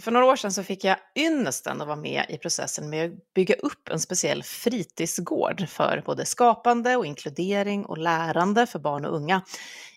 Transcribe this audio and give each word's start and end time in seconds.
för 0.00 0.10
några 0.10 0.26
år 0.26 0.36
sedan 0.36 0.52
så 0.52 0.62
fick 0.62 0.84
jag 0.84 0.96
ynnesten 1.16 1.80
att 1.80 1.86
vara 1.86 1.96
med 1.96 2.24
i 2.28 2.38
processen 2.38 2.90
med 2.90 3.04
att 3.12 3.34
bygga 3.34 3.54
upp 3.54 3.88
en 3.88 4.00
speciell 4.00 4.42
fritidsgård 4.42 5.68
för 5.68 6.02
både 6.06 6.24
skapande 6.24 6.96
och 6.96 7.06
inkludering 7.06 7.84
och 7.84 7.98
lärande 7.98 8.66
för 8.66 8.78
barn 8.78 9.04
och 9.04 9.16
unga 9.16 9.42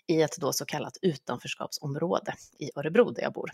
i 0.06 0.22
ett 0.22 0.36
då 0.40 0.52
så 0.52 0.64
kallat 0.64 0.96
utanförskapsområde 1.02 2.34
i 2.58 2.70
Örebro 2.76 3.10
där 3.10 3.22
jag 3.22 3.32
bor. 3.32 3.50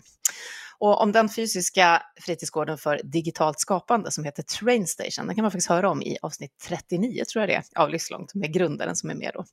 Och 0.81 1.01
om 1.01 1.11
den 1.11 1.29
fysiska 1.29 2.01
fritidsgården 2.21 2.77
för 2.77 3.01
digitalt 3.03 3.59
skapande 3.59 4.11
som 4.11 4.23
heter 4.23 4.43
Trainstation, 4.43 5.27
den 5.27 5.35
kan 5.35 5.41
man 5.41 5.51
faktiskt 5.51 5.69
höra 5.69 5.89
om 5.89 6.01
i 6.01 6.17
avsnitt 6.21 6.51
39 6.67 7.23
tror 7.25 7.41
jag 7.41 7.49
det 7.49 7.55
är, 7.55 7.81
av 7.81 7.89
Livslångt 7.89 8.33
med 8.33 8.53
grundaren 8.53 8.95
som 8.95 9.09
är 9.09 9.15
med 9.15 9.31
då. 9.33 9.45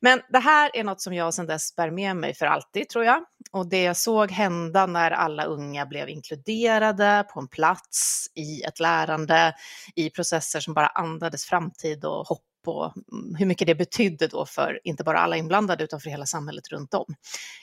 Men 0.00 0.20
det 0.28 0.38
här 0.38 0.70
är 0.74 0.84
något 0.84 1.00
som 1.00 1.14
jag 1.14 1.34
sedan 1.34 1.46
dess 1.46 1.76
bär 1.76 1.90
med 1.90 2.16
mig 2.16 2.34
för 2.34 2.46
alltid 2.46 2.88
tror 2.88 3.04
jag. 3.04 3.24
Och 3.52 3.68
det 3.68 3.82
jag 3.82 3.96
såg 3.96 4.30
hända 4.30 4.86
när 4.86 5.10
alla 5.10 5.44
unga 5.44 5.86
blev 5.86 6.08
inkluderade 6.08 7.26
på 7.34 7.40
en 7.40 7.48
plats, 7.48 8.26
i 8.34 8.62
ett 8.62 8.80
lärande, 8.80 9.54
i 9.94 10.10
processer 10.10 10.60
som 10.60 10.74
bara 10.74 10.86
andades 10.86 11.44
framtid 11.44 12.04
och 12.04 12.26
hopp 12.26 12.44
på 12.64 12.94
mm, 13.12 13.34
hur 13.34 13.46
mycket 13.46 13.66
det 13.66 13.74
betydde 13.74 14.26
då 14.26 14.46
för 14.46 14.80
inte 14.84 15.04
bara 15.04 15.18
alla 15.18 15.36
inblandade 15.36 15.84
utan 15.84 16.00
för 16.00 16.10
hela 16.10 16.26
samhället 16.26 16.68
runt 16.68 16.94
om, 16.94 17.14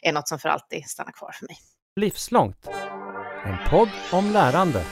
är 0.01 0.13
något 0.13 0.27
som 0.27 0.39
för 0.39 0.49
alltid 0.49 0.85
stannar 0.85 1.11
kvar 1.11 1.31
för 1.31 1.45
mig. 1.45 1.57
Livslångt, 1.95 2.67
en 3.45 3.69
podd 3.69 3.89
om 4.11 4.31
lärande. 4.31 4.85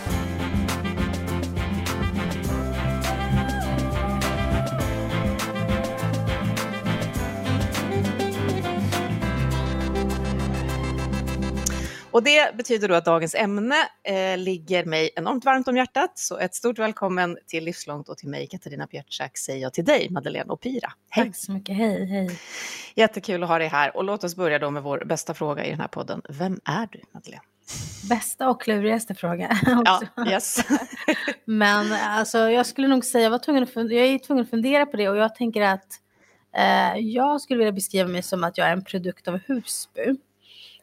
Och 12.11 12.23
det 12.23 12.55
betyder 12.55 12.87
då 12.87 12.95
att 12.95 13.05
dagens 13.05 13.35
ämne 13.35 13.75
eh, 14.03 14.37
ligger 14.37 14.85
mig 14.85 15.09
enormt 15.15 15.45
varmt 15.45 15.67
om 15.67 15.77
hjärtat. 15.77 16.11
Så 16.15 16.37
ett 16.37 16.55
stort 16.55 16.79
välkommen 16.79 17.37
till 17.47 17.63
Livslångt 17.63 18.09
och 18.09 18.17
till 18.17 18.29
mig, 18.29 18.47
Katarina 18.47 18.87
Björtsäck, 18.87 19.37
säger 19.37 19.61
jag 19.61 19.73
till 19.73 19.85
dig, 19.85 20.07
Madeleine 20.09 20.53
och 20.53 20.61
Pira. 20.61 20.93
Hej! 21.09 21.25
Tack 21.25 21.35
så 21.35 21.51
mycket, 21.51 21.75
hej, 21.75 22.05
hej. 22.05 22.39
Jättekul 22.95 23.43
att 23.43 23.49
ha 23.49 23.57
dig 23.57 23.67
här. 23.67 23.97
Och 23.97 24.03
låt 24.03 24.23
oss 24.23 24.35
börja 24.35 24.59
då 24.59 24.71
med 24.71 24.83
vår 24.83 25.03
bästa 25.05 25.33
fråga 25.33 25.65
i 25.65 25.69
den 25.69 25.79
här 25.79 25.87
podden. 25.87 26.21
Vem 26.29 26.59
är 26.65 26.87
du, 26.91 27.01
Madeleine? 27.11 27.43
Bästa 28.09 28.49
och 28.49 28.61
klurigaste 28.61 29.15
fråga. 29.15 29.59
ja, 29.85 30.01
yes. 30.29 30.57
Men 31.45 31.91
alltså, 31.93 32.37
jag 32.37 32.65
skulle 32.65 32.87
nog 32.87 33.05
säga, 33.05 33.23
jag, 33.23 33.31
var 33.31 33.39
tvungen 33.39 33.63
att 33.63 33.73
fundera, 33.73 33.99
jag 33.99 34.13
är 34.13 34.19
tvungen 34.19 34.43
att 34.43 34.49
fundera 34.49 34.85
på 34.85 34.97
det 34.97 35.09
och 35.09 35.17
jag 35.17 35.35
tänker 35.35 35.61
att 35.61 35.87
eh, 36.55 36.99
jag 36.99 37.41
skulle 37.41 37.57
vilja 37.57 37.71
beskriva 37.71 38.07
mig 38.07 38.23
som 38.23 38.43
att 38.43 38.57
jag 38.57 38.67
är 38.67 38.73
en 38.73 38.83
produkt 38.83 39.27
av 39.27 39.39
Husby. 39.47 40.15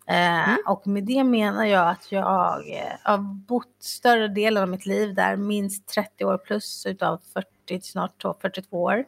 Eh, 0.09 0.49
mm. 0.49 0.59
Och 0.67 0.87
med 0.87 1.05
det 1.05 1.25
menar 1.25 1.65
jag 1.65 1.89
att 1.89 2.13
jag 2.13 2.71
eh, 2.71 2.93
har 3.03 3.19
bott 3.19 3.77
större 3.81 4.29
delen 4.29 4.63
av 4.63 4.69
mitt 4.69 4.87
liv 4.87 5.15
där, 5.15 5.37
minst 5.37 5.89
30 5.89 6.25
år 6.25 6.39
plus 6.39 6.87
utav 6.87 7.21
40, 7.69 7.81
snart 7.81 8.23
42 8.43 8.83
år. 8.83 9.05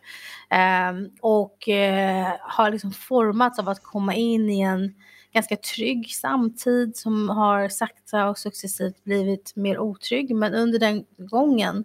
Eh, 0.51 0.93
och 1.21 1.69
eh, 1.69 2.35
har 2.41 2.71
liksom 2.71 2.93
formats 2.93 3.59
av 3.59 3.69
att 3.69 3.83
komma 3.83 4.15
in 4.15 4.51
i 4.51 4.61
en 4.61 4.95
ganska 5.33 5.57
trygg 5.57 6.11
samtid 6.11 6.97
som 6.97 7.29
har 7.29 7.69
sakta 7.69 8.29
och 8.29 8.39
successivt 8.39 9.05
blivit 9.05 9.53
mer 9.57 9.79
otrygg. 9.79 10.35
Men 10.35 10.55
under 10.55 10.79
den 10.79 11.05
gången 11.17 11.85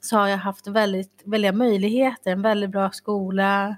så 0.00 0.16
har 0.16 0.28
jag 0.28 0.38
haft 0.38 0.66
väldigt, 0.66 1.22
väldiga 1.24 1.52
möjligheter, 1.52 2.30
en 2.30 2.42
väldigt 2.42 2.70
bra 2.70 2.90
skola, 2.90 3.76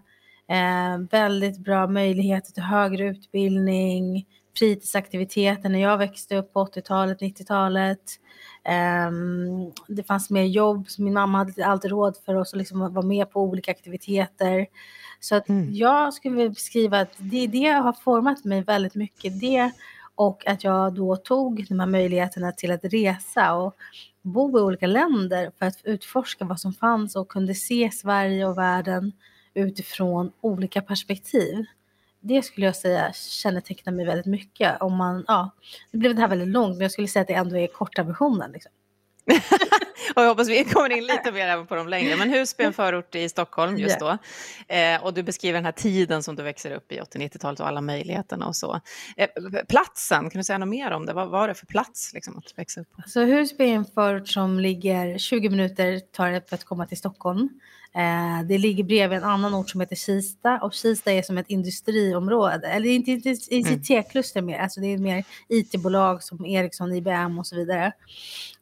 eh, 0.49 0.99
väldigt 1.11 1.59
bra 1.59 1.87
möjligheter 1.87 2.53
till 2.53 2.63
högre 2.63 3.05
utbildning, 3.05 4.27
fritidsaktiviteter 4.59 5.69
när 5.69 5.79
jag 5.79 5.99
växte 5.99 6.37
upp 6.37 6.53
på 6.53 6.65
80-talet, 6.65 7.21
90-talet. 7.21 8.01
Um, 8.65 8.73
ehm, 8.75 9.73
det 9.89 10.03
fanns 10.03 10.31
mer 10.31 10.45
jobb, 10.45 10.89
så 10.89 11.03
min 11.03 11.15
mamma 11.15 11.39
hade 11.39 11.67
alltid 11.67 11.91
råd 11.91 12.17
för 12.25 12.35
oss 12.35 12.53
att 12.53 12.59
liksom 12.59 12.95
vara 12.95 13.07
med 13.07 13.31
på 13.31 13.43
olika 13.43 13.71
aktiviteter. 13.71 14.67
Så 15.21 15.35
att 15.37 15.49
mm. 15.49 15.75
jag 15.75 16.15
skulle 16.15 16.37
vilja 16.37 16.51
beskriva 16.51 17.01
att 17.01 17.15
det, 17.19 17.47
det 17.47 17.67
har 17.67 17.93
format 17.93 18.45
mig 18.45 18.63
väldigt 18.63 18.95
mycket. 18.95 19.41
Det 19.41 19.71
och 20.15 20.47
att 20.47 20.65
jag 20.65 20.95
då 20.95 21.17
tog 21.17 21.67
de 21.69 21.81
här 21.81 21.87
möjligheterna 21.87 22.53
till 22.53 22.71
att 22.71 22.85
resa 22.85 23.55
och 23.55 23.77
bo 24.23 24.59
i 24.59 24.63
olika 24.63 24.87
länder 24.87 25.53
för 25.59 25.67
att 25.67 25.81
utforska 25.85 26.45
vad 26.45 26.61
som 26.61 26.73
fanns 26.73 27.17
och 27.17 27.29
kunde 27.29 27.55
se 27.55 27.91
Sverige 27.91 28.47
och 28.47 28.59
världen 28.59 29.13
utifrån 29.55 30.33
olika 30.41 30.83
perspektiv 30.83 31.65
det 32.21 32.43
skulle 32.43 32.67
jag 32.67 32.77
säga 32.77 33.13
kännetecknar 33.13 33.93
mig 33.93 34.07
väldigt 34.07 34.27
mycket. 34.27 34.81
Om 34.81 34.97
man, 34.97 35.25
ja, 35.29 35.51
nu 35.91 35.99
blev 35.99 36.15
det 36.15 36.21
här 36.21 36.29
väldigt 36.29 36.49
långt, 36.49 36.73
men 36.73 36.81
jag 36.81 36.93
skulle 36.93 37.09
säga 37.09 37.21
att 37.21 37.29
det 37.29 37.35
ändå 37.35 37.57
är 37.57 37.67
korta 37.67 38.03
versionen. 38.03 38.53
Liksom. 38.53 38.73
och 40.17 40.23
jag 40.23 40.29
hoppas 40.29 40.49
vi 40.49 40.65
kommer 40.65 40.93
in 40.93 41.07
lite 41.07 41.33
mer 41.33 41.49
även 41.49 41.67
på 41.67 41.75
de 41.75 41.89
längre. 41.89 42.17
Men 42.17 42.31
Husby 42.31 42.63
är 42.63 42.67
en 42.67 42.73
förort 42.73 43.15
i 43.15 43.29
Stockholm 43.29 43.77
just 43.79 44.01
då. 44.01 44.19
Eh, 44.69 45.05
och 45.05 45.15
du 45.15 45.23
beskriver 45.23 45.55
den 45.55 45.65
här 45.65 45.73
tiden 45.73 46.23
som 46.23 46.37
du 46.37 46.43
växer 46.43 46.71
upp 46.71 46.93
i 46.93 47.01
80-90-talet 47.01 47.61
och 47.61 47.67
alla 47.67 47.81
möjligheterna 47.81 48.47
och 48.47 48.57
så. 48.57 48.81
Eh, 49.17 49.29
platsen, 49.69 50.31
kan 50.31 50.39
du 50.39 50.45
säga 50.45 50.59
något 50.59 50.69
mer 50.69 50.91
om 50.91 51.07
det? 51.07 51.13
Vad 51.13 51.29
var 51.29 51.49
det 51.49 51.55
för 51.55 51.67
plats 51.67 52.15
liksom, 52.15 52.39
att 52.39 52.59
växa 52.59 52.81
upp 52.81 52.91
på? 52.93 53.03
Så 53.07 53.25
Husby 53.25 53.65
är 53.65 53.75
en 53.75 53.85
förort 53.85 54.29
som 54.29 54.61
ligger 54.61 55.19
20 55.19 55.51
minuter 55.51 55.99
tar 55.99 56.31
det 56.31 56.49
för 56.49 56.55
att 56.57 56.65
komma 56.65 56.87
till 56.87 56.99
Stockholm. 56.99 57.49
Eh, 57.95 58.47
det 58.49 58.59
ligger 58.59 58.85
bredvid 58.85 59.19
en 59.19 59.25
annan 59.25 59.55
ort 59.55 59.71
som 59.71 59.81
heter 59.81 59.97
Kista 59.97 60.59
och 60.63 60.73
Kista 60.73 61.13
är 61.13 61.23
som 61.23 61.39
ett 61.39 61.49
industriområde, 61.51 62.69
eller 62.69 62.89
inte 62.89 63.11
ICT-kluster 63.51 64.43
mer, 64.43 64.59
alltså 64.59 64.81
det 64.81 64.87
är 64.87 64.99
mer 64.99 65.25
IT-bolag 65.49 66.23
som 66.23 66.47
Ericsson, 66.47 66.93
IBM 66.93 67.39
och 67.39 67.47
så 67.47 67.57
vidare. 67.57 67.93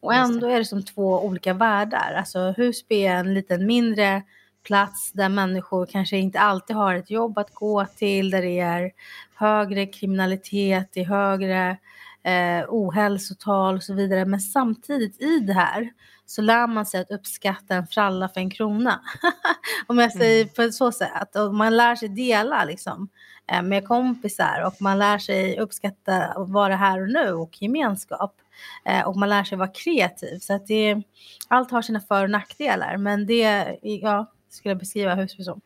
Och 0.01 0.15
ändå 0.15 0.47
är 0.47 0.59
det 0.59 0.65
som 0.65 0.83
två 0.83 1.25
olika 1.25 1.55
världar, 1.55 2.15
alltså 2.19 2.55
Husby 2.57 3.07
är 3.07 3.15
en 3.15 3.35
liten 3.35 3.67
mindre 3.67 4.23
plats 4.63 5.13
där 5.13 5.29
människor 5.29 5.87
kanske 5.87 6.17
inte 6.17 6.41
alltid 6.41 6.77
har 6.77 6.95
ett 6.95 7.11
jobb 7.11 7.39
att 7.39 7.55
gå 7.55 7.87
till, 7.97 8.31
där 8.31 8.43
det 8.43 8.59
är 8.59 8.91
högre 9.35 9.87
kriminalitet, 9.87 10.89
det 10.93 11.01
är 11.01 11.05
högre 11.05 11.77
eh, 12.23 12.65
ohälsotal 12.69 13.75
och 13.75 13.83
så 13.83 13.95
vidare. 13.95 14.25
Men 14.25 14.41
samtidigt 14.41 15.23
i 15.23 15.41
det 15.41 15.53
här 15.53 15.91
så 16.27 16.43
lär 16.43 16.67
man 16.67 16.87
sig 16.87 17.01
att 17.01 17.11
uppskatta 17.11 17.75
en 17.75 17.87
fralla 17.87 18.29
för 18.29 18.41
en 18.41 18.51
krona. 18.51 19.01
Om 19.87 19.99
jag 19.99 20.13
säger 20.13 20.43
mm. 20.43 20.55
på 20.55 20.73
så 20.73 20.93
sätt. 20.93 21.37
Och 21.37 21.55
man 21.55 21.77
lär 21.77 21.97
sig 21.97 22.09
dela 22.09 22.65
liksom, 22.65 23.09
eh, 23.53 23.63
med 23.63 23.89
kompisar 23.89 24.65
och 24.67 24.83
man 24.83 24.99
lär 24.99 25.19
sig 25.19 25.59
uppskatta 25.59 26.17
att 26.17 26.49
vara 26.49 26.77
här 26.77 27.03
och 27.03 27.09
nu 27.09 27.33
och 27.33 27.63
gemenskap. 27.63 28.35
Eh, 28.85 29.09
och 29.09 29.17
man 29.17 29.29
lär 29.29 29.45
sig 29.45 29.59
vara 29.59 29.69
kreativ. 29.69 30.39
Så 30.39 30.55
att 30.55 30.67
det, 30.67 31.03
allt 31.49 31.71
har 31.71 31.83
sina 31.83 32.01
för 32.01 32.25
och 32.25 32.31
nackdelar. 32.31 32.97
Men 32.97 33.27
det 33.27 33.79
ja, 33.83 34.33
skulle 34.51 34.71
jag 34.71 34.79
beskriva 34.79 35.15
Husby 35.15 35.45
som. 35.45 35.61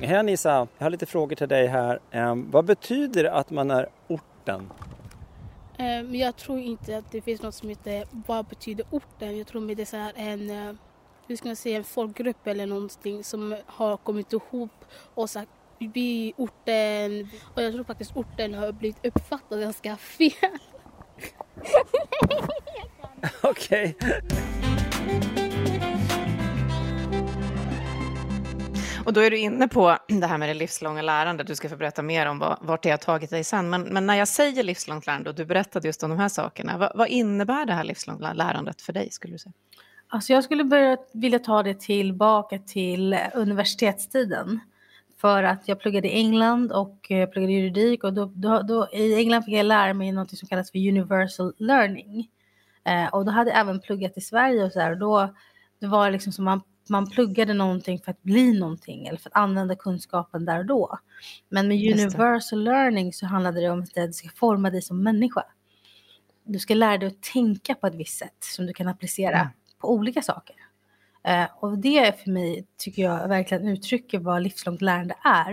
Hej 0.00 0.18
Anissa, 0.18 0.68
jag 0.78 0.84
har 0.84 0.90
lite 0.90 1.06
frågor 1.06 1.36
till 1.36 1.48
dig 1.48 1.66
här. 1.66 2.00
Um, 2.12 2.50
vad 2.50 2.64
betyder 2.64 3.22
det 3.22 3.32
att 3.32 3.50
man 3.50 3.70
är 3.70 3.88
orten? 4.08 4.70
Eh, 5.78 6.02
men 6.02 6.14
jag 6.14 6.36
tror 6.36 6.58
inte 6.58 6.98
att 6.98 7.12
det 7.12 7.20
finns 7.20 7.42
något 7.42 7.54
som 7.54 7.68
heter 7.68 8.06
vad 8.26 8.46
betyder 8.46 8.86
orten. 8.90 9.38
Jag 9.38 9.46
tror 9.46 9.70
att 9.70 9.76
det 9.76 9.82
är 9.82 9.86
så 9.86 9.96
här 9.96 10.12
en, 10.16 10.50
eh, 10.50 10.74
hur 11.26 11.36
ska 11.36 11.48
man 11.48 11.56
säga, 11.56 11.76
en 11.76 11.84
folkgrupp 11.84 12.46
eller 12.46 12.66
någonting 12.66 13.24
som 13.24 13.56
har 13.66 13.96
kommit 13.96 14.32
ihop 14.32 14.84
och 15.14 15.30
sagt 15.30 15.50
vi 15.78 16.32
orten 16.36 17.28
och 17.54 17.62
jag 17.62 17.72
tror 17.72 17.84
faktiskt 17.84 18.16
orten 18.16 18.54
har 18.54 18.72
blivit 18.72 19.06
uppfattad 19.06 19.60
ganska 19.60 19.96
fel. 19.96 20.32
Okej. 23.42 23.96
Och 29.06 29.12
då 29.12 29.20
är 29.20 29.30
du 29.30 29.38
inne 29.38 29.68
på 29.68 29.96
det 30.08 30.26
här 30.26 30.38
med 30.38 30.48
det 30.48 30.54
livslånga 30.54 31.02
lärandet. 31.02 31.46
Du 31.46 31.54
ska 31.54 31.68
få 31.68 31.76
berätta 31.76 32.02
mer 32.02 32.26
om 32.26 32.38
vad, 32.38 32.58
vart 32.60 32.82
det 32.82 32.90
har 32.90 32.98
tagit 32.98 33.30
dig 33.30 33.44
sen. 33.44 33.70
Men, 33.70 33.82
men, 33.82 34.06
när 34.06 34.14
jag 34.14 34.28
säger 34.28 34.62
livslångt 34.62 35.06
lärande 35.06 35.30
och 35.30 35.36
du 35.36 35.44
berättade 35.44 35.88
just 35.88 36.02
om 36.02 36.10
de 36.10 36.18
här 36.18 36.28
sakerna, 36.28 36.78
vad, 36.78 36.92
vad 36.94 37.08
innebär 37.08 37.66
det 37.66 37.72
här 37.72 37.84
livslånga 37.84 38.32
lärandet 38.32 38.82
för 38.82 38.92
dig 38.92 39.10
skulle 39.10 39.34
du 39.34 39.38
säga? 39.38 39.52
Alltså 40.08 40.32
jag 40.32 40.44
skulle 40.44 40.64
börja 40.64 40.96
vilja 41.12 41.38
ta 41.38 41.62
det 41.62 41.80
tillbaka 41.80 42.58
till 42.58 43.12
eh, 43.12 43.20
universitetstiden. 43.34 44.60
För 45.20 45.42
att 45.42 45.68
jag 45.68 45.80
pluggade 45.80 46.08
i 46.08 46.12
England 46.12 46.72
och 46.72 47.06
jag 47.08 47.32
pluggade 47.32 47.52
juridik 47.52 48.04
och 48.04 48.12
då, 48.12 48.32
då, 48.34 48.62
då, 48.62 48.88
i 48.92 49.14
England 49.14 49.42
fick 49.42 49.54
jag 49.54 49.66
lära 49.66 49.94
mig 49.94 50.12
något 50.12 50.38
som 50.38 50.48
kallas 50.48 50.70
för 50.70 50.78
universal 50.78 51.54
learning. 51.58 52.28
Eh, 52.84 53.14
och 53.14 53.24
då 53.24 53.30
hade 53.32 53.50
jag 53.50 53.60
även 53.60 53.80
pluggat 53.80 54.12
i 54.16 54.20
Sverige 54.20 54.64
och 54.64 54.72
så 54.72 54.80
här, 54.80 54.90
och 54.90 54.98
då 54.98 55.34
det 55.80 55.86
var 55.86 56.10
liksom 56.10 56.32
som 56.32 56.44
man 56.44 56.60
man 56.88 57.10
pluggade 57.10 57.54
någonting 57.54 57.98
för 57.98 58.10
att 58.10 58.22
bli 58.22 58.58
någonting 58.58 59.06
eller 59.06 59.18
för 59.18 59.30
att 59.30 59.36
använda 59.36 59.76
kunskapen 59.76 60.44
där 60.44 60.58
och 60.58 60.66
då. 60.66 60.98
Men 61.48 61.68
med 61.68 61.92
universal 61.92 62.64
learning 62.64 63.12
så 63.12 63.26
handlade 63.26 63.60
det 63.60 63.70
om 63.70 63.82
att 63.82 63.94
det 63.94 64.12
ska 64.12 64.28
forma 64.28 64.70
dig 64.70 64.82
som 64.82 65.02
människa. 65.02 65.44
Du 66.44 66.58
ska 66.58 66.74
lära 66.74 66.98
dig 66.98 67.08
att 67.08 67.22
tänka 67.22 67.74
på 67.74 67.86
ett 67.86 67.94
visst 67.94 68.18
sätt 68.18 68.36
som 68.40 68.66
du 68.66 68.72
kan 68.72 68.88
applicera 68.88 69.38
mm. 69.38 69.48
på 69.78 69.92
olika 69.92 70.22
saker. 70.22 70.56
Uh, 71.28 71.46
och 71.60 71.78
det 71.78 72.22
för 72.22 72.30
mig 72.30 72.66
tycker 72.76 73.02
jag 73.02 73.28
verkligen 73.28 73.68
uttrycker 73.68 74.18
vad 74.18 74.42
livslångt 74.42 74.82
lärande 74.82 75.14
är. 75.24 75.52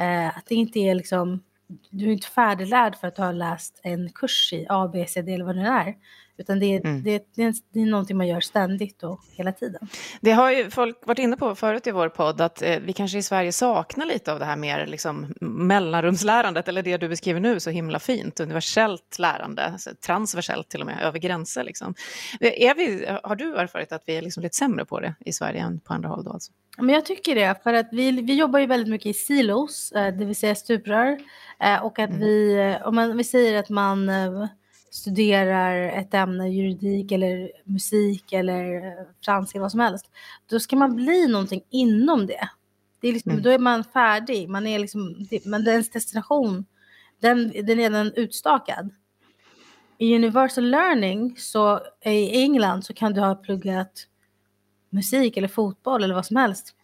Uh, 0.00 0.38
att 0.38 0.46
det 0.46 0.54
inte 0.54 0.78
är 0.78 0.94
liksom 0.94 1.42
du 1.90 2.06
är 2.06 2.12
inte 2.12 2.26
färdiglärd 2.26 2.96
för 2.96 3.08
att 3.08 3.16
du 3.16 3.22
har 3.22 3.32
läst 3.32 3.80
en 3.82 4.12
kurs 4.12 4.52
i 4.52 4.66
A, 4.68 4.90
B, 4.92 5.06
C, 5.08 5.22
D 5.22 5.34
eller 5.34 5.44
vad 5.44 5.56
det 5.56 5.62
är. 5.62 5.96
Utan 6.38 6.60
det, 6.60 6.76
mm. 6.76 7.02
det, 7.02 7.26
det, 7.34 7.42
är, 7.42 7.54
det 7.72 7.80
är 7.80 7.86
någonting 7.86 8.16
man 8.16 8.26
gör 8.26 8.40
ständigt 8.40 9.02
och 9.02 9.20
hela 9.32 9.52
tiden. 9.52 9.88
Det 10.20 10.32
har 10.32 10.50
ju 10.50 10.70
folk 10.70 11.06
varit 11.06 11.18
inne 11.18 11.36
på 11.36 11.54
förut 11.54 11.86
i 11.86 11.90
vår 11.90 12.08
podd, 12.08 12.40
att 12.40 12.62
eh, 12.62 12.78
vi 12.78 12.92
kanske 12.92 13.18
i 13.18 13.22
Sverige 13.22 13.52
saknar 13.52 14.06
lite 14.06 14.32
av 14.32 14.38
det 14.38 14.44
här 14.44 14.56
mer 14.56 14.86
liksom, 14.86 15.34
mellanrumslärandet, 15.40 16.68
eller 16.68 16.82
det 16.82 16.96
du 16.96 17.08
beskriver 17.08 17.40
nu 17.40 17.60
så 17.60 17.70
himla 17.70 17.98
fint, 17.98 18.40
universellt 18.40 19.18
lärande, 19.18 19.64
alltså, 19.64 19.90
transversellt 20.06 20.68
till 20.68 20.80
och 20.80 20.86
med, 20.86 21.02
över 21.02 21.18
gränser. 21.18 21.64
Liksom. 21.64 21.94
Är 22.40 22.74
vi, 22.74 23.06
har 23.22 23.36
du 23.36 23.56
erfarit 23.56 23.92
att 23.92 24.02
vi 24.06 24.16
är 24.16 24.22
liksom 24.22 24.42
lite 24.42 24.56
sämre 24.56 24.84
på 24.84 25.00
det 25.00 25.14
i 25.24 25.32
Sverige 25.32 25.60
än 25.60 25.80
på 25.80 25.94
andra 25.94 26.08
håll 26.08 26.24
då? 26.24 26.30
Alltså? 26.30 26.52
Men 26.78 26.94
jag 26.94 27.04
tycker 27.04 27.34
det, 27.34 27.62
för 27.62 27.74
att 27.74 27.88
vi, 27.92 28.10
vi 28.10 28.34
jobbar 28.34 28.58
ju 28.58 28.66
väldigt 28.66 28.90
mycket 28.90 29.06
i 29.06 29.14
silos, 29.14 29.92
eh, 29.92 30.14
det 30.14 30.24
vill 30.24 30.36
säga 30.36 30.54
stuprör, 30.54 31.18
eh, 31.60 31.84
och 31.84 31.98
att 31.98 32.10
mm. 32.10 32.20
vi, 32.20 32.76
om 32.84 32.94
man, 32.94 33.16
vi 33.16 33.24
säger 33.24 33.58
att 33.58 33.68
man 33.68 34.10
studerar 34.96 35.88
ett 35.88 36.14
ämne, 36.14 36.48
juridik 36.48 37.12
eller 37.12 37.52
musik 37.64 38.32
eller 38.32 38.94
franska, 39.24 39.60
vad 39.60 39.70
som 39.70 39.80
helst, 39.80 40.10
då 40.46 40.60
ska 40.60 40.76
man 40.76 40.96
bli 40.96 41.26
någonting 41.28 41.62
inom 41.70 42.26
det. 42.26 42.48
det 43.00 43.08
är 43.08 43.12
liksom, 43.12 43.32
mm. 43.32 43.42
Då 43.42 43.50
är 43.50 43.58
man 43.58 43.84
färdig, 43.84 44.48
man 44.48 44.66
är 44.66 44.78
liksom, 44.78 45.26
men 45.44 45.64
dens 45.64 45.90
destination, 45.90 46.64
den, 47.20 47.48
den 47.48 47.70
är 47.70 47.76
redan 47.76 48.12
utstakad. 48.16 48.90
I 49.98 50.16
universal 50.16 50.64
learning, 50.64 51.36
så 51.38 51.80
i 52.04 52.42
England, 52.42 52.82
så 52.82 52.94
kan 52.94 53.14
du 53.14 53.20
ha 53.20 53.34
pluggat 53.34 54.06
musik 54.90 55.36
eller 55.36 55.48
fotboll 55.48 56.04
eller 56.04 56.14
vad 56.14 56.26
som 56.26 56.36
helst. 56.36 56.74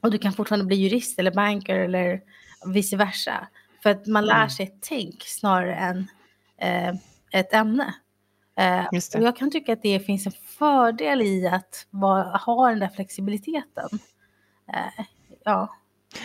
Och 0.00 0.10
du 0.10 0.18
kan 0.18 0.32
fortfarande 0.32 0.66
bli 0.66 0.76
jurist 0.76 1.18
eller 1.18 1.30
banker 1.30 1.78
eller 1.78 2.20
vice 2.66 2.96
versa. 2.96 3.48
För 3.82 3.90
att 3.90 4.06
man 4.06 4.26
lär 4.26 4.36
mm. 4.36 4.50
sig 4.50 4.66
ett 4.66 4.78
tänk 4.80 5.22
snarare 5.22 5.74
än 5.74 6.06
eh, 6.58 6.94
ett 7.32 7.52
ämne. 7.52 7.94
Eh, 8.56 8.86
och 9.16 9.22
jag 9.22 9.36
kan 9.36 9.50
tycka 9.50 9.72
att 9.72 9.82
det 9.82 10.00
finns 10.00 10.26
en 10.26 10.32
fördel 10.32 11.22
i 11.22 11.48
att 11.48 11.86
va, 11.90 12.40
ha 12.46 12.68
den 12.68 12.78
där 12.78 12.88
flexibiliteten. 12.88 13.88
Eh, 14.72 15.04
ja. 15.44 15.76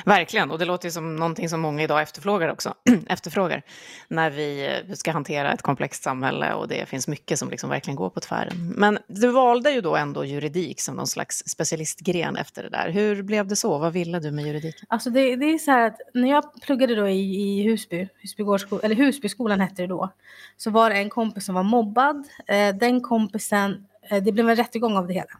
Verkligen, 0.05 0.51
och 0.51 0.59
det 0.59 0.65
låter 0.65 0.87
ju 0.87 0.91
som 0.91 1.15
någonting 1.15 1.49
som 1.49 1.61
många 1.61 1.83
idag 1.83 2.01
efterfrågar 2.01 2.49
också. 2.49 2.73
efterfrågar 3.07 3.61
när 4.07 4.29
vi 4.29 4.65
eh, 4.65 4.93
ska 4.93 5.11
hantera 5.11 5.53
ett 5.53 5.61
komplext 5.61 6.03
samhälle 6.03 6.53
och 6.53 6.67
det 6.67 6.89
finns 6.89 7.07
mycket 7.07 7.39
som 7.39 7.49
liksom 7.49 7.69
verkligen 7.69 7.95
går 7.95 8.09
på 8.09 8.19
tvären. 8.19 8.73
Men 8.77 8.99
du 9.07 9.27
valde 9.27 9.71
ju 9.71 9.81
då 9.81 9.95
ändå 9.95 10.25
juridik 10.25 10.81
som 10.81 10.95
någon 10.95 11.07
slags 11.07 11.43
specialistgren 11.45 12.35
efter 12.35 12.63
det 12.63 12.69
där. 12.69 12.89
Hur 12.89 13.23
blev 13.23 13.47
det 13.47 13.55
så? 13.55 13.77
Vad 13.77 13.93
ville 13.93 14.19
du 14.19 14.31
med 14.31 14.45
juridik? 14.45 14.75
Alltså 14.87 15.09
det, 15.09 15.35
det 15.35 15.45
är 15.45 15.57
så 15.57 15.71
här 15.71 15.87
att 15.87 15.97
när 16.13 16.29
jag 16.29 16.61
pluggade 16.61 16.95
då 16.95 17.07
i, 17.07 17.35
i 17.35 17.63
Husby, 17.63 18.07
Husby 18.21 18.43
eller 18.83 18.95
Husbyskolan 18.95 19.59
hette 19.59 19.81
det 19.81 19.87
då, 19.87 20.13
så 20.57 20.69
var 20.69 20.89
det 20.89 20.95
en 20.95 21.09
kompis 21.09 21.45
som 21.45 21.55
var 21.55 21.63
mobbad. 21.63 22.27
Eh, 22.47 22.75
den 22.75 23.01
kompisen, 23.01 23.87
eh, 24.09 24.23
det 24.23 24.31
blev 24.31 24.49
en 24.49 24.55
rättegång 24.55 24.97
av 24.97 25.07
det 25.07 25.13
hela. 25.13 25.31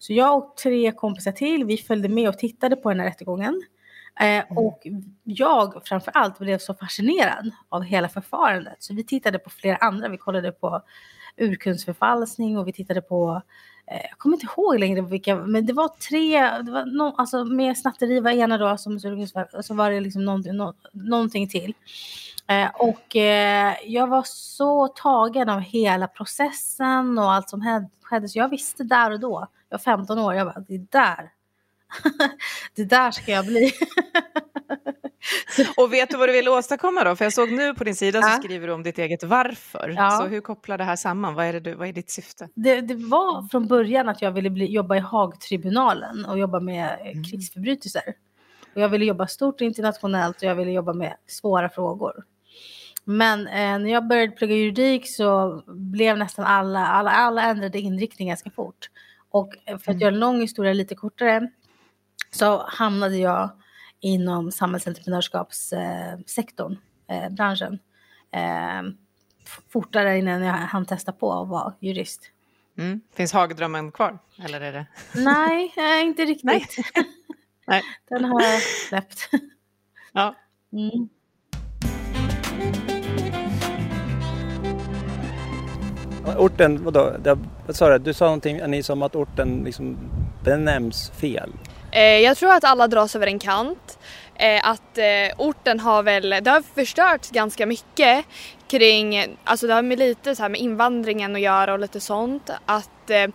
Så 0.00 0.12
jag 0.12 0.38
och 0.38 0.56
tre 0.56 0.92
kompisar 0.92 1.32
till, 1.32 1.64
vi 1.64 1.76
följde 1.76 2.08
med 2.08 2.28
och 2.28 2.38
tittade 2.38 2.76
på 2.76 2.88
den 2.88 3.00
här 3.00 3.06
rättegången. 3.06 3.62
Eh, 4.20 4.26
mm. 4.26 4.58
och 4.58 4.86
jag 5.24 5.82
framför 5.84 6.10
allt 6.14 6.38
blev 6.38 6.58
så 6.58 6.74
fascinerad 6.74 7.50
av 7.68 7.82
hela 7.82 8.08
förfarandet. 8.08 8.76
Så 8.78 8.94
vi 8.94 9.04
tittade 9.04 9.38
på 9.38 9.50
flera 9.50 9.76
andra. 9.76 10.08
Vi 10.08 10.16
kollade 10.16 10.52
på 10.52 10.82
urkundsförfalskning 11.36 12.58
och 12.58 12.68
vi 12.68 12.72
tittade 12.72 13.02
på, 13.02 13.42
Eh, 13.90 14.06
jag 14.10 14.18
kommer 14.18 14.36
inte 14.36 14.46
ihåg 14.46 14.78
längre 14.78 15.00
vilka, 15.00 15.36
men 15.36 15.66
det 15.66 15.72
var 15.72 15.88
tre, 15.88 16.62
det 16.62 16.72
var 16.72 16.84
no, 16.84 17.14
alltså 17.18 17.44
med 17.44 17.78
snatteri 17.78 18.20
var 18.20 18.30
ena 18.30 18.58
då, 18.58 18.76
som, 18.76 19.00
så 19.62 19.74
var 19.74 19.90
det 19.90 20.00
liksom 20.00 20.24
någonting, 20.24 20.56
no, 20.56 20.74
någonting 20.92 21.48
till. 21.48 21.74
Eh, 22.46 22.70
och 22.74 23.16
eh, 23.16 23.74
jag 23.84 24.06
var 24.06 24.22
så 24.26 24.88
tagen 24.88 25.48
av 25.48 25.60
hela 25.60 26.06
processen 26.06 27.18
och 27.18 27.32
allt 27.32 27.48
som 27.48 27.88
skedde, 28.02 28.28
så 28.28 28.38
jag 28.38 28.48
visste 28.48 28.84
där 28.84 29.10
och 29.10 29.20
då 29.20 29.46
jag 29.68 29.78
var 29.78 29.82
15 29.82 30.18
år, 30.18 30.34
jag 30.34 30.46
bara, 30.46 30.64
det 30.68 30.74
är 30.74 30.86
där. 30.90 31.32
det 32.74 32.84
där 32.84 33.10
ska 33.10 33.32
jag 33.32 33.46
bli. 33.46 33.72
och 35.76 35.92
vet 35.92 36.10
du 36.10 36.16
vad 36.16 36.28
du 36.28 36.32
vill 36.32 36.48
åstadkomma 36.48 37.04
då? 37.04 37.16
För 37.16 37.24
jag 37.24 37.32
såg 37.32 37.52
nu 37.52 37.74
på 37.74 37.84
din 37.84 37.96
sida 37.96 38.18
ja. 38.18 38.28
så 38.28 38.42
skriver 38.42 38.66
du 38.66 38.72
om 38.72 38.82
ditt 38.82 38.98
eget 38.98 39.24
varför. 39.24 39.94
Ja. 39.96 40.10
Så 40.10 40.26
hur 40.26 40.40
kopplar 40.40 40.78
det 40.78 40.84
här 40.84 40.96
samman? 40.96 41.34
Vad 41.34 41.46
är, 41.46 41.52
det 41.52 41.60
du, 41.60 41.74
vad 41.74 41.88
är 41.88 41.92
ditt 41.92 42.10
syfte? 42.10 42.48
Det, 42.54 42.80
det 42.80 42.94
var 42.94 43.48
från 43.48 43.66
början 43.66 44.08
att 44.08 44.22
jag 44.22 44.32
ville 44.32 44.50
bli, 44.50 44.72
jobba 44.72 44.96
i 44.96 45.00
Haagtribunalen 45.00 46.24
och 46.24 46.38
jobba 46.38 46.60
med 46.60 46.98
mm. 47.00 47.24
krigsförbrytelser. 47.24 48.02
Och 48.74 48.80
jag 48.80 48.88
ville 48.88 49.04
jobba 49.04 49.26
stort 49.26 49.60
internationellt 49.60 50.36
och 50.36 50.42
jag 50.42 50.54
ville 50.54 50.70
jobba 50.70 50.92
med 50.92 51.14
svåra 51.26 51.68
frågor. 51.68 52.24
Men 53.04 53.46
eh, 53.46 53.78
när 53.78 53.90
jag 53.90 54.06
började 54.06 54.32
plugga 54.32 54.54
juridik 54.54 55.10
så 55.10 55.62
blev 55.66 56.18
nästan 56.18 56.44
alla, 56.44 56.86
alla, 56.86 57.10
alla 57.10 57.42
ändrade 57.42 57.80
inriktning 57.80 58.28
ganska 58.28 58.50
fort. 58.50 58.90
Och 59.30 59.54
för 59.66 59.74
att 59.74 59.88
mm. 59.88 59.98
göra 59.98 60.14
en 60.14 60.20
lång 60.20 60.40
historia 60.40 60.72
lite 60.72 60.94
kortare 60.94 61.50
så 62.30 62.64
hamnade 62.66 63.16
jag 63.16 63.50
inom 64.00 64.52
samhällsentreprenörskapssektorn, 64.52 66.76
eh, 67.08 67.28
branschen. 67.30 67.78
Eh, 68.32 68.82
fortare 69.68 70.18
innan 70.18 70.42
jag 70.42 70.52
hann 70.52 70.86
testa 70.86 71.12
på 71.12 71.32
att 71.32 71.48
vara 71.48 71.74
jurist. 71.80 72.30
Mm. 72.78 73.00
Finns 73.14 73.32
hagdrömmen 73.32 73.92
kvar? 73.92 74.18
Eller 74.44 74.60
är 74.60 74.72
det... 74.72 74.86
Nej, 75.14 75.72
inte 76.02 76.24
riktigt. 76.24 76.44
Nej. 76.44 76.66
Nej. 77.66 77.82
Den 78.08 78.24
har 78.24 78.42
jag 78.42 78.62
släppt. 78.62 79.28
Ja. 80.12 80.34
Mm. 80.72 81.08
Orten, 86.38 86.84
vadå? 86.84 87.12
Det, 87.22 87.38
vad 87.66 87.76
sa 87.76 87.98
du? 87.98 88.14
Sa 88.14 88.24
någonting 88.24 88.60
Anissa 88.60 88.92
om 88.92 89.02
att 89.02 89.16
orten 89.16 89.62
liksom 89.64 89.98
benämns 90.44 91.10
fel. 91.10 91.52
Eh, 91.92 92.02
jag 92.02 92.36
tror 92.36 92.52
att 92.52 92.64
alla 92.64 92.88
dras 92.88 93.16
över 93.16 93.26
en 93.26 93.38
kant. 93.38 93.89
Eh, 94.40 94.68
att 94.68 94.98
eh, 94.98 95.04
orten 95.38 95.80
har 95.80 96.02
väl, 96.02 96.30
det 96.30 96.50
har 96.50 96.62
förstörts 96.74 97.30
ganska 97.30 97.66
mycket 97.66 98.24
kring, 98.68 99.36
alltså 99.44 99.66
det 99.66 99.74
har 99.74 99.82
med 99.82 99.98
lite 99.98 100.36
så 100.36 100.42
här 100.42 100.48
med 100.48 100.60
invandringen 100.60 101.34
att 101.34 101.40
göra 101.40 101.72
och 101.72 101.78
lite 101.78 102.00
sånt. 102.00 102.50
Att 102.66 103.10
eh, 103.10 103.26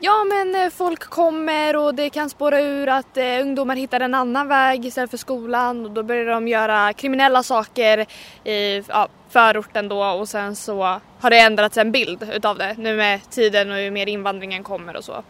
Ja 0.00 0.24
men 0.24 0.54
eh, 0.54 0.70
folk 0.70 1.00
kommer 1.00 1.76
och 1.76 1.94
det 1.94 2.10
kan 2.10 2.30
spåra 2.30 2.60
ur 2.60 2.88
att 2.88 3.16
eh, 3.16 3.40
ungdomar 3.40 3.76
hittar 3.76 4.00
en 4.00 4.14
annan 4.14 4.48
väg 4.48 4.86
istället 4.86 5.10
för 5.10 5.16
skolan 5.16 5.84
och 5.84 5.90
då 5.90 6.02
börjar 6.02 6.24
de 6.24 6.48
göra 6.48 6.92
kriminella 6.92 7.42
saker 7.42 8.06
i 8.44 8.82
ja, 8.88 9.08
förorten 9.28 9.88
då 9.88 10.04
och 10.04 10.28
sen 10.28 10.56
så 10.56 11.00
har 11.20 11.30
det 11.30 11.38
ändrats 11.38 11.76
en 11.76 11.92
bild 11.92 12.30
utav 12.32 12.58
det 12.58 12.74
nu 12.78 12.96
med 12.96 13.30
tiden 13.30 13.70
och 13.70 13.76
hur 13.76 13.90
mer 13.90 14.08
invandringen 14.08 14.62
kommer 14.62 14.96
och 14.96 15.04
så. 15.04 15.22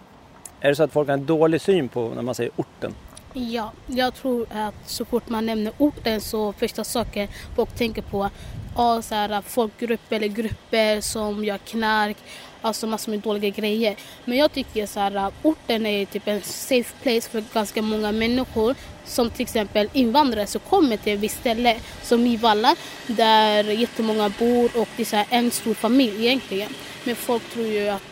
Är 0.60 0.68
det 0.68 0.74
så 0.74 0.82
att 0.82 0.92
folk 0.92 1.08
har 1.08 1.14
en 1.14 1.26
dålig 1.26 1.60
syn 1.60 1.88
på 1.88 2.08
när 2.08 2.22
man 2.22 2.34
säger 2.34 2.50
orten? 2.56 2.94
Ja, 3.32 3.72
jag 3.86 4.14
tror 4.14 4.46
att 4.52 4.74
så 4.90 5.04
fort 5.04 5.28
man 5.28 5.46
nämner 5.46 5.72
orten 5.78 6.20
så 6.20 6.52
första 6.52 6.84
saken 6.84 7.28
folk 7.56 7.76
tänker 7.76 8.02
på 8.02 8.30
ja, 8.76 9.02
så 9.02 9.14
här, 9.14 9.42
folkgrupper 9.42 10.16
eller 10.16 10.28
grupper 10.28 11.00
som 11.00 11.44
gör 11.44 11.58
knark, 11.58 12.16
alltså 12.62 12.86
massor 12.86 13.10
med 13.12 13.20
dåliga 13.20 13.50
grejer. 13.50 13.96
Men 14.24 14.38
jag 14.38 14.52
tycker 14.52 14.86
så 14.86 15.00
här, 15.00 15.32
orten 15.42 15.86
är 15.86 16.04
typ 16.06 16.28
en 16.28 16.42
safe 16.42 16.94
place 17.02 17.30
för 17.30 17.44
ganska 17.54 17.82
många 17.82 18.12
människor 18.12 18.74
som 19.04 19.30
till 19.30 19.42
exempel 19.42 19.88
invandrare 19.92 20.46
som 20.46 20.60
kommer 20.60 20.96
till 20.96 21.12
ett 21.12 21.20
visst 21.20 21.40
ställe 21.40 21.76
som 22.02 22.26
i 22.26 22.36
Valla 22.36 22.76
där 23.06 23.64
jättemånga 23.64 24.28
bor 24.38 24.70
och 24.80 24.88
det 24.96 25.02
är 25.02 25.06
så 25.06 25.16
här 25.16 25.26
en 25.30 25.50
stor 25.50 25.74
familj 25.74 26.26
egentligen. 26.26 26.70
Men 27.04 27.16
folk 27.16 27.50
tror 27.50 27.66
ju 27.66 27.88
att 27.88 28.02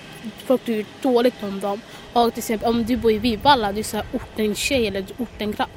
folk 0.46 0.64
tror 0.64 0.84
dåligt 1.02 1.42
om 1.42 1.60
dem. 1.60 1.80
Och 2.12 2.32
till 2.32 2.40
exempel 2.40 2.68
om 2.68 2.84
du 2.84 2.96
bor 2.96 3.12
i 3.12 3.18
Vivalla, 3.18 3.72
du 3.72 3.78
är 3.78 3.84
så 3.84 3.96
här 3.96 4.06
orten-tjej 4.12 4.86
eller 4.86 5.04
orten-grabb. 5.18 5.68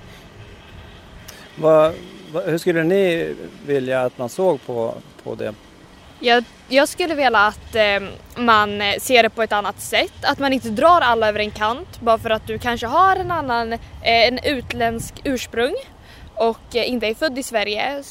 Vad, 1.56 1.94
hur 2.46 2.58
skulle 2.58 2.84
ni 2.84 3.36
vilja 3.65 4.01
att 4.01 4.18
man 4.18 4.29
såg 4.29 4.65
på, 4.65 4.94
på 5.24 5.36
det? 5.36 5.53
Jag, 6.20 6.44
jag 6.68 6.88
skulle 6.88 7.15
vilja 7.15 7.39
att 7.39 7.75
eh, 7.75 8.00
man 8.36 8.82
ser 9.00 9.24
det 9.24 9.29
på 9.29 9.44
ett 9.44 9.51
annat 9.51 9.82
sätt. 9.82 10.13
Att 10.22 10.39
man 10.39 10.53
inte 10.53 10.70
drar 10.70 11.01
alla 11.01 11.29
över 11.29 11.39
en 11.39 11.51
kant 11.51 12.01
bara 12.01 12.18
för 12.18 12.29
att 12.29 12.48
du 12.48 12.60
kanske 12.60 12.88
har 12.88 13.15
en 13.15 13.32
annan, 13.32 13.74
eh, 13.74 13.79
en 14.01 14.39
utländsk 14.44 15.13
ursprung 15.24 15.75
och 16.36 16.75
eh, 16.75 16.89
inte 16.89 17.08
är 17.08 17.13
född 17.13 17.38
i 17.38 17.44
Sverige. 17.44 18.03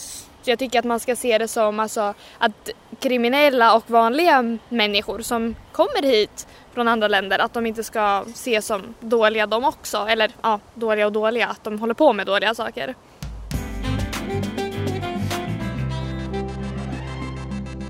Så 0.43 0.51
jag 0.51 0.59
tycker 0.59 0.79
att 0.79 0.85
man 0.85 1.01
ska 1.01 1.17
se 1.17 1.39
det 1.39 1.49
som 1.49 1.81
alltså, 1.81 2.15
att 2.39 2.71
kriminella 3.01 3.77
och 3.77 3.91
vanliga 3.91 4.59
människor 4.69 5.19
som 5.19 5.55
kommer 5.73 6.03
hit 6.03 6.47
från 6.75 6.89
andra 6.89 7.09
länder, 7.09 7.39
att 7.39 7.53
de 7.53 7.67
inte 7.67 7.85
ska 7.85 8.25
ses 8.29 8.67
som 8.67 8.95
dåliga 9.01 9.47
de 9.47 9.65
också. 9.65 9.97
Eller 10.09 10.31
ja, 10.43 10.61
dåliga 10.75 11.07
och 11.07 11.13
dåliga, 11.13 11.47
att 11.47 11.65
de 11.65 11.79
håller 11.79 11.95
på 11.95 12.13
med 12.13 12.27
dåliga 12.27 12.55
saker. 12.55 12.95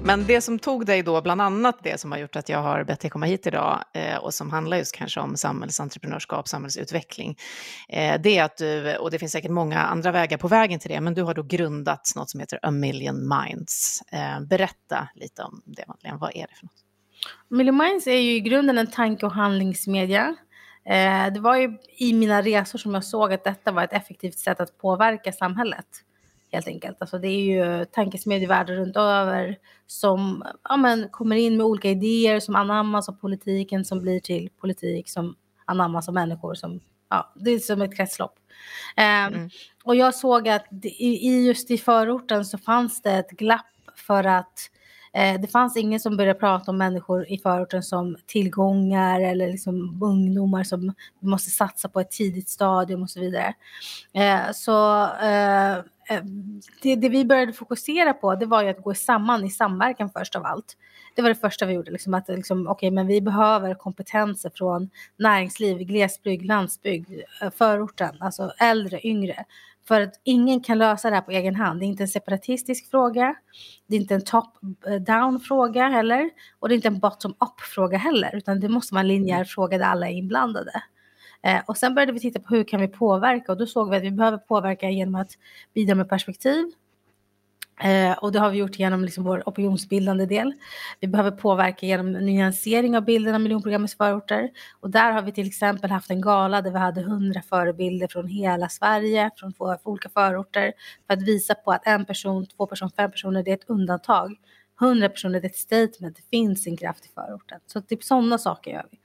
Men 0.09 0.27
det 0.27 0.41
som 0.41 0.59
tog 0.59 0.87
dig 0.87 1.03
då, 1.03 1.21
bland 1.21 1.41
annat 1.41 1.79
det 1.83 2.01
som 2.01 2.13
har 2.13 2.19
gjort 2.19 2.37
att 2.37 2.49
jag 2.49 2.59
har 2.59 2.85
bett 2.85 3.01
dig 3.01 3.11
komma 3.11 3.27
hit 3.27 3.47
idag 3.47 3.85
eh, 3.95 4.17
och 4.17 4.35
som 4.35 4.51
handlar 4.51 4.77
just 4.77 4.97
kanske 4.97 5.21
om 5.21 5.37
samhällsentreprenörskap, 5.37 6.49
samhällsutveckling, 6.49 7.37
eh, 7.89 8.21
det 8.21 8.39
är 8.39 8.45
att 8.45 8.57
du, 8.57 8.97
och 8.97 9.11
det 9.11 9.19
finns 9.19 9.33
säkert 9.33 9.51
många 9.51 9.81
andra 9.81 10.13
vägar 10.13 10.39
på 10.39 10.49
vägen 10.49 10.81
till 10.81 10.91
det, 10.91 11.01
men 11.01 11.15
du 11.15 11.23
har 11.23 11.35
då 11.35 11.43
grundat 11.43 12.13
något 12.17 12.31
som 12.31 12.41
heter 12.41 12.59
A 12.63 12.71
Million 12.71 13.29
Minds. 13.29 14.03
Eh, 14.13 14.41
berätta 14.41 15.09
lite 15.15 15.43
om 15.43 15.63
det, 15.65 15.85
Madeleine. 15.89 16.19
Vad 16.19 16.31
är 16.37 16.47
det 16.47 16.55
för 16.55 16.65
något? 16.65 16.85
Million 17.49 17.77
Minds 17.77 18.07
är 18.07 18.21
ju 18.21 18.33
i 18.33 18.41
grunden 18.41 18.79
en 18.79 18.87
tanke 18.87 19.27
och 19.27 19.33
handlingsmedia. 19.33 20.37
Eh, 20.87 21.33
det 21.33 21.41
var 21.41 21.57
ju 21.57 21.79
i 21.99 22.13
mina 22.13 22.43
resor 22.43 22.79
som 22.79 22.95
jag 22.95 23.05
såg 23.05 23.33
att 23.33 23.45
detta 23.45 23.73
var 23.73 23.85
ett 23.85 23.93
effektivt 23.93 24.39
sätt 24.39 24.61
att 24.61 24.79
påverka 24.79 25.33
samhället 25.33 25.87
helt 26.53 26.69
enkelt. 26.69 26.97
Alltså 27.01 27.19
det 27.19 27.29
är 27.29 27.41
ju 27.41 27.85
tankesmedjor 27.85 28.49
världen 28.49 28.77
runt 28.77 28.97
över 28.97 29.59
som 29.87 30.45
ja, 30.69 30.77
men, 30.77 31.09
kommer 31.09 31.37
in 31.37 31.57
med 31.57 31.67
olika 31.67 31.91
idéer 31.91 32.41
som 32.41 32.57
anammas 32.57 33.09
av 33.09 33.13
politiken 33.13 33.85
som 33.85 34.01
blir 34.01 34.21
till 34.21 34.51
politik 34.61 35.09
som 35.09 35.37
anammas 35.65 36.09
av 36.09 36.15
människor 36.15 36.55
som 36.55 36.81
Ja, 37.11 37.33
det 37.35 37.51
är 37.51 37.59
som 37.59 37.83
ett 37.83 37.97
kretslopp. 37.97 38.35
Um, 38.97 39.05
mm. 39.35 39.51
Och 39.85 39.97
jag 39.97 40.15
såg 40.15 40.49
att 40.49 40.67
i, 40.83 41.47
just 41.47 41.71
i 41.71 41.79
förorten 41.79 42.45
så 42.45 42.59
fanns 42.59 43.03
det 43.03 43.13
ett 43.13 43.31
glapp 43.31 43.67
för 43.95 44.25
att 44.25 44.71
eh, 45.19 45.41
det 45.41 45.49
fanns 45.49 45.77
ingen 45.77 46.01
som 46.01 46.17
började 46.17 46.39
prata 46.39 46.71
om 46.71 46.79
människor 46.79 47.33
i 47.33 47.39
förorten 47.39 47.83
som 47.83 48.17
tillgångar 48.27 49.21
eller 49.21 49.49
liksom 49.49 50.03
ungdomar 50.03 50.65
som 50.65 50.95
måste 51.21 51.51
satsa 51.51 51.89
på 51.89 52.01
ett 52.01 52.11
tidigt 52.11 52.49
stadium 52.49 53.03
och 53.03 53.11
så 53.11 53.21
vidare. 53.21 53.55
Eh, 54.15 54.53
så 54.55 55.05
eh, 55.23 55.73
eh, 55.77 56.25
det, 56.83 56.97
det, 56.97 57.09
vi 57.09 57.25
började 57.25 57.53
fokusera 57.53 58.13
på 58.13 58.35
det 58.35 58.47
var 58.47 58.63
ju 58.63 58.69
att 58.69 58.83
gå 58.83 58.95
samman 58.95 59.45
i 59.45 59.51
samverkan 59.51 60.11
först 60.11 60.37
av 60.37 60.45
allt. 60.45 60.77
Det 61.17 61.23
var 61.23 61.29
det 61.29 61.35
första 61.35 61.67
vi 61.67 61.75
gjorde, 61.75 61.91
liksom 61.91 62.15
att 62.15 62.29
liksom, 62.29 62.69
okay, 62.69 62.91
men 62.91 63.07
vi 63.07 63.21
behöver 63.21 63.75
kompetenser 63.75 64.51
från 64.55 64.91
näringsliv, 65.17 65.79
glesbygd, 65.79 66.47
landsbygd, 66.47 67.11
eh, 67.43 67.51
förorten, 67.51 68.17
alltså 68.21 68.53
äldre, 68.59 69.01
yngre. 69.07 69.45
För 69.89 70.01
att 70.01 70.21
ingen 70.25 70.61
kan 70.61 70.79
lösa 70.79 71.11
det 71.11 71.17
här 71.17 71.23
på 71.23 71.31
egen 71.31 71.55
hand. 71.55 71.81
Det 71.81 71.85
är 71.85 71.89
inte 71.89 72.03
en 72.03 72.09
separatistisk 72.09 72.91
fråga, 72.91 73.35
det 73.87 73.97
är 73.97 74.01
inte 74.01 74.15
en 74.15 74.21
top-down 74.21 75.35
eh, 75.35 75.41
fråga 75.41 75.89
heller 75.89 76.31
och 76.59 76.69
det 76.69 76.75
är 76.75 76.77
inte 76.77 76.89
en 76.89 76.99
bottom-up 76.99 77.61
fråga 77.75 77.99
heller, 77.99 78.37
utan 78.37 78.61
det 78.61 78.69
måste 78.69 78.95
vara 78.95 79.01
en 79.01 79.09
linjär 79.09 79.45
fråga 79.45 79.79
där 79.79 79.85
alla 79.85 80.09
är 80.09 80.13
inblandade. 80.13 80.83
Eh, 81.43 81.61
och 81.67 81.77
sen 81.77 81.95
började 81.95 82.13
vi 82.13 82.21
titta 82.21 82.41
på 82.41 82.55
hur 82.55 82.65
kan 82.65 82.81
vi 82.81 82.89
påverka 82.89 83.53
och 83.53 83.59
då 83.59 83.67
såg 83.67 83.91
vi 83.91 83.97
att 83.97 84.03
vi 84.03 84.11
behöver 84.11 84.39
påverka 84.39 84.91
genom 84.91 85.15
att 85.15 85.31
bidra 85.75 85.95
med 85.95 86.09
perspektiv. 86.09 86.73
Eh, 87.81 88.19
och 88.19 88.33
det 88.33 88.39
har 88.39 88.51
vi 88.51 88.59
gjort 88.59 88.79
genom 88.79 89.05
liksom 89.05 89.25
vår 89.25 89.43
opinionsbildande 89.47 90.27
del. 90.27 90.55
Vi 91.01 91.09
behöver 91.09 91.31
påverka 91.31 91.87
genom 91.87 92.13
nyansering 92.13 92.97
av 92.97 93.05
bilden 93.05 93.35
av 93.35 93.41
miljonprogrammets 93.41 93.97
förorter. 93.97 94.51
Och 94.81 94.91
där 94.91 95.13
har 95.13 95.23
vi 95.23 95.33
till 95.33 95.47
exempel 95.47 95.91
haft 95.91 96.11
en 96.11 96.21
gala 96.21 96.63
där 96.63 96.71
vi 96.71 96.79
hade 96.79 97.03
hundra 97.03 97.43
förebilder 97.43 98.09
från 98.09 98.27
hela 98.27 98.69
Sverige, 98.69 99.31
från 99.37 99.53
olika 99.85 100.09
förorter, 100.09 100.73
för 101.07 101.15
att 101.15 101.23
visa 101.23 101.55
på 101.55 101.73
att 101.73 101.87
en 101.87 102.05
person, 102.05 102.47
två 102.47 102.67
personer, 102.67 102.93
fem 102.97 103.11
personer, 103.11 103.43
det 103.43 103.51
är 103.51 103.55
ett 103.55 103.71
undantag. 103.71 104.37
100 104.81 105.09
personer 105.09 105.41
är 105.41 105.47
ett 105.47 105.57
statement, 105.57 106.17
det 106.17 106.23
finns 106.31 106.67
en 106.67 106.77
kraft 106.77 107.05
i 107.05 107.09
förorten. 107.15 107.61
Så 107.67 107.81
typ 107.81 108.05
sådana 108.05 108.39
saker 108.39 108.71
gör 108.71 108.87
vi. 108.91 108.99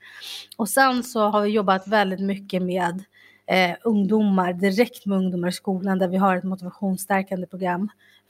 Och 0.56 0.68
sen 0.68 1.02
så 1.02 1.20
har 1.20 1.42
vi 1.42 1.48
jobbat 1.48 1.88
väldigt 1.88 2.20
mycket 2.20 2.62
med 2.62 3.04
eh, 3.46 3.76
ungdomar, 3.84 4.52
direkt 4.52 5.06
med 5.06 5.18
ungdomar 5.18 5.48
i 5.48 5.52
skolan 5.52 5.98
där 5.98 6.08
vi 6.08 6.16
har 6.16 6.36
ett 6.36 6.44
motivationsstärkande 6.44 7.46
program 7.46 7.88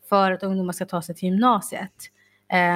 för 0.08 0.32
att 0.32 0.42
ungdomar 0.42 0.72
ska 0.72 0.86
ta 0.86 1.02
sig 1.02 1.14
till 1.14 1.28
gymnasiet. 1.28 2.10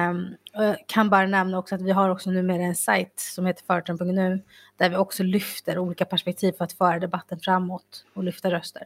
Um, 0.09 0.35
jag 0.53 0.77
kan 0.87 1.09
bara 1.09 1.27
nämna 1.27 1.57
också 1.57 1.75
att 1.75 1.81
vi 1.81 1.91
har 1.91 2.09
också 2.09 2.31
numera 2.31 2.63
en 2.63 2.75
sajt 2.75 3.19
som 3.19 3.45
heter 3.45 3.65
förorten.nu 3.65 4.41
där 4.77 4.89
vi 4.89 4.95
också 4.95 5.23
lyfter 5.23 5.77
olika 5.77 6.05
perspektiv 6.05 6.51
för 6.51 6.63
att 6.63 6.73
föra 6.73 6.99
debatten 6.99 7.39
framåt 7.39 8.05
och 8.13 8.23
lyfta 8.23 8.51
röster. 8.51 8.83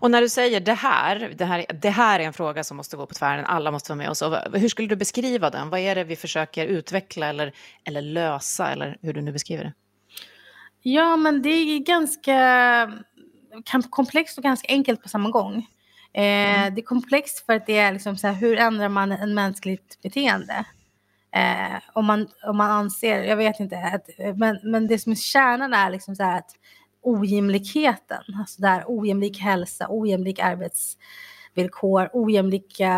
Och 0.00 0.10
när 0.10 0.20
du 0.20 0.28
säger 0.28 0.60
det 0.60 0.74
här, 0.74 1.34
det 1.36 1.44
här, 1.44 1.66
det 1.82 1.90
här 1.90 2.20
är 2.20 2.24
en 2.24 2.32
fråga 2.32 2.64
som 2.64 2.76
måste 2.76 2.96
gå 2.96 3.06
på 3.06 3.14
tvären, 3.14 3.44
alla 3.44 3.70
måste 3.70 3.92
vara 3.92 3.96
med 3.96 4.10
oss. 4.10 4.22
Hur 4.52 4.68
skulle 4.68 4.88
du 4.88 4.96
beskriva 4.96 5.50
den? 5.50 5.70
Vad 5.70 5.80
är 5.80 5.94
det 5.94 6.04
vi 6.04 6.16
försöker 6.16 6.66
utveckla 6.66 7.26
eller, 7.26 7.52
eller 7.84 8.02
lösa, 8.02 8.72
eller 8.72 8.96
hur 9.02 9.12
du 9.12 9.20
nu 9.20 9.32
beskriver 9.32 9.64
det? 9.64 9.72
Ja, 10.82 11.16
men 11.16 11.42
det 11.42 11.48
är 11.48 11.78
ganska 11.78 13.02
komplext 13.90 14.38
och 14.38 14.44
ganska 14.44 14.72
enkelt 14.72 15.02
på 15.02 15.08
samma 15.08 15.30
gång. 15.30 15.66
Eh, 16.14 16.60
mm. 16.60 16.74
Det 16.74 16.80
är 16.80 16.84
komplext 16.84 17.46
för 17.46 17.52
att 17.52 17.66
det 17.66 17.78
är 17.78 17.92
liksom 17.92 18.16
så 18.16 18.26
här, 18.26 18.34
hur 18.34 18.58
ändrar 18.58 18.88
man 18.88 19.12
en 19.12 19.34
mänskligt 19.34 20.02
beteende? 20.02 20.64
Eh, 21.34 21.80
om, 21.92 22.04
man, 22.06 22.28
om 22.42 22.56
man 22.56 22.70
anser, 22.70 23.22
jag 23.22 23.36
vet 23.36 23.60
inte, 23.60 23.76
att, 23.76 24.36
men, 24.36 24.58
men 24.62 24.86
det 24.86 24.98
som 24.98 25.12
är 25.12 25.16
kärnan 25.16 25.74
är 25.74 25.90
liksom 25.90 26.16
så 26.16 26.22
här 26.22 26.38
att 26.38 26.50
ojämlikheten. 27.02 28.22
Alltså 28.38 28.62
där 28.62 28.84
ojämlik 28.86 29.38
hälsa, 29.38 29.86
ojämlik 29.90 30.38
arbetsvillkor, 30.38 32.10
ojämlika 32.12 32.92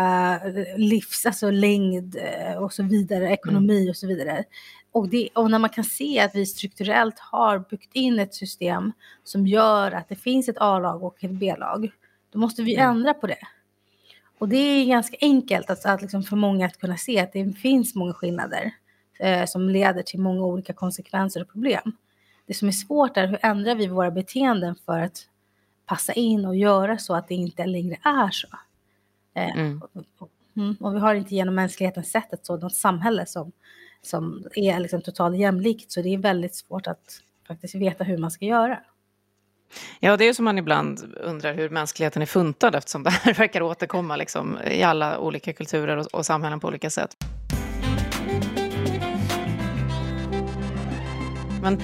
eh, 0.45 0.77
livs, 0.77 1.25
alltså 1.25 1.51
längd 1.51 2.15
eh, 2.15 2.57
och 2.57 2.73
så 2.73 2.83
vidare, 2.83 3.29
ekonomi 3.29 3.77
mm. 3.77 3.89
och 3.89 3.95
så 3.95 4.07
vidare. 4.07 4.43
Och, 4.91 5.09
det, 5.09 5.29
och 5.35 5.51
när 5.51 5.59
man 5.59 5.69
kan 5.69 5.83
se 5.83 6.19
att 6.19 6.35
vi 6.35 6.45
strukturellt 6.45 7.19
har 7.19 7.59
byggt 7.59 7.93
in 7.93 8.19
ett 8.19 8.33
system 8.33 8.91
som 9.23 9.47
gör 9.47 9.91
att 9.91 10.09
det 10.09 10.15
finns 10.15 10.49
ett 10.49 10.57
A-lag 10.59 11.03
och 11.03 11.23
ett 11.23 11.31
B-lag, 11.31 11.91
då 12.35 12.39
måste 12.39 12.63
vi 12.63 12.75
mm. 12.75 12.89
ändra 12.89 13.13
på 13.13 13.27
det. 13.27 13.47
Och 14.37 14.49
det 14.49 14.57
är 14.57 14.85
ganska 14.85 15.17
enkelt 15.21 15.69
att, 15.69 15.85
att 15.85 16.01
liksom 16.01 16.23
för 16.23 16.35
många 16.35 16.65
att 16.65 16.77
kunna 16.77 16.97
se 16.97 17.19
att 17.19 17.33
det 17.33 17.53
finns 17.53 17.95
många 17.95 18.13
skillnader 18.13 18.71
eh, 19.19 19.45
som 19.45 19.69
leder 19.69 20.03
till 20.03 20.19
många 20.19 20.45
olika 20.45 20.73
konsekvenser 20.73 21.41
och 21.41 21.51
problem. 21.51 21.91
Det 22.45 22.53
som 22.53 22.67
är 22.67 22.71
svårt 22.71 23.17
är 23.17 23.27
hur 23.27 23.39
ändrar 23.41 23.75
vi 23.75 23.87
våra 23.87 24.11
beteenden 24.11 24.75
för 24.85 24.99
att 24.99 25.27
passa 25.85 26.13
in 26.13 26.45
och 26.45 26.55
göra 26.55 26.97
så 26.97 27.15
att 27.15 27.27
det 27.27 27.35
inte 27.35 27.65
längre 27.65 27.97
är 28.03 28.29
så. 28.31 28.47
Eh, 29.33 29.57
mm. 29.57 29.81
Och, 30.17 30.29
mm, 30.55 30.75
och 30.79 30.95
vi 30.95 30.99
har 30.99 31.15
inte 31.15 31.35
genom 31.35 31.55
mänskligheten 31.55 32.03
sett 32.03 32.33
ett 32.33 32.45
sådant 32.45 32.75
samhälle 32.75 33.25
som, 33.25 33.51
som 34.01 34.43
är 34.55 34.79
liksom 34.79 35.01
totalt 35.01 35.37
jämlikt, 35.37 35.91
så 35.91 36.01
det 36.01 36.13
är 36.13 36.17
väldigt 36.17 36.55
svårt 36.55 36.87
att 36.87 37.21
faktiskt 37.47 37.75
veta 37.75 38.03
hur 38.03 38.17
man 38.17 38.31
ska 38.31 38.45
göra. 38.45 38.79
Ja, 39.99 40.17
det 40.17 40.27
är 40.27 40.33
som 40.33 40.45
man 40.45 40.57
ibland 40.57 41.15
undrar 41.23 41.53
hur 41.53 41.69
mänskligheten 41.69 42.21
är 42.21 42.25
funtad 42.25 42.75
eftersom 42.75 43.03
det 43.03 43.09
här 43.09 43.33
verkar 43.37 43.61
återkomma 43.61 44.15
liksom, 44.15 44.57
i 44.71 44.83
alla 44.83 45.19
olika 45.19 45.53
kulturer 45.53 45.97
och, 45.97 46.05
och 46.05 46.25
samhällen 46.25 46.59
på 46.59 46.67
olika 46.67 46.89
sätt. 46.89 47.15
Men 51.65 51.81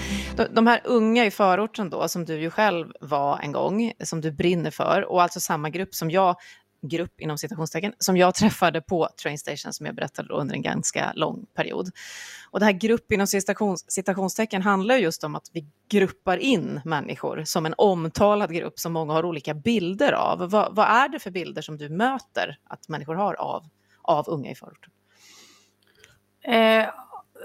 de 0.51 0.67
här 0.67 0.81
unga 0.83 1.25
i 1.25 1.31
förorten 1.31 1.89
då, 1.89 2.07
som 2.07 2.25
du 2.25 2.39
ju 2.39 2.49
själv 2.49 2.87
var 3.01 3.39
en 3.39 3.51
gång, 3.51 3.91
som 4.03 4.21
du 4.21 4.31
brinner 4.31 4.71
för, 4.71 5.11
och 5.11 5.21
alltså 5.21 5.39
samma 5.39 5.69
grupp 5.69 5.95
som 5.95 6.11
jag 6.11 6.35
grupp 6.81 7.21
inom 7.21 7.37
citationstecken 7.37 7.93
som 7.97 8.17
jag 8.17 8.35
träffade 8.35 8.81
på 8.81 9.09
Trainstation, 9.23 9.73
som 9.73 9.85
jag 9.85 9.95
berättade 9.95 10.27
då 10.27 10.35
under 10.35 10.55
en 10.55 10.61
ganska 10.61 11.11
lång 11.15 11.45
period. 11.55 11.89
Och 12.49 12.59
det 12.59 12.65
här 12.65 12.71
grupp 12.71 13.11
inom 13.11 13.27
citations, 13.27 13.91
citationstecken 13.91 14.61
handlar 14.61 14.95
just 14.95 15.23
om 15.23 15.35
att 15.35 15.49
vi 15.53 15.65
gruppar 15.89 16.37
in 16.37 16.81
människor 16.85 17.43
som 17.45 17.65
en 17.65 17.73
omtalad 17.77 18.53
grupp 18.53 18.79
som 18.79 18.93
många 18.93 19.13
har 19.13 19.25
olika 19.25 19.53
bilder 19.53 20.13
av. 20.13 20.49
Vad, 20.49 20.75
vad 20.75 20.87
är 20.87 21.09
det 21.09 21.19
för 21.19 21.31
bilder 21.31 21.61
som 21.61 21.77
du 21.77 21.89
möter 21.89 22.57
att 22.63 22.89
människor 22.89 23.15
har 23.15 23.33
av, 23.33 23.65
av 24.01 24.29
unga 24.29 24.51
i 24.51 24.55
förorten? 24.55 24.91
Eh, 26.43 26.89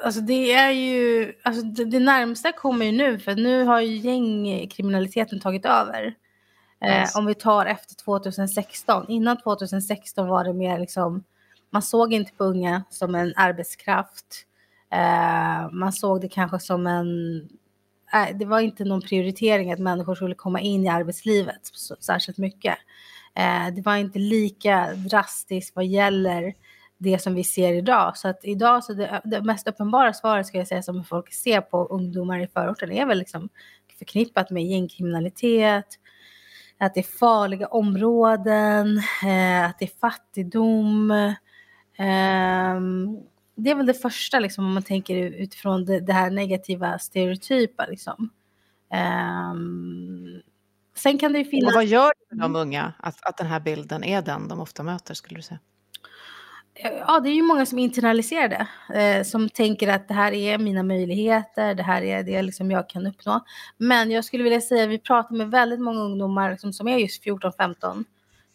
Alltså 0.04 0.20
det 0.20 0.52
är 0.52 0.70
ju, 0.70 1.32
alltså 1.42 1.62
det, 1.62 1.84
det 1.84 2.00
närmsta 2.00 2.52
kommer 2.52 2.86
ju 2.86 2.92
nu 2.92 3.18
för 3.18 3.34
nu 3.34 3.64
har 3.64 3.80
ju 3.80 3.96
gängkriminaliteten 3.96 5.40
tagit 5.40 5.66
över. 5.66 6.14
Yes. 6.84 7.14
Eh, 7.14 7.18
om 7.18 7.26
vi 7.26 7.34
tar 7.34 7.66
efter 7.66 7.94
2016. 7.94 9.04
Innan 9.08 9.36
2016 9.36 10.28
var 10.28 10.44
det 10.44 10.52
mer 10.52 10.78
liksom, 10.78 11.24
man 11.70 11.82
såg 11.82 12.12
inte 12.12 12.32
på 12.32 12.44
unga 12.44 12.84
som 12.90 13.14
en 13.14 13.32
arbetskraft. 13.36 14.46
Eh, 14.92 15.70
man 15.72 15.92
såg 15.92 16.20
det 16.20 16.28
kanske 16.28 16.60
som 16.60 16.86
en, 16.86 17.36
eh, 18.12 18.36
det 18.36 18.44
var 18.44 18.60
inte 18.60 18.84
någon 18.84 19.00
prioritering 19.00 19.72
att 19.72 19.78
människor 19.78 20.14
skulle 20.14 20.34
komma 20.34 20.60
in 20.60 20.84
i 20.84 20.88
arbetslivet 20.88 21.60
så, 21.62 21.96
särskilt 22.00 22.38
mycket. 22.38 22.78
Eh, 23.34 23.74
det 23.74 23.82
var 23.82 23.96
inte 23.96 24.18
lika 24.18 24.94
drastiskt 24.94 25.76
vad 25.76 25.86
gäller 25.86 26.54
det 26.98 27.18
som 27.18 27.34
vi 27.34 27.44
ser 27.44 27.72
idag. 27.72 28.16
Så 28.16 28.28
att 28.28 28.44
idag 28.44 28.84
så 28.84 28.92
det, 28.92 29.20
det 29.24 29.42
mest 29.42 29.68
uppenbara 29.68 30.12
svaret 30.12 30.46
ska 30.46 30.58
jag 30.58 30.68
säga 30.68 30.82
som 30.82 31.04
folk 31.04 31.32
ser 31.32 31.60
på 31.60 31.86
ungdomar 31.86 32.40
i 32.40 32.46
förorten 32.46 32.92
är 32.92 33.06
väl 33.06 33.18
liksom 33.18 33.48
förknippat 33.98 34.50
med 34.50 34.66
gängkriminalitet, 34.66 35.98
att 36.78 36.94
det 36.94 37.00
är 37.00 37.18
farliga 37.18 37.66
områden, 37.66 38.98
eh, 39.26 39.64
att 39.64 39.78
det 39.78 39.84
är 39.84 40.00
fattigdom. 40.00 41.10
Eh, 41.10 42.80
det 43.54 43.70
är 43.70 43.74
väl 43.74 43.86
det 43.86 43.94
första 43.94 44.38
liksom, 44.38 44.66
om 44.66 44.74
man 44.74 44.82
tänker 44.82 45.16
utifrån 45.16 45.84
det, 45.84 46.12
här 46.12 46.30
negativa 46.30 46.98
stereotypa. 46.98 47.86
Liksom. 47.86 48.30
Eh, 48.92 49.54
sen 50.96 51.18
kan 51.18 51.32
det 51.32 51.38
ju 51.38 51.44
finnas... 51.44 51.68
Och 51.68 51.74
vad 51.74 51.86
gör 51.86 52.12
det 52.28 52.36
med 52.36 52.44
de 52.44 52.56
unga 52.56 52.92
att, 52.98 53.26
att 53.26 53.36
den 53.36 53.46
här 53.46 53.60
bilden 53.60 54.04
är 54.04 54.22
den 54.22 54.48
de 54.48 54.60
ofta 54.60 54.82
möter 54.82 55.14
skulle 55.14 55.38
du 55.38 55.42
säga? 55.42 55.58
Ja, 56.78 57.20
det 57.20 57.30
är 57.30 57.34
ju 57.34 57.42
många 57.42 57.66
som 57.66 57.78
internaliserar 57.78 58.48
det. 58.48 59.00
Eh, 59.00 59.24
som 59.24 59.48
tänker 59.48 59.88
att 59.88 60.08
det 60.08 60.14
här 60.14 60.32
är 60.32 60.58
mina 60.58 60.82
möjligheter, 60.82 61.74
det 61.74 61.82
här 61.82 62.02
är 62.02 62.22
det 62.22 62.42
liksom 62.42 62.70
jag 62.70 62.88
kan 62.88 63.06
uppnå. 63.06 63.44
Men 63.76 64.10
jag 64.10 64.24
skulle 64.24 64.44
vilja 64.44 64.60
säga 64.60 64.86
vi 64.86 64.98
pratar 64.98 65.34
med 65.34 65.50
väldigt 65.50 65.80
många 65.80 66.00
ungdomar 66.00 66.50
liksom, 66.50 66.72
som 66.72 66.88
är 66.88 66.98
just 66.98 67.24
14-15 67.24 68.04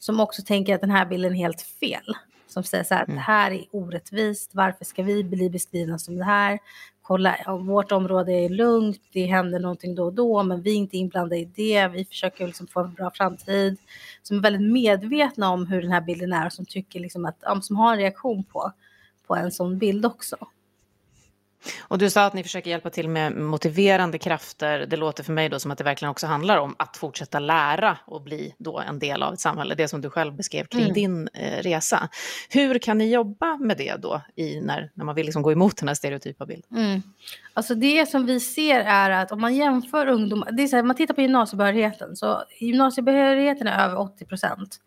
som 0.01 0.19
också 0.19 0.41
tänker 0.41 0.75
att 0.75 0.81
den 0.81 0.91
här 0.91 1.05
bilden 1.05 1.31
är 1.31 1.37
helt 1.37 1.61
fel. 1.61 2.15
Som 2.47 2.63
säger 2.63 2.83
så 2.83 2.93
här, 2.93 3.03
mm. 3.03 3.15
det 3.15 3.21
här 3.21 3.51
är 3.51 3.65
orättvist, 3.71 4.51
varför 4.53 4.85
ska 4.85 5.03
vi 5.03 5.23
bli 5.23 5.49
beskrivna 5.49 5.99
som 5.99 6.17
det 6.17 6.25
här? 6.25 6.59
Kolla, 7.11 7.37
vårt 7.59 7.91
område 7.91 8.31
är 8.31 8.49
lugnt, 8.49 9.01
det 9.11 9.25
händer 9.25 9.59
någonting 9.59 9.95
då 9.95 10.05
och 10.05 10.13
då, 10.13 10.43
men 10.43 10.61
vi 10.61 10.71
är 10.71 10.75
inte 10.75 10.97
inblandade 10.97 11.37
i 11.37 11.45
det, 11.45 11.87
vi 11.87 12.05
försöker 12.05 12.47
liksom 12.47 12.67
få 12.67 12.79
en 12.79 12.93
bra 12.93 13.11
framtid. 13.11 13.77
Som 14.23 14.37
är 14.37 14.41
väldigt 14.41 14.71
medvetna 14.71 15.49
om 15.49 15.67
hur 15.67 15.81
den 15.81 15.91
här 15.91 16.01
bilden 16.01 16.33
är 16.33 16.45
och 16.45 16.53
som 16.53 16.65
tycker 16.65 16.99
liksom 16.99 17.25
att, 17.25 17.63
som 17.65 17.75
har 17.75 17.93
en 17.93 17.99
reaktion 17.99 18.43
på, 18.43 18.71
på 19.27 19.35
en 19.35 19.51
sån 19.51 19.77
bild 19.77 20.05
också. 20.05 20.37
Och 21.79 21.97
du 21.97 22.09
sa 22.09 22.25
att 22.25 22.33
ni 22.33 22.43
försöker 22.43 22.69
hjälpa 22.69 22.89
till 22.89 23.09
med 23.09 23.35
motiverande 23.35 24.17
krafter. 24.17 24.85
Det 24.85 24.97
låter 24.97 25.23
för 25.23 25.33
mig 25.33 25.49
då 25.49 25.59
som 25.59 25.71
att 25.71 25.77
det 25.77 25.83
verkligen 25.83 26.09
också 26.09 26.27
handlar 26.27 26.57
om 26.57 26.75
att 26.79 26.97
fortsätta 26.97 27.39
lära 27.39 27.97
och 28.05 28.21
bli 28.21 28.55
då 28.57 28.79
en 28.79 28.99
del 28.99 29.23
av 29.23 29.33
ett 29.33 29.39
samhälle. 29.39 29.75
Det 29.75 29.87
som 29.87 30.01
du 30.01 30.09
själv 30.09 30.33
beskrev 30.35 30.65
kring 30.65 30.81
mm. 30.81 30.93
din 30.93 31.29
eh, 31.33 31.63
resa. 31.63 32.09
Hur 32.49 32.79
kan 32.79 32.97
ni 32.97 33.13
jobba 33.13 33.57
med 33.57 33.77
det 33.77 33.95
då 33.95 34.21
i 34.35 34.61
när, 34.61 34.91
när 34.93 35.05
man 35.05 35.15
vill 35.15 35.25
liksom 35.25 35.41
gå 35.41 35.51
emot 35.51 35.77
den 35.77 35.87
här 35.87 35.95
stereotypa 35.95 36.45
bilden? 36.45 36.77
Mm. 36.77 37.01
Alltså 37.53 37.75
det 37.75 38.09
som 38.09 38.25
vi 38.25 38.39
ser 38.39 38.79
är 38.79 39.09
att 39.09 39.31
om 39.31 39.41
man 39.41 39.55
jämför 39.55 40.07
ungdomar, 40.07 40.51
det 40.51 40.63
är 40.63 40.67
så 40.67 40.75
här, 40.75 40.83
man 40.83 40.95
tittar 40.95 41.13
på 41.13 41.21
gymnasiebehörigheten, 41.21 42.15
så 42.15 42.43
gymnasiebehörigheten 42.59 43.67
är 43.67 43.85
över 43.85 43.99
80 43.99 44.25
procent 44.25 44.79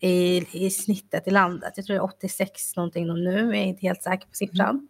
i, 0.00 0.46
i 0.52 0.70
snittet 0.70 1.28
i 1.28 1.30
landet. 1.30 1.72
Jag 1.76 1.86
tror 1.86 1.94
det 1.94 2.00
är 2.00 2.04
86 2.04 2.76
någonting 2.76 3.06
nu, 3.06 3.40
jag 3.40 3.56
är 3.56 3.64
inte 3.64 3.86
helt 3.86 4.02
säker 4.02 4.28
på 4.28 4.34
siffran. 4.34 4.70
Mm. 4.70 4.88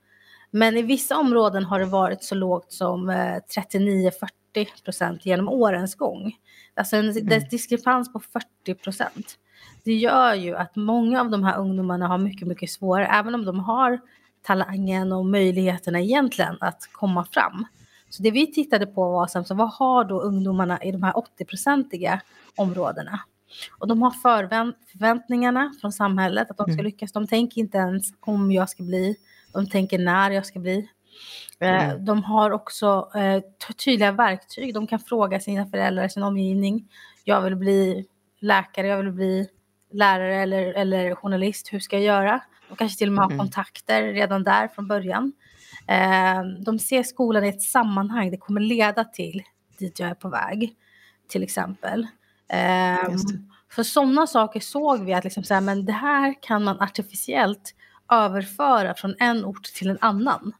Men 0.50 0.76
i 0.76 0.82
vissa 0.82 1.16
områden 1.18 1.64
har 1.64 1.78
det 1.78 1.84
varit 1.84 2.24
så 2.24 2.34
lågt 2.34 2.72
som 2.72 3.10
39-40 3.10 4.10
eh, 4.54 4.66
procent 4.84 5.26
genom 5.26 5.48
årens 5.48 5.94
gång. 5.94 6.32
Alltså 6.74 6.96
en 6.96 7.10
mm. 7.10 7.42
diskrepans 7.50 8.12
på 8.12 8.20
40 8.64 8.74
procent. 8.74 9.38
Det 9.84 9.94
gör 9.94 10.34
ju 10.34 10.56
att 10.56 10.76
många 10.76 11.20
av 11.20 11.30
de 11.30 11.44
här 11.44 11.58
ungdomarna 11.58 12.08
har 12.08 12.18
mycket, 12.18 12.48
mycket 12.48 12.70
svårare, 12.70 13.06
även 13.06 13.34
om 13.34 13.44
de 13.44 13.60
har 13.60 14.00
talangen 14.42 15.12
och 15.12 15.26
möjligheterna 15.26 16.00
egentligen 16.00 16.56
att 16.60 16.88
komma 16.92 17.24
fram. 17.24 17.66
Så 18.10 18.22
det 18.22 18.30
vi 18.30 18.52
tittade 18.52 18.86
på 18.86 19.10
var 19.10 19.44
så 19.44 19.54
vad 19.54 19.70
har 19.70 20.04
då 20.04 20.20
ungdomarna 20.20 20.82
i 20.82 20.92
de 20.92 21.02
här 21.02 21.12
80-procentiga 21.12 22.20
områdena? 22.56 23.20
Och 23.78 23.88
de 23.88 24.02
har 24.02 24.10
förväntningarna 24.10 25.74
från 25.80 25.92
samhället 25.92 26.50
att 26.50 26.56
de 26.56 26.64
ska 26.64 26.72
mm. 26.72 26.84
lyckas. 26.84 27.12
De 27.12 27.26
tänker 27.26 27.60
inte 27.60 27.78
ens 27.78 28.12
om 28.20 28.52
jag 28.52 28.70
ska 28.70 28.82
bli 28.82 29.16
de 29.56 29.68
tänker 29.68 29.98
när 29.98 30.30
jag 30.30 30.46
ska 30.46 30.58
bli. 30.58 30.88
Eh, 31.60 31.84
mm. 31.84 32.04
De 32.04 32.24
har 32.24 32.50
också 32.50 33.10
eh, 33.14 33.42
tydliga 33.84 34.12
verktyg. 34.12 34.74
De 34.74 34.86
kan 34.86 34.98
fråga 34.98 35.40
sina 35.40 35.66
föräldrar, 35.66 36.08
sin 36.08 36.22
omgivning. 36.22 36.88
Jag 37.24 37.40
vill 37.40 37.56
bli 37.56 38.06
läkare, 38.40 38.86
jag 38.86 38.96
vill 38.96 39.12
bli 39.12 39.48
lärare 39.92 40.36
eller, 40.36 40.74
eller 40.74 41.14
journalist. 41.14 41.72
Hur 41.72 41.80
ska 41.80 41.96
jag 41.96 42.04
göra? 42.04 42.40
De 42.68 42.76
kanske 42.76 42.98
till 42.98 43.08
och 43.08 43.12
med 43.12 43.24
har 43.24 43.30
mm. 43.30 43.38
kontakter 43.38 44.02
redan 44.02 44.44
där 44.44 44.68
från 44.68 44.88
början. 44.88 45.32
Eh, 45.88 46.42
de 46.64 46.78
ser 46.78 47.02
skolan 47.02 47.44
i 47.44 47.48
ett 47.48 47.62
sammanhang. 47.62 48.30
Det 48.30 48.36
kommer 48.36 48.60
leda 48.60 49.04
till 49.04 49.42
dit 49.78 50.00
jag 50.00 50.08
är 50.08 50.14
på 50.14 50.28
väg, 50.28 50.74
till 51.28 51.42
exempel. 51.42 52.06
För 53.70 53.82
sådana 53.82 54.26
saker 54.26 54.60
såg 54.60 55.04
vi 55.04 55.14
att 55.14 55.24
liksom 55.24 55.44
så 55.44 55.54
här, 55.54 55.60
men 55.60 55.84
det 55.84 55.92
här 55.92 56.34
kan 56.42 56.64
man 56.64 56.80
artificiellt 56.80 57.74
överföra 58.10 58.94
från 58.94 59.14
en 59.18 59.44
ort 59.44 59.64
till 59.64 59.90
en 59.90 59.98
annan. 60.00 60.52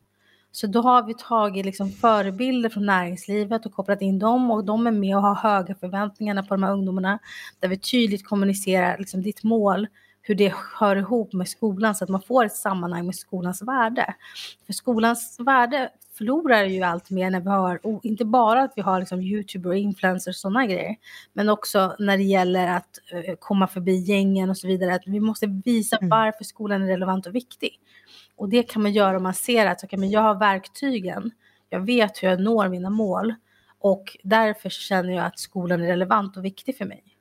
Så 0.53 0.67
då 0.67 0.81
har 0.81 1.03
vi 1.03 1.15
tagit 1.15 1.65
liksom 1.67 1.91
förebilder 1.91 2.69
från 2.69 2.87
näringslivet 2.87 3.67
och 3.67 3.73
kopplat 3.73 4.03
in 4.03 4.19
dem 4.19 4.51
och 4.51 4.65
de 4.65 4.87
är 4.87 4.91
med 4.91 5.17
och 5.17 5.23
har 5.23 5.35
höga 5.35 5.75
förväntningar 5.75 6.43
på 6.43 6.55
de 6.55 6.63
här 6.63 6.73
ungdomarna. 6.73 7.19
Där 7.61 7.69
vi 7.69 7.79
tydligt 7.79 8.27
kommunicerar 8.27 8.99
liksom 8.99 9.23
ditt 9.23 9.43
mål, 9.43 9.87
hur 10.29 10.35
det 10.35 10.55
hör 10.75 10.97
ihop 10.97 11.33
med 11.33 11.49
skolan 11.49 11.95
så 11.95 12.05
att 12.05 12.11
man 12.11 12.23
får 12.23 12.45
ett 12.45 12.57
sammanhang 12.57 13.07
med 13.07 13.15
skolans 13.15 13.63
värde. 13.63 14.15
För 14.67 14.73
skolans 14.73 15.37
värde 15.39 15.91
förlorar 16.19 16.65
ju 16.65 16.83
allt 16.83 17.11
mer 17.11 17.31
när 17.31 17.41
vi 17.41 17.49
har, 17.49 17.81
inte 18.03 18.25
bara 18.25 18.63
att 18.63 18.73
vi 18.77 18.83
har 18.83 19.01
liksom 19.01 19.21
Youtube 19.21 19.69
och 19.69 19.77
influencers 19.77 20.37
och 20.37 20.41
sådana 20.41 20.67
grejer, 20.67 20.97
men 21.33 21.49
också 21.49 21.97
när 21.99 22.17
det 22.17 22.23
gäller 22.23 22.67
att 22.77 22.99
uh, 23.15 23.35
komma 23.39 23.67
förbi 23.67 23.97
gängen 23.97 24.51
och 24.51 24.57
så 24.57 24.67
vidare, 24.67 24.95
att 24.95 25.07
vi 25.07 25.21
måste 25.21 25.47
visa 25.65 25.97
mm. 25.97 26.09
varför 26.09 26.45
skolan 26.45 26.83
är 26.83 26.87
relevant 26.87 27.27
och 27.27 27.35
viktig. 27.35 27.81
Och 28.37 28.49
det 28.49 28.63
kan 28.63 28.83
man 28.83 28.93
göra 28.93 29.17
om 29.17 29.23
man 29.23 29.35
ser 29.35 29.67
att 29.67 29.85
okay, 29.85 29.99
men 29.99 30.11
jag 30.11 30.21
har 30.21 30.35
verktygen, 30.35 31.31
jag 31.71 31.81
vet 31.81 32.23
hur 32.23 32.29
jag 32.29 32.41
når 32.41 32.69
mina 32.69 32.91
mål 32.91 33.35
och 33.79 34.17
därför 34.23 34.69
känner 34.69 35.13
jag 35.13 35.25
att 35.25 35.39
skolan 35.39 35.83
är 35.83 35.87
relevant 35.87 36.37
och 36.37 36.45
viktig 36.45 36.77
för 36.77 36.85
mig. 36.85 37.16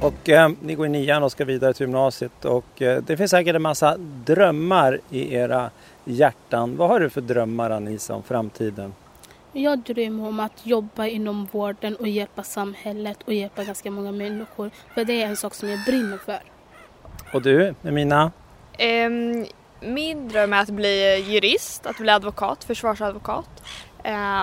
Och 0.00 0.28
eh, 0.28 0.50
ni 0.60 0.74
går 0.74 0.86
i 0.86 0.88
nian 0.88 1.22
och 1.22 1.32
ska 1.32 1.44
vidare 1.44 1.72
till 1.74 1.86
gymnasiet 1.86 2.44
och 2.44 2.82
eh, 2.82 3.02
det 3.02 3.16
finns 3.16 3.30
säkert 3.30 3.56
en 3.56 3.62
massa 3.62 3.96
drömmar 3.98 5.00
i 5.10 5.34
era 5.34 5.70
hjärtan. 6.04 6.76
Vad 6.76 6.88
har 6.88 7.00
du 7.00 7.10
för 7.10 7.20
drömmar 7.20 7.70
Anisa 7.70 8.14
om 8.14 8.22
framtiden? 8.22 8.94
Jag 9.52 9.78
drömmer 9.78 10.28
om 10.28 10.40
att 10.40 10.66
jobba 10.66 11.06
inom 11.06 11.48
vården 11.52 11.96
och 11.96 12.08
hjälpa 12.08 12.42
samhället 12.42 13.18
och 13.24 13.34
hjälpa 13.34 13.64
ganska 13.64 13.90
många 13.90 14.12
människor. 14.12 14.70
För 14.94 15.04
det 15.04 15.22
är 15.22 15.26
en 15.26 15.36
sak 15.36 15.54
som 15.54 15.68
jag 15.68 15.84
brinner 15.84 16.16
för. 16.16 16.42
Och 17.32 17.42
du, 17.42 17.74
Emina? 17.82 18.32
Um, 19.06 19.46
min 19.80 20.28
dröm 20.28 20.52
är 20.52 20.60
att 20.62 20.70
bli 20.70 21.24
jurist, 21.28 21.86
att 21.86 21.98
bli 21.98 22.10
advokat, 22.10 22.64
försvarsadvokat. 22.64 23.62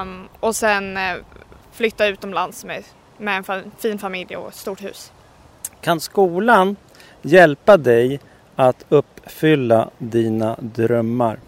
Um, 0.02 0.28
och 0.40 0.56
sen 0.56 0.98
uh, 0.98 1.24
flytta 1.72 2.08
utomlands 2.08 2.66
med, 2.66 2.84
med 3.18 3.50
en 3.50 3.72
fin 3.78 4.00
familj 4.00 4.38
och 4.38 4.48
ett 4.48 4.56
stort 4.56 4.84
hus. 4.84 5.12
Kan 5.86 6.00
skolan 6.00 6.76
hjälpa 7.22 7.78
dig 7.78 8.20
att 8.56 8.86
uppfylla 8.90 9.90
dina 9.98 10.56
drömmar? 10.60 11.40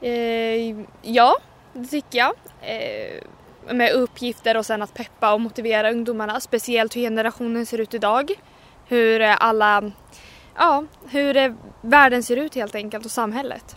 Eh, 0.00 0.76
ja, 1.02 1.36
det 1.72 1.86
tycker 1.86 2.18
jag. 2.18 2.32
Eh, 2.60 3.74
med 3.74 3.92
uppgifter 3.92 4.56
och 4.56 4.66
sen 4.66 4.82
att 4.82 4.94
peppa 4.94 5.34
och 5.34 5.40
motivera 5.40 5.90
ungdomarna, 5.90 6.40
speciellt 6.40 6.96
hur 6.96 7.00
generationen 7.00 7.66
ser 7.66 7.78
ut 7.78 7.94
idag. 7.94 8.30
Hur 8.86 9.20
alla, 9.20 9.90
ja, 10.56 10.84
hur 11.08 11.56
världen 11.80 12.22
ser 12.22 12.36
ut 12.36 12.54
helt 12.54 12.74
enkelt 12.74 13.04
och 13.04 13.10
samhället. 13.10 13.76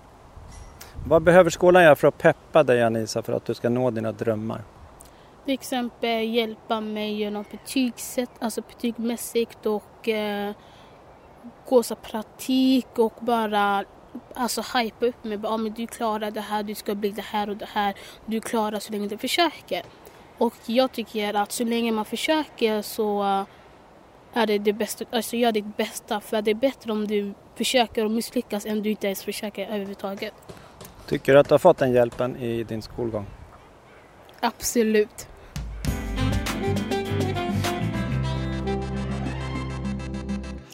Vad 1.08 1.22
behöver 1.22 1.50
skolan 1.50 1.84
göra 1.84 1.96
för 1.96 2.08
att 2.08 2.17
peppa 2.17 2.63
dig 2.63 2.84
Anisa 2.84 3.22
för 3.22 3.34
att 3.34 3.46
du 3.46 3.54
ska 3.54 3.69
nå 3.69 3.91
dina 3.91 4.12
drömmar? 4.12 4.62
Till 5.45 5.53
exempel 5.53 6.29
hjälpa 6.29 6.82
mig 6.82 7.13
genom 7.13 7.45
betygssätt, 7.51 8.29
alltså 8.39 8.62
betygsmässigt 8.62 9.65
och 9.65 10.10
eh, 10.10 10.53
gå 11.69 11.84
så 11.84 11.95
praktik 11.95 12.99
och 12.99 13.13
bara 13.19 13.86
alltså 14.34 14.62
hypa 14.77 15.06
upp 15.06 15.23
mig. 15.23 15.39
Ja, 15.43 15.58
men 15.58 15.73
du 15.73 15.88
klarar 15.88 16.32
det 16.32 16.41
här, 16.41 16.63
du 16.63 16.75
ska 16.75 16.95
bli 16.95 17.10
det 17.10 17.21
här 17.21 17.49
och 17.49 17.58
det 17.58 17.69
här. 17.71 17.93
Du 18.25 18.41
klarar 18.41 18.79
så 18.79 18.91
länge 18.91 19.08
du 19.08 19.17
försöker. 19.17 19.84
Och 20.38 20.53
jag 20.65 20.91
tycker 20.91 21.34
att 21.34 21.51
så 21.51 21.63
länge 21.63 21.91
man 21.91 22.06
försöker 22.06 22.82
så 22.82 23.23
är 24.34 24.47
det 24.47 24.58
det 24.58 24.73
bästa, 24.73 25.06
alltså 25.12 25.36
gör 25.36 25.51
ditt 25.51 25.77
bästa. 25.77 26.19
För 26.19 26.41
det 26.41 26.51
är 26.51 26.56
bättre 26.56 26.91
om 26.91 27.08
du 27.08 27.34
försöker 27.56 28.06
och 28.06 28.12
misslyckas 28.12 28.65
än 28.65 28.82
du 28.84 28.89
inte 28.89 29.08
ens 29.08 29.23
försöker 29.23 29.65
överhuvudtaget. 29.65 30.34
Tycker 31.08 31.34
du 31.34 31.39
att 31.39 31.47
du 31.47 31.53
har 31.53 31.60
fått 31.60 31.77
den 31.77 31.93
hjälpen 31.93 32.36
i 32.36 32.63
din 32.63 32.82
skolgång? 32.82 33.25
Absolut. 34.39 35.27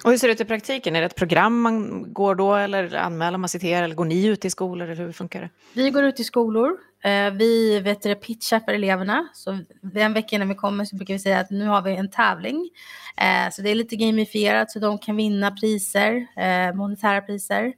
Och 0.03 0.11
hur 0.11 0.17
ser 0.17 0.27
det 0.27 0.33
ut 0.33 0.41
i 0.41 0.45
praktiken? 0.45 0.95
Är 0.95 0.99
det 0.99 1.05
ett 1.05 1.15
program 1.15 1.61
man 1.61 2.05
går 2.13 2.35
då 2.35 2.55
eller 2.55 2.95
anmäler 2.95 3.37
man 3.37 3.49
sig 3.49 3.59
till 3.59 3.69
er 3.69 3.83
eller 3.83 3.95
går 3.95 4.05
ni 4.05 4.25
ut 4.25 4.45
i 4.45 4.49
skolor 4.49 4.89
eller 4.89 5.05
hur 5.05 5.11
funkar 5.11 5.41
det? 5.41 5.49
Vi 5.73 5.89
går 5.89 6.03
ut 6.03 6.19
i 6.19 6.23
skolor. 6.23 6.77
Eh, 7.03 7.31
vi 7.33 7.79
vet 7.79 8.01
det, 8.01 8.15
pitchar 8.15 8.59
för 8.59 8.73
eleverna. 8.73 9.27
Så 9.33 9.59
en 9.95 10.13
vecka 10.13 10.35
innan 10.35 10.49
vi 10.49 10.55
kommer 10.55 10.85
så 10.85 10.95
brukar 10.95 11.13
vi 11.13 11.19
säga 11.19 11.39
att 11.39 11.49
nu 11.49 11.65
har 11.65 11.81
vi 11.81 11.95
en 11.95 12.09
tävling. 12.09 12.69
Eh, 13.17 13.51
så 13.51 13.61
det 13.61 13.69
är 13.69 13.75
lite 13.75 13.95
gamifierat 13.95 14.71
så 14.71 14.79
de 14.79 14.97
kan 14.97 15.15
vinna 15.15 15.51
priser, 15.51 16.27
eh, 16.37 16.75
monetära 16.75 17.21
priser. 17.21 17.73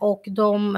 Och 0.00 0.22
de 0.26 0.74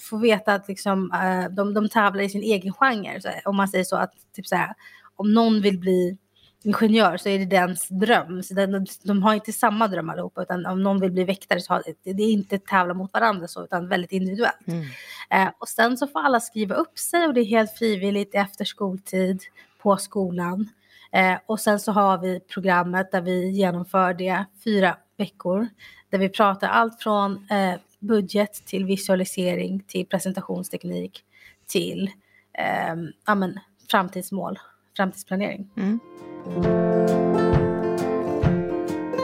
får 0.00 0.18
veta 0.18 0.54
att 0.54 0.68
liksom, 0.68 1.12
de, 1.50 1.74
de 1.74 1.88
tävlar 1.88 2.22
i 2.22 2.28
sin 2.28 2.42
egen 2.42 2.72
genre. 2.72 3.20
Om 3.44 3.56
man 3.56 3.68
säger 3.68 3.84
så 3.84 3.96
att 3.96 4.12
typ 4.36 4.46
så 4.46 4.56
här, 4.56 4.74
om 5.16 5.34
någon 5.34 5.60
vill 5.60 5.78
bli 5.78 6.18
ingenjör 6.64 7.16
så 7.16 7.28
är 7.28 7.38
det 7.38 7.44
dens 7.44 7.88
dröm. 7.88 8.42
Så 8.42 8.54
den, 8.54 8.86
de 9.02 9.22
har 9.22 9.34
inte 9.34 9.52
samma 9.52 9.88
dröm 9.88 10.10
allihopa 10.10 10.42
utan 10.42 10.66
om 10.66 10.82
någon 10.82 11.00
vill 11.00 11.10
bli 11.10 11.24
väktare 11.24 11.60
så 11.60 11.72
har 11.72 11.82
det, 11.86 12.12
det 12.12 12.22
är 12.22 12.30
inte 12.30 12.58
tävla 12.58 12.94
mot 12.94 13.12
varandra 13.12 13.48
så 13.48 13.64
utan 13.64 13.88
väldigt 13.88 14.12
individuellt. 14.12 14.68
Mm. 14.68 14.84
Eh, 15.30 15.52
och 15.58 15.68
sen 15.68 15.96
så 15.96 16.06
får 16.06 16.20
alla 16.20 16.40
skriva 16.40 16.74
upp 16.74 16.98
sig 16.98 17.26
och 17.26 17.34
det 17.34 17.40
är 17.40 17.44
helt 17.44 17.72
frivilligt 17.72 18.34
efter 18.34 18.64
skoltid 18.64 19.42
på 19.82 19.96
skolan. 19.96 20.68
Eh, 21.12 21.38
och 21.46 21.60
sen 21.60 21.80
så 21.80 21.92
har 21.92 22.18
vi 22.18 22.40
programmet 22.40 23.12
där 23.12 23.20
vi 23.20 23.50
genomför 23.50 24.14
det 24.14 24.44
fyra 24.64 24.96
veckor. 25.16 25.68
Där 26.10 26.18
vi 26.18 26.28
pratar 26.28 26.68
allt 26.68 27.02
från 27.02 27.46
eh, 27.50 27.74
budget 28.00 28.66
till 28.66 28.84
visualisering 28.84 29.80
till 29.86 30.06
presentationsteknik 30.06 31.24
till 31.66 32.10
eh, 32.58 32.94
ja, 33.26 33.34
men, 33.34 33.60
framtidsmål, 33.90 34.58
framtidsplanering. 34.96 35.70
Mm. 35.76 36.00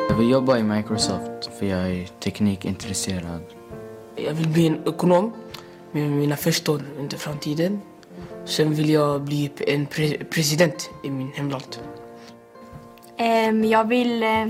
Jag 0.09 0.17
vill 0.17 0.31
jobba 0.31 0.59
i 0.59 0.63
Microsoft 0.63 1.51
för 1.59 1.67
jag 1.67 1.91
är 1.91 2.07
teknikintresserad. 2.07 3.43
Jag 4.17 4.35
vill 4.35 4.49
bli 4.49 4.67
en 4.67 4.89
ekonom 4.89 5.33
med 5.93 6.11
mina 6.11 6.37
första 6.37 6.73
år 6.73 6.83
under 6.99 7.17
framtiden. 7.17 7.81
Sen 8.45 8.75
vill 8.75 8.91
jag 8.91 9.21
bli 9.21 9.51
en 9.67 9.87
pre 9.87 10.25
president 10.25 10.91
i 11.05 11.11
min 11.11 11.33
hemland. 11.33 11.79
Um, 13.49 13.65
jag 13.65 13.89
vill 13.89 14.23
uh, 14.23 14.49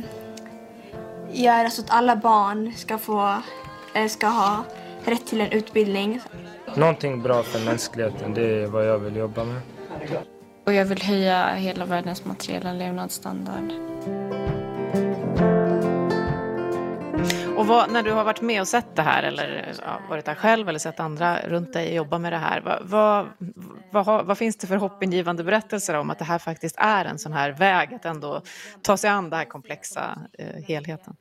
göra 1.33 1.71
så 1.71 1.83
att 1.83 1.91
alla 1.91 2.17
barn 2.17 2.73
ska, 2.77 2.99
få, 2.99 3.37
uh, 3.97 4.07
ska 4.09 4.27
ha 4.27 4.65
rätt 5.05 5.27
till 5.27 5.41
en 5.41 5.53
utbildning. 5.53 6.21
Någonting 6.77 7.23
bra 7.23 7.43
för 7.43 7.65
mänskligheten, 7.65 8.35
det 8.35 8.63
är 8.63 8.67
vad 8.67 8.87
jag 8.87 8.99
vill 8.99 9.17
jobba 9.17 9.45
med. 9.45 9.61
Och 10.69 10.75
jag 10.75 10.85
vill 10.85 11.03
höja 11.03 11.55
hela 11.55 11.85
världens 11.85 12.25
materiella 12.25 12.73
levnadsstandard. 12.73 13.73
Och 17.57 17.67
vad, 17.67 17.93
när 17.93 18.03
du 18.03 18.13
har 18.13 18.25
varit 18.25 18.41
med 18.41 18.61
och 18.61 18.69
sett 18.69 18.97
det 18.97 19.03
här 19.03 19.23
eller 19.23 19.75
ja, 19.83 20.01
varit 20.09 20.25
där 20.25 20.35
själv 20.35 20.69
eller 20.69 20.79
sett 20.79 21.01
andra 21.01 21.41
runt 21.47 21.73
dig 21.73 21.95
jobba 21.95 22.19
med 22.19 22.33
det 22.33 22.37
här, 22.37 22.61
vad, 22.61 22.83
vad, 22.83 23.27
vad, 23.93 24.27
vad, 24.27 24.39
finns 24.39 24.57
det 24.57 24.67
för 24.67 24.77
hoppingivande 24.77 25.45
berättelser 25.45 25.95
om 25.95 26.11
att 26.11 26.19
det 26.19 26.25
här 26.25 26.39
faktiskt 26.39 26.77
är 26.79 27.05
en 27.05 27.19
sån 27.19 27.33
här 27.33 27.51
väg 27.51 27.95
att 27.95 28.05
ändå 28.05 28.43
ta 28.83 28.97
sig 28.97 29.11
an 29.11 29.31
den 29.31 29.39
här 29.39 29.45
komplexa 29.45 30.19
eh, 30.39 30.63
helheten? 30.69 31.17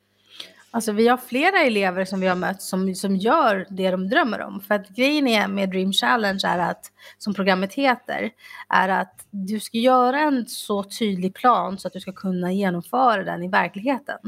Alltså 0.70 0.92
vi 0.92 1.08
har 1.08 1.16
flera 1.16 1.58
elever 1.58 2.04
som 2.04 2.20
vi 2.20 2.26
har 2.26 2.36
mött 2.36 2.62
som, 2.62 2.94
som 2.94 3.16
gör 3.16 3.66
det 3.70 3.90
de 3.90 4.08
drömmer 4.08 4.40
om. 4.40 4.60
För 4.60 4.74
att 4.74 4.88
grejen 4.88 5.28
är 5.28 5.48
med 5.48 5.70
Dream 5.70 5.92
Challenge 5.92 6.40
är 6.44 6.58
att, 6.58 6.92
som 7.18 7.34
programmet 7.34 7.74
heter, 7.74 8.30
är 8.68 8.88
att 8.88 9.26
du 9.30 9.60
ska 9.60 9.78
göra 9.78 10.20
en 10.20 10.46
så 10.46 10.82
tydlig 10.84 11.34
plan 11.34 11.78
så 11.78 11.88
att 11.88 11.94
du 11.94 12.00
ska 12.00 12.12
kunna 12.12 12.52
genomföra 12.52 13.24
den 13.24 13.42
i 13.42 13.48
verkligheten. 13.48 14.18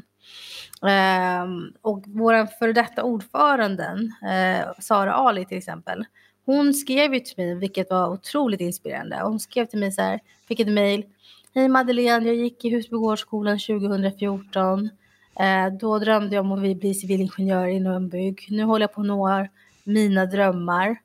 Um, 0.83 1.73
och 1.83 2.05
vår 2.07 2.47
före 2.59 2.73
detta 2.73 3.03
ordföranden, 3.03 3.99
uh, 4.23 4.73
Sara 4.79 5.15
Ali 5.15 5.45
till 5.45 5.59
exempel, 5.59 6.05
hon 6.47 6.75
skrev 6.75 7.15
ju 7.15 7.21
till 7.21 7.35
mig, 7.37 7.55
vilket 7.55 7.91
var 7.91 8.09
otroligt 8.09 8.61
inspirerande. 8.61 9.21
Hon 9.23 9.41
skrev 9.41 9.67
till 9.67 9.79
mig 9.79 9.93
så 9.93 10.03
här, 10.03 10.21
fick 10.49 10.61
ett 10.61 10.69
mejl. 10.69 11.05
Hej 11.55 11.69
Madeleine, 11.69 12.27
jag 12.27 12.35
gick 12.35 12.65
i 12.65 12.71
Husbygårdsskolan 12.71 13.59
2014. 13.59 14.91
Eh, 15.39 15.73
då 15.81 15.99
drömde 15.99 16.35
jag 16.35 16.45
om 16.45 16.53
att 16.53 16.77
bli 16.77 16.95
civilingenjör 16.95 17.67
inom 17.67 18.09
bygg. 18.09 18.47
Nu 18.51 18.63
håller 18.63 18.83
jag 18.83 18.93
på 18.93 19.01
att 19.01 19.07
nå 19.07 19.49
mina 19.85 20.27
drömmar 20.27 20.97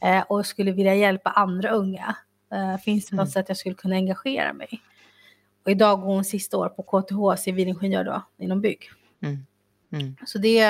eh, 0.00 0.22
och 0.22 0.46
skulle 0.46 0.72
vilja 0.72 0.94
hjälpa 0.94 1.30
andra 1.30 1.70
unga. 1.70 2.16
Eh, 2.52 2.76
finns 2.76 3.06
det 3.06 3.16
något 3.16 3.24
mm. 3.24 3.32
sätt 3.32 3.48
jag 3.48 3.56
skulle 3.56 3.74
kunna 3.74 3.94
engagera 3.94 4.52
mig? 4.52 4.80
Och 5.64 5.70
idag 5.70 6.00
går 6.00 6.06
hon 6.06 6.24
sista 6.24 6.56
år 6.56 6.68
på 6.68 6.82
KTH 6.82 7.42
civilingenjör 7.42 8.04
då, 8.04 8.22
inom 8.38 8.60
bygg. 8.60 8.90
Mm. 9.22 9.46
Mm. 9.92 10.16
Så 10.26 10.38
det, 10.38 10.60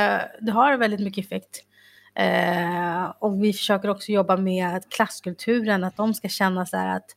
det 0.40 0.52
har 0.52 0.76
väldigt 0.76 1.00
mycket 1.00 1.24
effekt. 1.24 1.64
Eh, 2.14 3.12
och 3.18 3.44
vi 3.44 3.52
försöker 3.52 3.88
också 3.88 4.12
jobba 4.12 4.36
med 4.36 4.82
klasskulturen, 4.88 5.84
att 5.84 5.96
de 5.96 6.14
ska 6.14 6.28
känna 6.28 6.66
så 6.66 6.76
här 6.76 6.96
att 6.96 7.10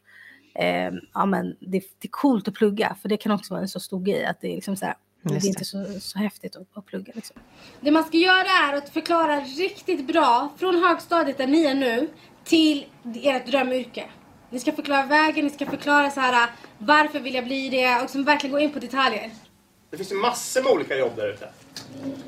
eh, 0.55 0.91
ja, 1.13 1.25
men 1.25 1.57
det, 1.59 1.79
det, 1.99 2.07
är 2.07 2.11
coolt 2.11 2.47
att 2.47 2.53
plugga, 2.53 2.95
för 3.01 3.09
det 3.09 3.17
kan 3.17 3.31
också 3.31 3.53
vara 3.53 3.61
en 3.61 3.67
så 3.67 3.79
stor 3.79 4.03
grej 4.03 4.25
att 4.25 4.41
det 4.41 4.47
är 4.47 4.55
liksom 4.55 4.75
så 4.75 4.85
här, 4.85 4.95
det 5.29 5.35
är 5.35 5.45
inte 5.45 5.65
så, 5.65 5.85
så 5.99 6.19
häftigt 6.19 6.55
att, 6.55 6.67
att 6.73 6.85
plugga. 6.85 7.13
Liksom. 7.15 7.35
Det 7.81 7.91
man 7.91 8.03
ska 8.03 8.17
göra 8.17 8.71
är 8.71 8.73
att 8.77 8.89
förklara 8.89 9.39
riktigt 9.39 10.07
bra 10.07 10.53
från 10.57 10.83
högstadiet 10.83 11.37
där 11.37 11.47
ni 11.47 11.63
är 11.65 11.73
nu 11.73 12.09
till 12.43 12.85
ert 13.23 13.47
drömyrke. 13.47 14.05
Ni 14.49 14.59
ska 14.59 14.71
förklara 14.71 15.05
vägen, 15.05 15.45
ni 15.45 15.51
ska 15.51 15.65
förklara 15.65 16.11
så 16.11 16.19
här 16.19 16.49
varför 16.77 17.19
vill 17.19 17.35
jag 17.35 17.45
bli 17.45 17.69
det 17.69 17.95
och 17.95 18.01
liksom 18.01 18.23
verkligen 18.23 18.51
gå 18.51 18.59
in 18.59 18.73
på 18.73 18.79
detaljer. 18.79 19.31
Det 19.89 19.97
finns 19.97 20.11
ju 20.11 20.15
massor 20.15 20.63
med 20.63 20.71
olika 20.71 20.97
jobb 20.97 21.11
där 21.15 21.33
ute. 21.33 21.49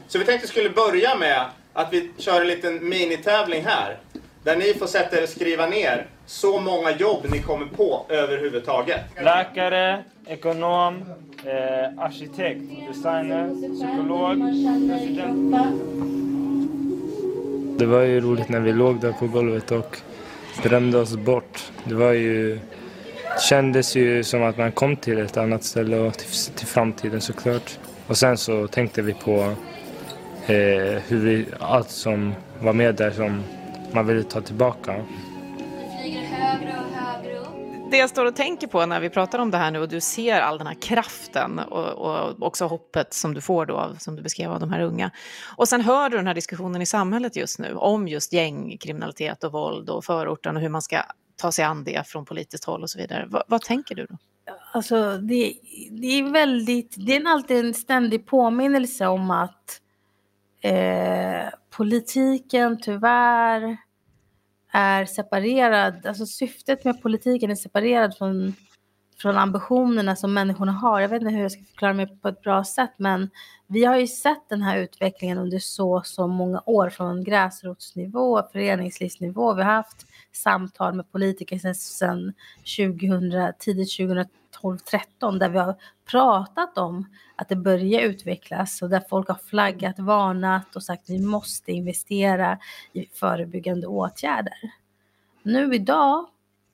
Så 0.07 0.19
vi 0.19 0.25
tänkte 0.25 0.47
skulle 0.47 0.69
börja 0.69 1.17
med 1.17 1.45
att 1.73 1.93
vi 1.93 2.12
kör 2.17 2.41
en 2.41 2.47
liten 2.47 2.89
minitävling 2.89 3.63
här. 3.65 3.99
Där 4.47 4.55
ni 4.55 4.73
får 4.73 4.88
sätta 4.88 5.17
er 5.17 5.23
och 5.23 5.29
skriva 5.29 5.65
ner 5.65 6.05
så 6.25 6.60
många 6.60 6.91
jobb 6.91 7.25
ni 7.31 7.39
kommer 7.39 7.65
på 7.65 8.05
överhuvudtaget. 8.10 9.01
Läkare, 9.21 10.03
ekonom, 10.27 11.03
eh, 11.45 12.03
arkitekt, 12.03 12.62
designer, 12.88 13.49
psykolog, 13.49 14.38
president. 14.89 15.55
Det 17.79 17.86
var 17.86 18.01
ju 18.01 18.21
roligt 18.21 18.49
när 18.49 18.60
vi 18.60 18.73
låg 18.73 19.01
där 19.01 19.12
på 19.12 19.27
golvet 19.27 19.71
och 19.71 19.97
drömde 20.63 20.97
oss 20.97 21.15
bort. 21.15 21.71
Det 21.83 21.95
var 21.95 22.12
ju 22.12 22.60
kändes 23.49 23.95
ju 23.95 24.23
som 24.23 24.43
att 24.43 24.57
man 24.57 24.71
kom 24.71 24.95
till 24.95 25.19
ett 25.19 25.38
annat 25.38 25.63
ställe 25.63 25.97
och 25.97 26.13
till, 26.13 26.53
till 26.55 26.67
framtiden 26.67 27.21
såklart. 27.21 27.79
Och 28.07 28.17
sen 28.17 28.38
så 28.38 28.67
tänkte 28.67 29.01
vi 29.01 29.13
på 29.13 29.53
eh, 30.45 31.01
hur 31.07 31.19
vi, 31.19 31.45
allt 31.60 31.89
som 31.89 32.36
var 32.60 32.73
med 32.73 32.95
där 32.95 33.12
som 33.12 33.43
man 33.93 34.08
ville 34.08 34.23
ta 34.23 34.41
tillbaka. 34.41 35.06
Det 37.91 37.97
jag 37.97 38.10
står 38.10 38.26
och 38.26 38.36
tänker 38.36 38.67
på 38.67 38.86
när 38.86 39.00
vi 39.00 39.10
pratar 39.10 39.39
om 39.39 39.52
det 39.52 39.58
här 39.58 39.71
nu 39.71 39.80
och 39.80 39.89
du 39.89 40.02
ser 40.02 40.41
all 40.41 40.58
den 40.58 40.67
här 40.67 40.82
kraften 40.82 41.60
och, 41.60 41.88
och 41.88 42.43
också 42.43 42.65
hoppet 42.65 43.13
som 43.13 43.34
du 43.34 43.41
får 43.41 43.65
då, 43.65 43.95
som 44.00 44.15
du 44.15 44.21
beskrev 44.21 44.52
av 44.52 44.60
de 44.60 44.71
här 44.71 44.82
unga. 44.82 45.12
Och 45.58 45.67
sen 45.67 45.82
hör 45.82 46.10
du 46.10 46.17
den 46.17 46.28
här 46.28 46.34
diskussionen 46.34 46.82
i 46.82 46.86
samhället 46.86 47.36
just 47.36 47.60
nu 47.60 47.73
om 47.73 48.08
just 48.08 48.34
gängkriminalitet 48.34 49.43
och 49.43 49.52
våld 49.52 49.89
och 49.89 50.06
förorten 50.06 50.56
och 50.56 50.62
hur 50.62 50.69
man 50.69 50.82
ska 50.82 51.02
ta 51.36 51.52
sig 51.52 51.65
an 51.65 51.84
det 51.84 52.08
från 52.08 52.26
politiskt 52.26 52.65
håll 52.65 52.84
och 52.84 52.89
så 52.89 53.00
vidare. 53.00 53.28
V 53.32 53.38
vad 53.47 53.62
tänker 53.62 53.95
du 53.95 54.06
då? 54.06 54.17
Alltså 54.73 55.17
det, 55.17 55.54
det 55.91 56.08
är 56.08 56.32
väldigt, 56.32 56.95
det 56.97 57.15
är 57.15 57.28
alltid 57.28 57.65
en 57.65 57.73
ständig 57.73 58.26
påminnelse 58.26 59.08
om 59.08 59.32
att 59.32 59.82
eh, 60.67 61.49
politiken 61.69 62.80
tyvärr 62.82 63.77
är 64.73 65.06
separerad, 65.06 66.06
alltså 66.06 66.25
syftet 66.25 66.84
med 66.86 67.01
politiken 67.01 67.51
är 67.51 67.56
separerad 67.56 68.17
från, 68.17 68.53
från 69.17 69.38
ambitionerna 69.38 70.15
som 70.15 70.34
människorna 70.34 70.71
har. 70.71 70.99
Jag 70.99 71.10
vet 71.10 71.21
inte 71.21 71.34
hur 71.34 71.41
jag 71.41 71.51
ska 71.51 71.63
förklara 71.63 71.93
mig 71.93 72.19
på 72.21 72.27
ett 72.27 72.41
bra 72.41 72.63
sätt, 72.63 72.93
men 72.97 73.30
vi 73.67 73.86
har 73.86 73.97
ju 73.97 74.08
sett 74.08 74.49
den 74.49 74.62
här 74.62 74.77
utvecklingen 74.77 75.38
under 75.38 75.60
så, 75.60 76.01
så 76.06 76.27
många 76.27 76.62
år 76.65 76.89
från 76.89 77.23
gräsrotsnivå, 77.23 78.43
föreningslivsnivå. 78.51 79.53
Vi 79.53 79.63
har 79.63 79.71
haft 79.71 80.08
samtal 80.32 80.93
med 80.93 81.12
politiker 81.12 81.73
sedan 81.73 82.34
2000, 82.77 83.53
tidigt 83.60 83.97
2012, 83.97 84.77
13 84.77 85.39
där 85.39 85.49
vi 85.49 85.58
har 85.58 85.75
pratat 86.12 86.77
om 86.77 87.06
att 87.36 87.49
det 87.49 87.56
börjar 87.56 88.01
utvecklas 88.01 88.82
och 88.82 88.89
där 88.89 89.03
folk 89.10 89.27
har 89.27 89.39
flaggat, 89.49 89.99
varnat 89.99 90.75
och 90.75 90.84
sagt 90.84 91.03
att 91.03 91.10
vi 91.10 91.19
måste 91.19 91.71
investera 91.71 92.58
i 92.93 93.06
förebyggande 93.13 93.88
åtgärder. 93.88 94.58
Nu 95.43 95.75
idag, 95.75 96.25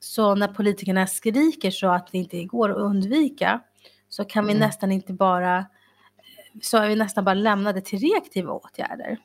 så 0.03 0.35
när 0.35 0.47
politikerna 0.47 1.07
skriker 1.07 1.71
så 1.71 1.87
att 1.87 2.07
det 2.11 2.17
inte 2.17 2.43
går 2.43 2.69
att 2.69 2.77
undvika, 2.77 3.61
så 4.09 4.25
kan 4.25 4.45
vi 4.45 4.51
mm. 4.51 4.67
nästan 4.67 4.91
inte 4.91 5.13
bara 5.13 5.65
så 6.61 6.77
är 6.77 6.87
vi 6.87 6.95
nästan 6.95 7.25
bara 7.25 7.33
lämnade 7.33 7.81
till 7.81 7.99
reaktiva 7.99 8.51
åtgärder. 8.51 9.17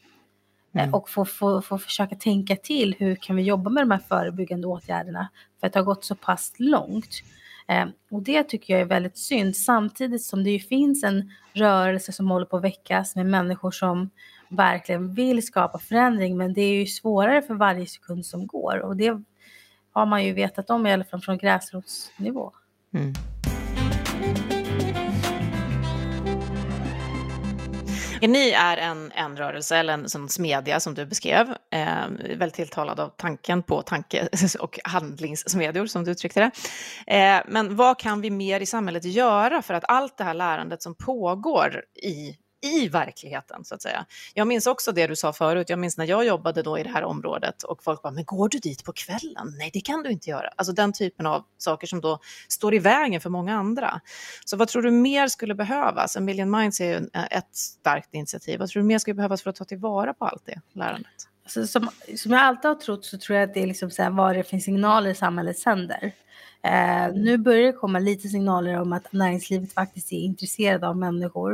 Mm. 0.73 0.95
Och 0.95 1.09
få, 1.09 1.25
få, 1.25 1.63
få 1.63 1.79
försöka 1.79 2.17
tänka 2.17 2.57
till 2.57 2.95
hur 2.99 3.15
kan 3.15 3.37
vi 3.37 3.43
jobba 3.43 3.71
med 3.71 3.83
de 3.83 3.91
här 3.91 3.99
förebyggande 4.09 4.67
åtgärderna 4.67 5.29
för 5.61 5.67
att 5.67 5.73
det 5.73 5.79
har 5.79 5.85
gått 5.85 6.05
så 6.05 6.15
pass 6.15 6.53
långt. 6.59 7.23
Eh, 7.69 7.87
och 8.11 8.23
det 8.23 8.43
tycker 8.43 8.75
jag 8.75 8.81
är 8.81 8.87
väldigt 8.87 9.19
synd 9.19 9.57
samtidigt 9.57 10.23
som 10.23 10.45
det 10.45 10.51
ju 10.51 10.61
finns 10.61 11.05
en 11.05 11.33
rörelse 11.53 12.13
som 12.13 12.31
håller 12.31 12.47
på 12.47 12.57
att 12.57 12.65
väckas 12.65 13.17
med 13.17 13.27
människor 13.27 13.71
som 13.71 14.11
verkligen 14.49 15.15
vill 15.15 15.47
skapa 15.47 15.79
förändring 15.79 16.37
men 16.37 16.53
det 16.53 16.61
är 16.61 16.75
ju 16.75 16.87
svårare 16.87 17.43
för 17.43 17.55
varje 17.55 17.87
sekund 17.87 18.27
som 18.27 18.47
går 18.47 18.79
och 18.79 18.97
det 18.97 19.23
har 19.99 20.07
man 20.07 20.25
ju 20.25 20.33
vetat 20.33 20.71
om 20.71 20.87
i 20.87 20.93
alla 20.93 21.05
fall 21.05 21.21
från 21.21 21.39
gräsrotsnivå. 21.39 22.53
Mm. 22.95 23.13
Ni 28.21 28.51
är 28.51 28.77
en, 28.77 29.13
en 29.13 29.37
rörelse, 29.37 29.77
eller 29.77 29.93
en 29.93 30.09
sån 30.09 30.29
smedja 30.29 30.81
som 30.81 30.95
du 30.95 31.07
beskrev. 31.07 31.55
Eh, 31.71 32.09
väldigt 32.19 32.55
tilltalad 32.55 33.01
av 33.01 33.09
tanken 33.09 33.63
på 33.63 33.83
tanke 33.83 34.29
och 34.61 34.79
handlingssmedjor 34.85 35.87
som 35.87 36.05
du 36.05 36.11
uttryckte 36.11 36.41
det. 36.41 36.51
Eh, 37.17 37.43
men 37.49 37.77
vad 37.77 37.99
kan 37.99 38.21
vi 38.21 38.31
mer 38.31 38.61
i 38.61 38.67
samhället 38.67 39.05
göra 39.05 39.63
för 39.63 39.75
att 39.75 39.85
allt 39.89 40.17
det 40.17 40.25
här 40.25 40.35
lärandet 40.35 40.83
som 40.83 40.95
pågår 40.95 41.83
i 42.03 42.37
i 42.69 42.89
verkligheten 42.89 43.65
så 43.65 43.75
att 43.75 43.83
säga. 43.83 44.07
Jag 44.35 44.47
minns 44.47 44.67
också 44.67 44.93
det 44.93 45.07
du 45.07 45.17
sa 45.17 45.33
förut, 45.33 45.71
jag 45.71 45.79
minns 45.79 45.99
när 45.99 46.05
jag 46.05 46.27
jobbade 46.27 46.63
då 46.63 46.79
i 46.79 46.83
det 46.83 46.91
här 46.91 47.05
området 47.05 47.63
och 47.63 47.85
folk 47.85 48.03
bara, 48.03 48.13
men 48.13 48.25
går 48.25 48.49
du 48.49 48.59
dit 48.59 48.85
på 48.85 48.93
kvällen? 48.93 49.55
Nej, 49.59 49.71
det 49.73 49.81
kan 49.81 50.03
du 50.03 50.11
inte 50.11 50.31
göra. 50.31 50.49
Alltså 50.57 50.73
den 50.73 50.93
typen 50.93 51.27
av 51.27 51.45
saker 51.59 51.87
som 51.87 52.01
då 52.01 52.21
står 52.49 52.75
i 52.75 52.79
vägen 52.79 53.21
för 53.21 53.31
många 53.31 53.55
andra. 53.55 54.01
Så 54.45 54.57
vad 54.57 54.69
tror 54.69 54.83
du 54.83 54.91
mer 54.91 55.29
skulle 55.29 55.55
behövas? 55.55 56.17
A 56.17 56.21
Million 56.21 56.51
Minds 56.51 56.81
är 56.81 56.85
ju 56.85 57.09
eh, 57.15 57.25
ett 57.31 57.57
starkt 57.57 58.15
initiativ. 58.15 58.59
Vad 58.59 58.69
tror 58.69 58.83
du 58.83 58.87
mer 58.87 58.99
skulle 58.99 59.15
behövas 59.15 59.43
för 59.43 59.51
att 59.51 59.57
ta 59.57 59.65
tillvara 59.65 60.15
på 60.15 60.25
allt 60.25 60.43
det 60.47 60.61
lärandet? 60.75 61.29
Alltså, 61.45 61.67
som, 61.67 61.89
som 62.17 62.33
jag 62.33 62.41
alltid 62.41 62.69
har 62.69 62.75
trott 62.75 63.05
så 63.05 63.19
tror 63.19 63.39
jag 63.39 63.49
att 63.49 63.55
det 63.55 63.63
är 63.63 63.67
liksom 63.67 63.91
så 63.91 64.03
här, 64.03 64.11
vad 64.11 64.37
det 64.37 64.45
finns 64.45 64.65
signaler 64.65 65.15
samhället 65.15 65.59
sänder. 65.59 66.13
Eh, 66.63 67.15
nu 67.15 67.39
börjar 67.39 67.67
det 67.67 67.73
komma 67.73 67.99
lite 67.99 68.29
signaler 68.29 68.81
om 68.81 68.93
att 68.93 69.13
näringslivet 69.13 69.73
faktiskt 69.73 70.13
är 70.13 70.17
intresserade 70.17 70.89
av 70.89 70.97
människor. 70.97 71.51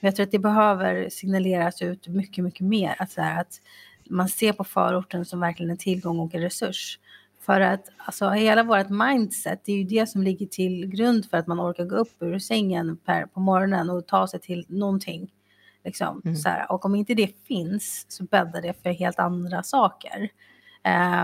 Men 0.00 0.08
jag 0.08 0.16
tror 0.16 0.24
att 0.26 0.32
det 0.32 0.38
behöver 0.38 1.08
signaleras 1.08 1.82
ut 1.82 2.08
mycket, 2.08 2.44
mycket 2.44 2.66
mer. 2.66 2.96
Att, 2.98 3.10
så 3.10 3.20
här, 3.20 3.40
att 3.40 3.60
man 4.04 4.28
ser 4.28 4.52
på 4.52 4.64
förorten 4.64 5.24
som 5.24 5.40
verkligen 5.40 5.70
en 5.70 5.76
tillgång 5.76 6.18
och 6.18 6.34
en 6.34 6.40
resurs. 6.40 6.98
För 7.40 7.60
att 7.60 7.88
alltså, 7.96 8.28
hela 8.28 8.62
vårt 8.62 8.88
mindset, 8.88 9.60
det 9.64 9.72
är 9.72 9.76
ju 9.76 9.84
det 9.84 10.06
som 10.06 10.22
ligger 10.22 10.46
till 10.46 10.86
grund 10.86 11.30
för 11.30 11.36
att 11.36 11.46
man 11.46 11.60
orkar 11.60 11.84
gå 11.84 11.96
upp 11.96 12.22
ur 12.22 12.38
sängen 12.38 12.96
per, 12.96 13.26
på 13.26 13.40
morgonen 13.40 13.90
och 13.90 14.06
ta 14.06 14.28
sig 14.28 14.40
till 14.40 14.64
någonting. 14.68 15.30
Liksom, 15.84 16.22
mm. 16.24 16.36
så 16.36 16.48
här. 16.48 16.72
Och 16.72 16.84
om 16.84 16.94
inte 16.94 17.14
det 17.14 17.30
finns 17.46 18.06
så 18.08 18.24
bäddar 18.24 18.62
det 18.62 18.82
för 18.82 18.90
helt 18.90 19.18
andra 19.18 19.62
saker. 19.62 20.30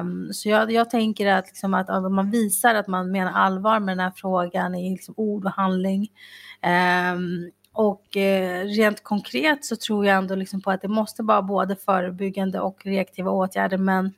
Um, 0.00 0.32
så 0.32 0.48
jag, 0.48 0.72
jag 0.72 0.90
tänker 0.90 1.26
att, 1.26 1.46
liksom 1.46 1.74
att 1.74 1.90
om 1.90 2.14
man 2.14 2.30
visar 2.30 2.74
att 2.74 2.86
man 2.86 3.10
menar 3.10 3.32
allvar 3.32 3.80
med 3.80 3.96
den 3.96 4.04
här 4.04 4.12
frågan 4.16 4.74
i 4.74 4.90
liksom 4.90 5.14
ord 5.16 5.44
och 5.44 5.50
handling. 5.50 6.00
Um, 6.00 6.70
ehm, 6.70 7.50
och 7.72 8.16
eh, 8.16 8.64
rent 8.64 9.02
konkret 9.02 9.64
så 9.64 9.76
tror 9.76 10.06
jag 10.06 10.16
ändå 10.16 10.34
liksom 10.34 10.60
på 10.60 10.70
att 10.70 10.82
det 10.82 10.88
måste 10.88 11.22
vara 11.22 11.42
både 11.42 11.76
förebyggande 11.76 12.60
och 12.60 12.86
reaktiva 12.86 13.30
åtgärder. 13.30 13.78
Men 13.78 14.12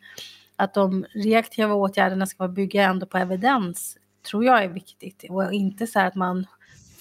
att 0.57 0.75
de 0.75 1.05
reaktiva 1.15 1.75
åtgärderna 1.75 2.27
ska 2.27 2.49
bygga 2.49 2.85
ändå 2.85 3.07
på 3.07 3.19
evidens 3.19 3.99
tror 4.31 4.45
jag 4.45 4.65
är 4.65 4.69
viktigt. 4.69 5.25
Och 5.31 5.53
inte 5.53 5.87
så 5.87 6.01
att 6.01 6.15
man 6.15 6.47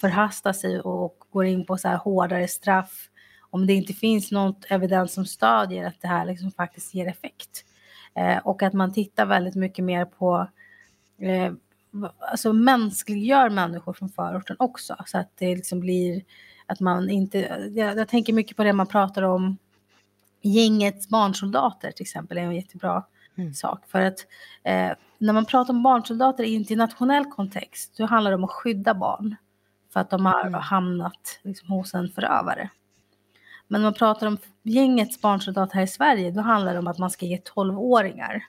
förhastar 0.00 0.52
sig 0.52 0.80
och 0.80 1.16
går 1.30 1.44
in 1.44 1.66
på 1.66 1.76
så 1.76 1.88
här 1.88 1.96
hårdare 1.96 2.48
straff 2.48 3.08
om 3.50 3.66
det 3.66 3.72
inte 3.72 3.92
finns 3.92 4.32
något 4.32 4.64
evidens 4.68 5.12
som 5.12 5.26
stödjer 5.26 5.86
att 5.86 6.00
det 6.00 6.08
här 6.08 6.26
liksom 6.26 6.52
faktiskt 6.52 6.94
ger 6.94 7.08
effekt. 7.08 7.64
Eh, 8.16 8.38
och 8.38 8.62
att 8.62 8.72
man 8.72 8.92
tittar 8.92 9.26
väldigt 9.26 9.54
mycket 9.54 9.84
mer 9.84 10.04
på 10.04 10.48
eh, 11.18 11.52
alltså 12.18 12.52
mänskliggör 12.52 13.50
människor 13.50 13.92
från 13.92 14.08
förorten 14.08 14.56
också. 14.58 14.96
Så 15.06 15.18
att 15.18 15.30
det 15.38 15.56
liksom 15.56 15.80
blir 15.80 16.22
att 16.66 16.80
man 16.80 17.10
inte, 17.10 17.38
jag, 17.74 17.98
jag 17.98 18.08
tänker 18.08 18.32
mycket 18.32 18.56
på 18.56 18.64
det 18.64 18.72
man 18.72 18.86
pratar 18.86 19.22
om 19.22 19.56
gängets 20.42 21.08
barnsoldater 21.08 21.90
till 21.90 22.02
exempel 22.02 22.38
är 22.38 22.42
en 22.42 22.54
jättebra 22.54 23.04
mm. 23.36 23.54
sak. 23.54 23.86
För 23.86 24.00
att 24.00 24.26
eh, 24.62 24.92
när 25.18 25.32
man 25.32 25.44
pratar 25.44 25.74
om 25.74 25.82
barnsoldater 25.82 26.44
i 26.44 26.54
internationell 26.54 27.24
kontext, 27.24 27.96
då 27.96 28.06
handlar 28.06 28.30
det 28.30 28.34
om 28.34 28.44
att 28.44 28.50
skydda 28.50 28.94
barn. 28.94 29.36
För 29.92 30.00
att 30.00 30.10
de 30.10 30.26
har 30.26 30.46
mm. 30.46 30.60
hamnat 30.60 31.40
liksom, 31.42 31.68
hos 31.68 31.94
en 31.94 32.08
förövare. 32.08 32.70
Men 33.68 33.80
när 33.80 33.86
man 33.86 33.94
pratar 33.94 34.26
om 34.26 34.38
gängets 34.62 35.20
barnsoldat 35.20 35.72
här 35.72 35.82
i 35.82 35.86
Sverige, 35.86 36.30
då 36.30 36.40
handlar 36.40 36.72
det 36.72 36.78
om 36.78 36.86
att 36.86 36.98
man 36.98 37.10
ska 37.10 37.26
ge 37.26 37.36
12-åringar 37.54 38.42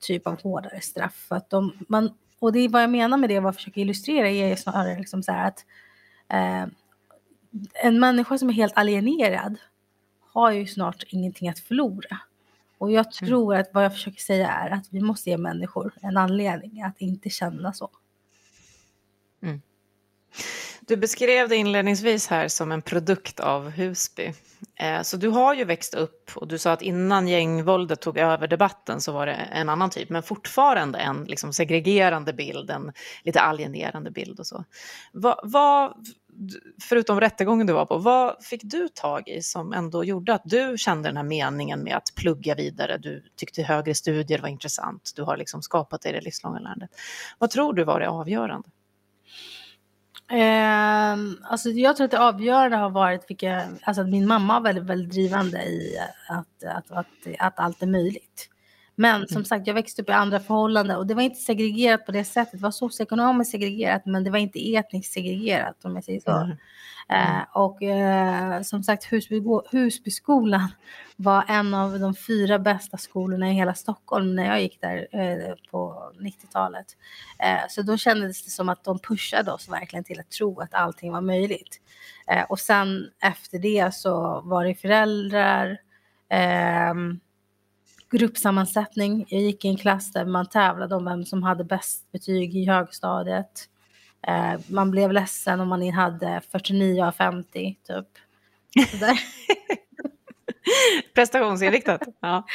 typ 0.00 0.26
av 0.26 0.42
hårdare 0.42 0.80
straff. 0.80 1.26
För 1.28 1.36
att 1.36 1.50
de, 1.50 1.72
man, 1.88 2.14
och 2.38 2.52
det 2.52 2.58
är 2.58 2.68
vad 2.68 2.82
jag 2.82 2.90
menar 2.90 3.16
med 3.16 3.30
det, 3.30 3.40
vad 3.40 3.48
jag 3.48 3.54
försöker 3.54 3.80
illustrera, 3.80 4.28
är 4.28 4.56
snarare 4.56 4.98
liksom 4.98 5.22
så 5.22 5.32
att 5.32 5.64
eh, 6.28 6.66
en 7.74 8.00
människa 8.00 8.38
som 8.38 8.48
är 8.48 8.52
helt 8.52 8.76
alienerad 8.76 9.58
har 10.32 10.50
ju 10.50 10.66
snart 10.66 11.04
ingenting 11.08 11.48
att 11.48 11.58
förlora. 11.58 12.18
Och 12.78 12.92
jag 12.92 13.06
mm. 13.06 13.28
tror 13.28 13.54
att 13.54 13.70
vad 13.74 13.84
jag 13.84 13.92
försöker 13.92 14.20
säga 14.20 14.48
är 14.48 14.70
att 14.70 14.86
vi 14.90 15.00
måste 15.00 15.30
ge 15.30 15.36
människor 15.36 15.92
en 16.02 16.16
anledning 16.16 16.82
att 16.82 17.00
inte 17.00 17.30
känna 17.30 17.72
så. 17.72 17.90
Mm. 19.42 19.62
Du 20.90 20.96
beskrev 20.96 21.48
det 21.48 21.56
inledningsvis 21.56 22.26
här 22.26 22.48
som 22.48 22.72
en 22.72 22.82
produkt 22.82 23.40
av 23.40 23.70
Husby. 23.70 24.32
Eh, 24.76 25.02
så 25.02 25.16
du 25.16 25.28
har 25.28 25.54
ju 25.54 25.64
växt 25.64 25.94
upp 25.94 26.30
och 26.34 26.48
du 26.48 26.58
sa 26.58 26.72
att 26.72 26.82
innan 26.82 27.28
gängvåldet 27.28 28.00
tog 28.00 28.18
över 28.18 28.48
debatten 28.48 29.00
så 29.00 29.12
var 29.12 29.26
det 29.26 29.32
en 29.32 29.68
annan 29.68 29.90
typ, 29.90 30.10
men 30.10 30.22
fortfarande 30.22 30.98
en 30.98 31.24
liksom 31.24 31.52
segregerande 31.52 32.32
bild, 32.32 32.70
en 32.70 32.92
lite 33.24 33.40
alienerande 33.40 34.10
bild 34.10 34.40
och 34.40 34.46
så. 34.46 34.64
Vad, 35.12 35.40
vad, 35.42 35.94
förutom 36.82 37.20
rättegången 37.20 37.66
du 37.66 37.72
var 37.72 37.86
på, 37.86 37.98
vad 37.98 38.44
fick 38.44 38.62
du 38.64 38.88
tag 38.88 39.28
i 39.28 39.42
som 39.42 39.72
ändå 39.72 40.04
gjorde 40.04 40.34
att 40.34 40.42
du 40.44 40.74
kände 40.78 41.08
den 41.08 41.16
här 41.16 41.24
meningen 41.24 41.82
med 41.82 41.96
att 41.96 42.14
plugga 42.16 42.54
vidare? 42.54 42.98
Du 42.98 43.24
tyckte 43.36 43.62
högre 43.62 43.94
studier 43.94 44.38
var 44.38 44.48
intressant, 44.48 45.12
du 45.16 45.22
har 45.22 45.36
liksom 45.36 45.62
skapat 45.62 46.02
dig 46.02 46.12
det 46.12 46.20
livslånga 46.20 46.58
lärandet. 46.58 46.90
Vad 47.38 47.50
tror 47.50 47.72
du 47.72 47.84
var 47.84 48.00
det 48.00 48.08
avgörande? 48.08 48.68
Eh, 50.30 51.12
alltså 51.42 51.70
jag 51.70 51.96
tror 51.96 52.04
att 52.04 52.10
det 52.10 52.20
avgörande 52.20 52.76
har 52.76 52.90
varit 52.90 53.30
vilka, 53.30 53.62
alltså 53.82 54.02
att 54.02 54.08
min 54.08 54.26
mamma 54.26 54.54
var 54.54 54.64
väldigt, 54.64 54.84
väldigt 54.84 55.12
drivande 55.12 55.62
i 55.62 55.98
att, 56.28 56.64
att, 56.64 56.90
att, 56.90 57.06
att 57.38 57.58
allt 57.58 57.82
är 57.82 57.86
möjligt. 57.86 58.48
Men 59.00 59.28
som 59.28 59.36
mm. 59.36 59.44
sagt, 59.44 59.66
jag 59.66 59.74
växte 59.74 60.02
upp 60.02 60.08
i 60.08 60.12
andra 60.12 60.40
förhållanden 60.40 60.96
och 60.96 61.06
det 61.06 61.14
var 61.14 61.22
inte 61.22 61.40
segregerat 61.40 62.06
på 62.06 62.12
det 62.12 62.24
sättet. 62.24 62.52
Det 62.52 62.62
var 62.62 62.70
socioekonomiskt 62.70 63.50
segregerat, 63.50 64.06
men 64.06 64.24
det 64.24 64.30
var 64.30 64.38
inte 64.38 64.74
etniskt 64.74 65.12
segregerat 65.12 65.84
om 65.84 65.94
jag 65.94 66.04
säger 66.04 66.20
så. 66.20 66.30
Mm. 66.30 66.56
Eh, 67.08 67.42
och 67.52 67.82
eh, 67.82 68.62
som 68.62 68.82
sagt, 68.82 69.04
Husby, 69.04 69.42
Husbyskolan 69.70 70.68
var 71.16 71.44
en 71.48 71.74
av 71.74 72.00
de 72.00 72.14
fyra 72.14 72.58
bästa 72.58 72.96
skolorna 72.96 73.50
i 73.50 73.54
hela 73.54 73.74
Stockholm 73.74 74.36
när 74.36 74.46
jag 74.46 74.62
gick 74.62 74.80
där 74.80 75.08
eh, 75.12 75.54
på 75.70 76.12
90-talet. 76.20 76.86
Eh, 77.38 77.68
så 77.68 77.82
då 77.82 77.96
kändes 77.96 78.44
det 78.44 78.50
som 78.50 78.68
att 78.68 78.84
de 78.84 78.98
pushade 78.98 79.52
oss 79.52 79.68
verkligen 79.68 80.04
till 80.04 80.20
att 80.20 80.30
tro 80.30 80.60
att 80.60 80.74
allting 80.74 81.12
var 81.12 81.20
möjligt. 81.20 81.80
Eh, 82.26 82.42
och 82.42 82.58
sen 82.58 83.10
efter 83.22 83.58
det 83.58 83.94
så 83.94 84.40
var 84.44 84.64
det 84.64 84.74
föräldrar, 84.74 85.78
ehm, 86.28 87.20
gruppsammansättning. 88.10 89.26
Jag 89.28 89.40
gick 89.40 89.64
i 89.64 89.68
en 89.68 89.76
klass 89.76 90.12
där 90.12 90.24
man 90.24 90.48
tävlade 90.48 90.94
om 90.94 91.04
vem 91.04 91.24
som 91.24 91.42
hade 91.42 91.64
bäst 91.64 92.12
betyg 92.12 92.56
i 92.56 92.66
högstadiet. 92.66 93.68
Eh, 94.26 94.60
man 94.66 94.90
blev 94.90 95.12
ledsen 95.12 95.60
om 95.60 95.68
man 95.68 95.90
hade 95.90 96.40
49 96.52 97.04
av 97.04 97.12
50 97.12 97.76
typ. 97.86 98.06
Prestationsinriktat. 101.14 102.02
Ja. 102.20 102.46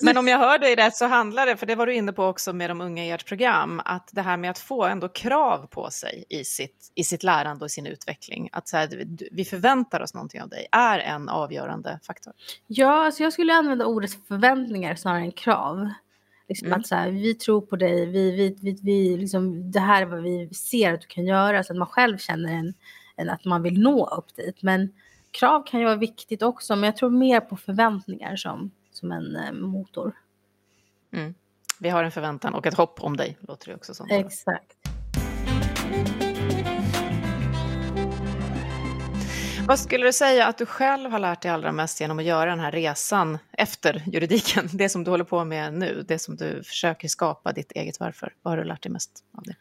Men 0.00 0.16
om 0.16 0.28
jag 0.28 0.38
hör 0.38 0.58
dig 0.58 0.74
rätt 0.74 0.96
så 0.96 1.06
handlar 1.06 1.46
det, 1.46 1.56
för 1.56 1.66
det 1.66 1.74
var 1.74 1.86
du 1.86 1.94
inne 1.94 2.12
på 2.12 2.24
också 2.24 2.52
med 2.52 2.70
de 2.70 2.80
unga 2.80 3.04
i 3.04 3.10
ert 3.10 3.26
program, 3.26 3.80
att 3.84 4.08
det 4.12 4.22
här 4.22 4.36
med 4.36 4.50
att 4.50 4.58
få 4.58 4.84
ändå 4.84 5.08
krav 5.08 5.66
på 5.66 5.90
sig 5.90 6.24
i 6.28 6.44
sitt, 6.44 6.92
i 6.94 7.04
sitt 7.04 7.22
lärande 7.22 7.64
och 7.64 7.70
sin 7.70 7.86
utveckling, 7.86 8.48
att 8.52 8.68
så 8.68 8.76
här, 8.76 9.06
vi 9.32 9.44
förväntar 9.44 10.00
oss 10.00 10.14
någonting 10.14 10.42
av 10.42 10.48
dig, 10.48 10.66
är 10.72 10.98
en 10.98 11.28
avgörande 11.28 12.00
faktor. 12.06 12.32
Ja, 12.66 13.04
alltså 13.04 13.22
jag 13.22 13.32
skulle 13.32 13.54
använda 13.54 13.86
ordet 13.86 14.26
förväntningar 14.28 14.94
snarare 14.94 15.22
än 15.22 15.32
krav. 15.32 15.88
Liksom 16.48 16.66
mm. 16.66 16.80
Att 16.80 16.86
så 16.86 16.94
här, 16.94 17.10
vi 17.10 17.34
tror 17.34 17.60
på 17.60 17.76
dig, 17.76 18.06
vi, 18.06 18.30
vi, 18.30 18.56
vi, 18.60 18.78
vi, 18.82 19.16
liksom, 19.16 19.70
det 19.70 19.80
här 19.80 20.02
är 20.02 20.06
vad 20.06 20.22
vi 20.22 20.54
ser 20.54 20.94
att 20.94 21.00
du 21.00 21.06
kan 21.06 21.24
göra, 21.24 21.64
så 21.64 21.72
att 21.72 21.78
man 21.78 21.88
själv 21.88 22.18
känner 22.18 22.52
en, 22.52 22.74
en 23.16 23.30
att 23.30 23.44
man 23.44 23.62
vill 23.62 23.80
nå 23.80 24.06
upp 24.06 24.36
dit. 24.36 24.62
Men 24.62 24.92
krav 25.34 25.62
kan 25.66 25.80
ju 25.80 25.86
vara 25.86 25.96
viktigt 25.96 26.42
också, 26.42 26.76
men 26.76 26.84
jag 26.84 26.96
tror 26.96 27.10
mer 27.10 27.40
på 27.40 27.56
förväntningar 27.56 28.36
som, 28.36 28.70
som 28.92 29.12
en 29.12 29.36
eh, 29.36 29.52
motor. 29.52 30.12
Mm. 31.12 31.34
Vi 31.80 31.88
har 31.88 32.04
en 32.04 32.12
förväntan 32.12 32.54
och 32.54 32.66
ett 32.66 32.74
hopp 32.74 33.00
om 33.00 33.16
dig, 33.16 33.36
låter 33.40 33.68
det 33.68 33.74
också 33.74 33.94
som. 33.94 34.06
Exakt. 34.10 34.76
Vad 39.66 39.78
skulle 39.78 40.06
du 40.06 40.12
säga 40.12 40.46
att 40.46 40.58
du 40.58 40.66
själv 40.66 41.10
har 41.10 41.18
lärt 41.18 41.42
dig 41.42 41.50
allra 41.50 41.72
mest 41.72 42.00
genom 42.00 42.18
att 42.18 42.24
göra 42.24 42.50
den 42.50 42.60
här 42.60 42.72
resan 42.72 43.38
efter 43.52 44.02
juridiken? 44.06 44.68
Det 44.72 44.88
som 44.88 45.04
du 45.04 45.10
håller 45.10 45.24
på 45.24 45.44
med 45.44 45.74
nu, 45.74 46.04
det 46.08 46.18
som 46.18 46.36
du 46.36 46.62
försöker 46.62 47.08
skapa 47.08 47.52
ditt 47.52 47.72
eget 47.72 48.00
varför. 48.00 48.34
Vad 48.42 48.52
har 48.52 48.58
du 48.58 48.64
lärt 48.64 48.82
dig 48.82 48.92
mest 48.92 49.24
av 49.36 49.42
det? 49.42 49.56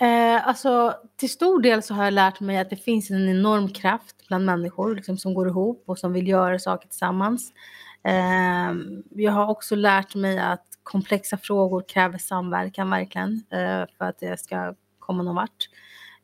Eh, 0.00 0.48
alltså, 0.48 0.94
till 1.16 1.30
stor 1.30 1.60
del 1.60 1.82
så 1.82 1.94
har 1.94 2.04
jag 2.04 2.12
lärt 2.12 2.40
mig 2.40 2.58
att 2.58 2.70
det 2.70 2.76
finns 2.76 3.10
en 3.10 3.28
enorm 3.28 3.68
kraft 3.68 4.28
bland 4.28 4.44
människor 4.44 4.94
liksom, 4.94 5.18
som 5.18 5.34
går 5.34 5.48
ihop 5.48 5.84
och 5.86 5.98
som 5.98 6.12
vill 6.12 6.28
göra 6.28 6.58
saker 6.58 6.88
tillsammans. 6.88 7.52
Eh, 8.04 8.74
jag 9.10 9.32
har 9.32 9.50
också 9.50 9.74
lärt 9.74 10.14
mig 10.14 10.38
att 10.38 10.66
komplexa 10.82 11.36
frågor 11.36 11.84
kräver 11.88 12.18
samverkan 12.18 12.90
verkligen 12.90 13.42
eh, 13.50 13.84
för 13.98 14.04
att 14.04 14.18
det 14.18 14.40
ska 14.40 14.74
komma 14.98 15.22
någon 15.22 15.34
vart. 15.34 15.68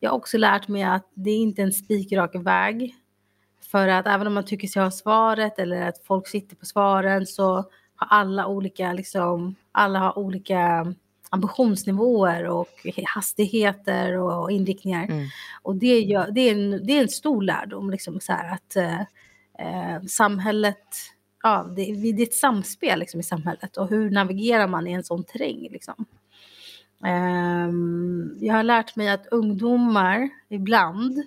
Jag 0.01 0.11
har 0.11 0.17
också 0.17 0.39
lärt 0.39 0.69
mig 0.69 0.83
att 0.83 1.11
det 1.15 1.31
är 1.31 1.39
inte 1.39 1.63
en 1.63 1.73
spikrak 1.73 2.35
väg. 2.35 2.95
För 3.71 3.89
att 3.89 4.07
även 4.07 4.27
om 4.27 4.35
man 4.35 4.45
tycker 4.45 4.69
sig 4.69 4.83
ha 4.83 4.91
svaret 4.91 5.59
eller 5.59 5.89
att 5.89 6.05
folk 6.05 6.29
sitter 6.29 6.57
på 6.57 6.67
svaren 6.67 7.27
så 7.27 7.55
har 7.97 8.07
alla 8.11 8.47
olika, 8.47 8.93
liksom, 8.93 9.55
alla 9.73 9.99
har 9.99 10.19
olika 10.19 10.95
ambitionsnivåer 11.33 12.45
och 12.45 12.87
hastigheter 13.05 14.19
och 14.19 14.51
inriktningar. 14.51 15.05
Mm. 15.05 15.29
Och 15.63 15.77
det, 15.77 16.01
gör, 16.01 16.31
det, 16.31 16.41
är 16.41 16.53
en, 16.53 16.87
det 16.87 16.93
är 16.93 17.03
en 17.03 17.09
stor 17.09 17.43
lärdom, 17.43 17.91
liksom, 17.91 18.21
så 18.21 18.33
här, 18.33 18.55
att, 18.55 18.77
eh, 18.77 20.03
samhället, 20.09 20.87
ja, 21.43 21.67
det, 21.77 22.13
det 22.13 22.23
är 22.23 22.27
ett 22.27 22.35
samspel 22.35 22.99
liksom, 22.99 23.21
i 23.21 23.23
samhället 23.23 23.77
och 23.77 23.89
hur 23.89 24.11
navigerar 24.11 24.67
man 24.67 24.87
i 24.87 24.93
en 24.93 25.05
sån 25.05 25.25
terräng 25.25 25.69
liksom. 25.71 26.07
Ehm, 27.05 28.37
jag 28.41 28.55
har 28.55 28.63
lärt 28.63 28.97
mig 28.97 29.09
att 29.09 29.27
ungdomar 29.27 30.29
ibland 30.49 31.23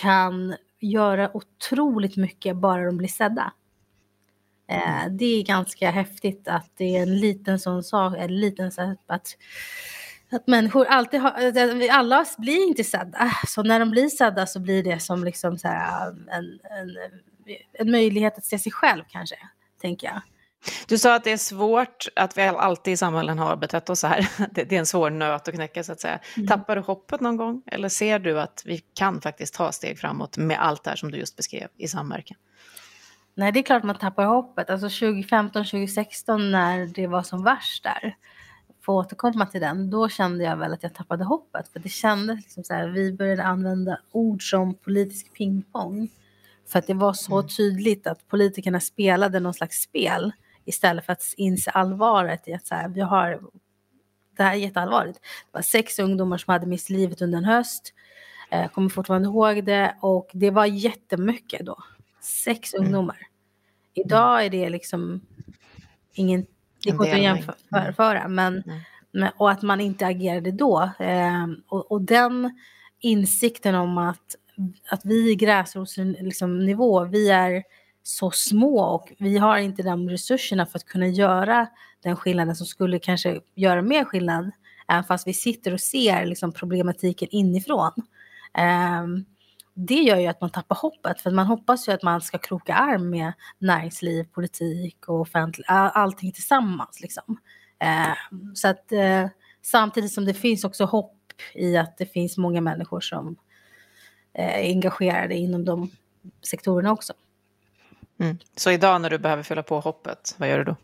kan 0.00 0.54
göra 0.80 1.36
otroligt 1.36 2.16
mycket 2.16 2.56
bara 2.56 2.86
de 2.86 2.96
blir 2.96 3.08
sedda. 3.08 3.52
Eh, 4.68 5.10
det 5.10 5.24
är 5.24 5.42
ganska 5.42 5.90
häftigt 5.90 6.48
att 6.48 6.70
det 6.76 6.96
är 6.96 7.02
en 7.02 7.18
liten 7.18 7.58
sån 7.58 7.82
sak, 7.82 8.14
en 8.18 8.40
liten 8.40 8.72
så 8.72 8.96
att, 9.06 9.36
att 10.30 10.46
människor 10.46 10.86
alltid 10.86 11.20
har, 11.20 11.88
alla 11.90 12.24
blir 12.38 12.68
inte 12.68 12.84
sedda. 12.84 13.32
Så 13.46 13.62
när 13.62 13.80
de 13.80 13.90
blir 13.90 14.08
sedda 14.08 14.46
så 14.46 14.60
blir 14.60 14.82
det 14.82 15.00
som 15.00 15.24
liksom 15.24 15.58
så 15.58 15.68
här, 15.68 16.08
en, 16.10 16.60
en, 16.78 16.96
en 17.72 17.90
möjlighet 17.90 18.38
att 18.38 18.44
se 18.44 18.58
sig 18.58 18.72
själv 18.72 19.02
kanske, 19.08 19.36
tänker 19.80 20.06
jag. 20.06 20.22
Du 20.88 20.98
sa 20.98 21.14
att 21.14 21.24
det 21.24 21.32
är 21.32 21.36
svårt, 21.36 22.06
att 22.16 22.38
vi 22.38 22.42
alltid 22.42 22.94
i 22.94 22.96
samhällen 22.96 23.38
har 23.38 23.56
betett 23.56 23.90
oss 23.90 24.00
så 24.00 24.06
här. 24.06 24.28
Det, 24.50 24.72
är 24.72 24.78
en 24.78 24.86
svår 24.86 25.10
nöt 25.10 25.48
att 25.48 25.54
knäcka 25.54 25.84
så 25.84 25.92
att 25.92 26.00
säga. 26.00 26.20
Mm. 26.36 26.46
Tappar 26.46 26.76
du 26.76 26.82
hoppet 26.82 27.20
någon 27.20 27.36
gång? 27.36 27.62
Eller 27.66 27.88
ser 27.88 28.18
du 28.18 28.40
att 28.40 28.62
vi 28.64 28.78
kan 28.94 29.20
faktiskt 29.20 29.54
ta 29.54 29.72
steg 29.72 29.98
framåt 29.98 30.36
med 30.36 30.58
allt 30.60 30.84
det 30.84 30.90
här 30.90 30.96
som 30.96 31.10
du 31.10 31.18
just 31.18 31.36
beskrev 31.36 31.68
i 31.76 31.88
samverkan? 31.88 32.36
Nej, 33.38 33.52
det 33.52 33.60
är 33.60 33.62
klart 33.62 33.82
man 33.82 33.98
tappar 33.98 34.24
hoppet. 34.24 34.70
Alltså 34.70 34.88
2015, 34.88 35.64
2016 35.64 36.50
när 36.50 36.86
det 36.86 37.06
var 37.06 37.22
som 37.22 37.44
värst 37.44 37.82
där, 37.82 38.16
att 38.68 38.88
återkomma 38.88 39.46
till 39.46 39.60
den, 39.60 39.90
då 39.90 40.08
kände 40.08 40.44
jag 40.44 40.56
väl 40.56 40.72
att 40.72 40.82
jag 40.82 40.94
tappade 40.94 41.24
hoppet. 41.24 41.68
För 41.68 41.80
det 41.80 41.88
kändes 41.88 42.36
liksom 42.36 42.64
så 42.64 42.74
här, 42.74 42.88
vi 42.88 43.12
började 43.12 43.44
använda 43.44 43.98
ord 44.12 44.50
som 44.50 44.74
politisk 44.74 45.32
pingpong. 45.32 46.08
För 46.68 46.78
att 46.78 46.86
det 46.86 46.94
var 46.94 47.12
så 47.12 47.38
mm. 47.38 47.48
tydligt 47.48 48.06
att 48.06 48.28
politikerna 48.28 48.80
spelade 48.80 49.40
någon 49.40 49.54
slags 49.54 49.80
spel 49.80 50.32
istället 50.64 51.06
för 51.06 51.12
att 51.12 51.34
inse 51.36 51.70
allvaret 51.70 52.48
i 52.48 52.54
att 52.54 52.66
så 52.66 52.74
här, 52.74 52.88
vi 52.88 53.00
har, 53.00 53.40
det 54.36 54.42
här 54.42 54.52
är 54.52 54.58
jätteallvarligt. 54.58 55.20
Det 55.20 55.56
var 55.56 55.62
sex 55.62 55.98
ungdomar 55.98 56.38
som 56.38 56.52
hade 56.52 56.66
mist 56.66 56.90
livet 56.90 57.22
under 57.22 57.38
en 57.38 57.44
höst. 57.44 57.92
Jag 58.50 58.60
eh, 58.60 58.68
kommer 58.68 58.88
fortfarande 58.88 59.28
ihåg 59.28 59.64
det 59.64 59.96
och 60.00 60.30
det 60.32 60.50
var 60.50 60.66
jättemycket 60.66 61.66
då. 61.66 61.76
Sex 62.26 62.74
mm. 62.74 62.86
ungdomar. 62.86 63.18
Idag 63.94 64.44
är 64.44 64.50
det 64.50 64.68
liksom 64.68 65.20
ingen, 66.12 66.46
det 66.84 66.90
går 66.90 67.06
inte 67.06 67.16
att 67.16 67.22
jämföra. 67.86 68.28
Men, 68.28 68.62
men, 69.12 69.30
och 69.36 69.50
att 69.50 69.62
man 69.62 69.80
inte 69.80 70.06
agerade 70.06 70.50
då. 70.50 70.90
Eh, 70.98 71.46
och, 71.68 71.92
och 71.92 72.02
den 72.02 72.60
insikten 73.00 73.74
om 73.74 73.98
att, 73.98 74.36
att 74.90 75.00
vi 75.04 75.30
i 75.30 75.34
gräsrotsnivå, 75.34 76.24
liksom, 76.24 77.10
vi 77.10 77.30
är 77.30 77.62
så 78.02 78.30
små 78.30 78.80
och 78.80 79.12
vi 79.18 79.38
har 79.38 79.58
inte 79.58 79.82
de 79.82 80.10
resurserna 80.10 80.66
för 80.66 80.78
att 80.78 80.84
kunna 80.84 81.06
göra 81.06 81.66
den 82.02 82.16
skillnaden 82.16 82.56
som 82.56 82.66
skulle 82.66 82.98
kanske 82.98 83.40
göra 83.54 83.82
mer 83.82 84.04
skillnad, 84.04 84.50
även 84.88 85.04
fast 85.04 85.26
vi 85.26 85.34
sitter 85.34 85.72
och 85.72 85.80
ser 85.80 86.26
liksom 86.26 86.52
problematiken 86.52 87.28
inifrån. 87.30 87.92
Um, 89.02 89.24
det 89.78 89.94
gör 89.94 90.16
ju 90.16 90.26
att 90.26 90.40
man 90.40 90.50
tappar 90.50 90.76
hoppet, 90.76 91.20
för 91.20 91.30
man 91.30 91.46
hoppas 91.46 91.88
ju 91.88 91.92
att 91.92 92.02
man 92.02 92.20
ska 92.20 92.38
kroka 92.38 92.74
arm 92.74 93.10
med 93.10 93.32
näringsliv, 93.58 94.24
politik 94.24 95.08
och 95.08 95.20
offentlig, 95.20 95.64
allting 95.68 96.32
tillsammans. 96.32 97.00
Liksom. 97.00 97.38
Uh, 97.84 98.42
så 98.54 98.68
att 98.68 98.92
uh, 98.92 99.28
samtidigt 99.62 100.12
som 100.12 100.24
det 100.24 100.34
finns 100.34 100.64
också 100.64 100.84
hopp 100.84 101.32
i 101.54 101.76
att 101.76 101.98
det 101.98 102.06
finns 102.06 102.36
många 102.36 102.60
människor 102.60 103.00
som 103.00 103.28
uh, 103.28 103.34
är 104.34 104.62
engagerade 104.62 105.34
inom 105.34 105.64
de 105.64 105.90
sektorerna 106.42 106.92
också. 106.92 107.12
Mm. 108.18 108.38
Så 108.56 108.70
idag 108.70 109.00
när 109.00 109.10
du 109.10 109.18
behöver 109.18 109.42
fylla 109.42 109.62
på 109.62 109.80
hoppet, 109.80 110.34
vad 110.38 110.48
gör 110.48 110.58
du 110.58 110.64
då? 110.64 110.76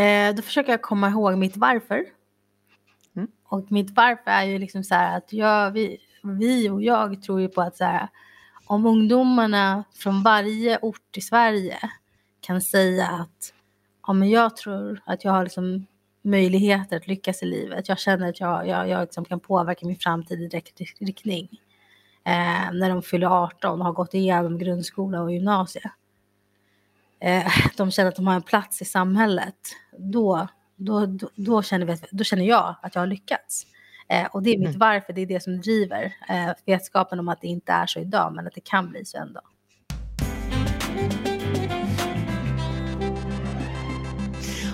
Eh, 0.00 0.34
då 0.34 0.42
försöker 0.42 0.70
jag 0.70 0.82
komma 0.82 1.08
ihåg 1.08 1.38
mitt 1.38 1.56
varför. 1.56 2.04
Mm. 3.16 3.28
Och 3.44 3.72
mitt 3.72 3.90
varför 3.90 4.30
är 4.30 4.42
ju 4.42 4.58
liksom 4.58 4.84
så 4.84 4.94
här 4.94 5.16
att 5.16 5.32
jag, 5.32 5.70
vi, 5.70 5.98
vi 6.22 6.70
och 6.70 6.82
jag 6.82 7.22
tror 7.22 7.40
ju 7.40 7.48
på 7.48 7.62
att 7.62 7.76
så 7.76 7.84
här, 7.84 8.08
om 8.66 8.86
ungdomarna 8.86 9.84
från 9.94 10.22
varje 10.22 10.78
ort 10.82 11.16
i 11.16 11.20
Sverige 11.20 11.78
kan 12.40 12.60
säga 12.60 13.06
att 13.06 13.52
ja, 14.06 14.12
men 14.12 14.30
jag 14.30 14.56
tror 14.56 15.00
att 15.04 15.24
jag 15.24 15.32
har 15.32 15.44
liksom 15.44 15.86
möjligheter 16.22 16.96
att 16.96 17.06
lyckas 17.06 17.42
i 17.42 17.46
livet. 17.46 17.88
Jag 17.88 17.98
känner 17.98 18.28
att 18.28 18.40
jag, 18.40 18.68
jag, 18.68 18.88
jag 18.88 19.00
liksom 19.00 19.24
kan 19.24 19.40
påverka 19.40 19.86
min 19.86 19.96
framtid 19.96 20.40
i 20.40 20.48
rätt 20.48 20.80
riktning 21.00 21.48
eh, 22.24 22.72
när 22.72 22.88
de 22.88 23.02
fyller 23.02 23.26
18 23.44 23.80
och 23.80 23.86
har 23.86 23.92
gått 23.92 24.14
igenom 24.14 24.58
grundskola 24.58 25.22
och 25.22 25.32
gymnasie. 25.32 25.90
Eh, 27.20 27.52
de 27.76 27.90
känner 27.90 28.08
att 28.08 28.16
de 28.16 28.26
har 28.26 28.34
en 28.34 28.42
plats 28.42 28.82
i 28.82 28.84
samhället. 28.84 29.56
Då, 29.98 30.48
då, 30.76 31.06
då, 31.06 31.28
då, 31.34 31.62
känner, 31.62 31.86
vi, 31.86 31.96
då 32.10 32.24
känner 32.24 32.44
jag 32.44 32.74
att 32.82 32.94
jag 32.94 33.02
har 33.02 33.06
lyckats. 33.06 33.66
Eh, 34.12 34.26
och 34.26 34.42
det 34.42 34.50
är 34.50 34.58
mitt 34.58 34.68
mm. 34.68 34.78
varför, 34.78 35.12
det 35.12 35.20
är 35.20 35.26
det 35.26 35.42
som 35.42 35.60
driver 35.60 36.14
eh, 36.28 36.50
vetskapen 36.66 37.18
om 37.18 37.28
att 37.28 37.40
det 37.40 37.46
inte 37.46 37.72
är 37.72 37.86
så 37.86 38.00
idag, 38.00 38.34
men 38.34 38.46
att 38.46 38.54
det 38.54 38.60
kan 38.64 38.90
bli 38.90 39.04
så 39.04 39.18
en 39.18 39.32
dag. 39.32 39.42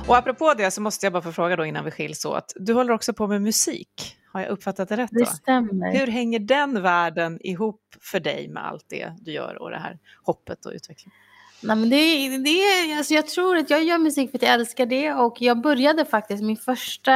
Och 0.06 0.16
apropå 0.16 0.54
det 0.56 0.70
så 0.70 0.80
måste 0.80 1.06
jag 1.06 1.12
bara 1.12 1.22
få 1.22 1.32
fråga 1.32 1.56
då 1.56 1.64
innan 1.66 1.84
vi 1.84 1.90
skiljs 1.90 2.24
åt. 2.24 2.52
Du 2.56 2.72
håller 2.72 2.92
också 2.92 3.12
på 3.12 3.26
med 3.26 3.42
musik. 3.42 4.16
Har 4.32 4.40
jag 4.40 4.50
uppfattat 4.50 4.88
det 4.88 4.96
rätt? 4.96 5.10
Då? 5.10 5.18
Det 5.18 5.26
stämmer. 5.26 5.92
Hur 5.98 6.06
hänger 6.06 6.38
den 6.38 6.82
världen 6.82 7.38
ihop 7.40 7.80
för 8.00 8.20
dig 8.20 8.48
med 8.48 8.66
allt 8.66 8.84
det 8.88 9.12
du 9.20 9.32
gör 9.32 9.62
och 9.62 9.70
det 9.70 9.78
här 9.78 9.98
hoppet 10.22 10.66
och 10.66 10.72
utvecklingen? 10.72 11.12
Nej, 11.60 11.76
men 11.76 11.90
det, 11.90 12.38
det, 12.38 12.94
alltså 12.98 13.14
jag 13.14 13.26
tror 13.26 13.56
att 13.56 13.70
jag 13.70 13.84
gör 13.84 13.98
musik 13.98 14.30
för 14.30 14.38
att 14.38 14.42
jag 14.42 14.52
älskar 14.52 14.86
det 14.86 15.12
och 15.12 15.36
jag 15.42 15.60
började 15.60 16.04
faktiskt 16.04 16.42
min 16.42 16.56
första, 16.56 17.14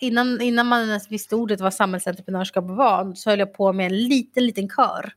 innan, 0.00 0.40
innan 0.40 0.66
man 0.66 0.88
ens 0.88 1.10
visste 1.10 1.36
ordet 1.36 1.60
vad 1.60 1.74
samhällsentreprenörskap 1.74 2.64
var, 2.64 3.14
så 3.14 3.30
höll 3.30 3.38
jag 3.38 3.54
på 3.54 3.72
med 3.72 3.86
en 3.86 3.98
liten, 3.98 4.46
liten 4.46 4.68
kör 4.68 5.12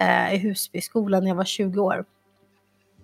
eh, 0.00 0.34
i 0.34 0.38
Husbyskolan 0.38 1.22
när 1.22 1.30
jag 1.30 1.36
var 1.36 1.44
20 1.44 1.80
år. 1.80 2.04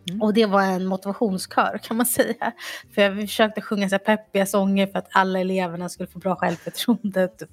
Mm. 0.08 0.22
Och 0.22 0.34
det 0.34 0.46
var 0.46 0.62
en 0.62 0.86
motivationskör 0.86 1.78
kan 1.82 1.96
man 1.96 2.06
säga. 2.06 2.52
För 2.94 3.02
jag 3.02 3.20
försökte 3.20 3.60
sjunga 3.60 3.88
så 3.88 3.98
peppiga 3.98 4.46
sånger 4.46 4.86
för 4.86 4.98
att 4.98 5.08
alla 5.12 5.40
eleverna 5.40 5.88
skulle 5.88 6.06
få 6.06 6.18
bra 6.18 6.36
självförtroende. 6.36 7.28
Typ. 7.28 7.50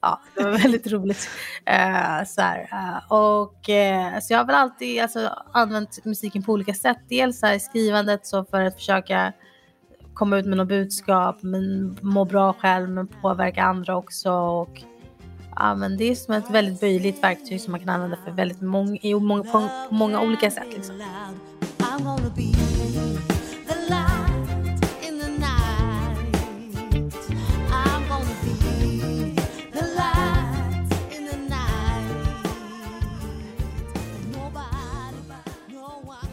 Ja, 0.00 0.20
det 0.34 0.42
var 0.42 0.50
väldigt 0.50 0.86
roligt. 0.86 1.28
Uh, 1.70 2.24
så, 2.26 2.42
uh, 2.42 3.12
och, 3.12 3.68
uh, 3.68 4.20
så 4.20 4.32
jag 4.32 4.38
har 4.38 4.44
väl 4.44 4.54
alltid 4.54 5.02
alltså, 5.02 5.30
använt 5.52 6.04
musiken 6.04 6.42
på 6.42 6.52
olika 6.52 6.74
sätt. 6.74 6.98
Dels 7.08 7.42
här, 7.42 7.54
i 7.54 7.60
skrivandet 7.60 8.26
så 8.26 8.44
för 8.44 8.60
att 8.62 8.74
försöka 8.74 9.32
komma 10.14 10.38
ut 10.38 10.46
med 10.46 10.56
något 10.56 10.68
budskap, 10.68 11.42
men 11.42 11.96
må 12.02 12.24
bra 12.24 12.52
själv 12.52 12.88
men 12.88 13.06
påverka 13.06 13.62
andra 13.62 13.96
också. 13.96 14.32
Och, 14.32 14.82
ja, 15.56 15.74
men 15.74 15.96
det 15.96 16.04
är 16.04 16.14
som 16.14 16.34
ett 16.34 16.50
väldigt 16.50 16.80
böjligt 16.80 17.22
verktyg 17.22 17.60
som 17.60 17.70
man 17.70 17.80
kan 17.80 17.88
använda 17.88 18.16
för 18.24 18.30
väldigt 18.30 18.60
mång 18.60 18.98
i 19.02 19.14
många, 19.14 19.42
på, 19.42 19.68
på 19.88 19.94
många 19.94 20.20
olika 20.20 20.50
sätt. 20.50 20.68
Liksom. 20.74 21.02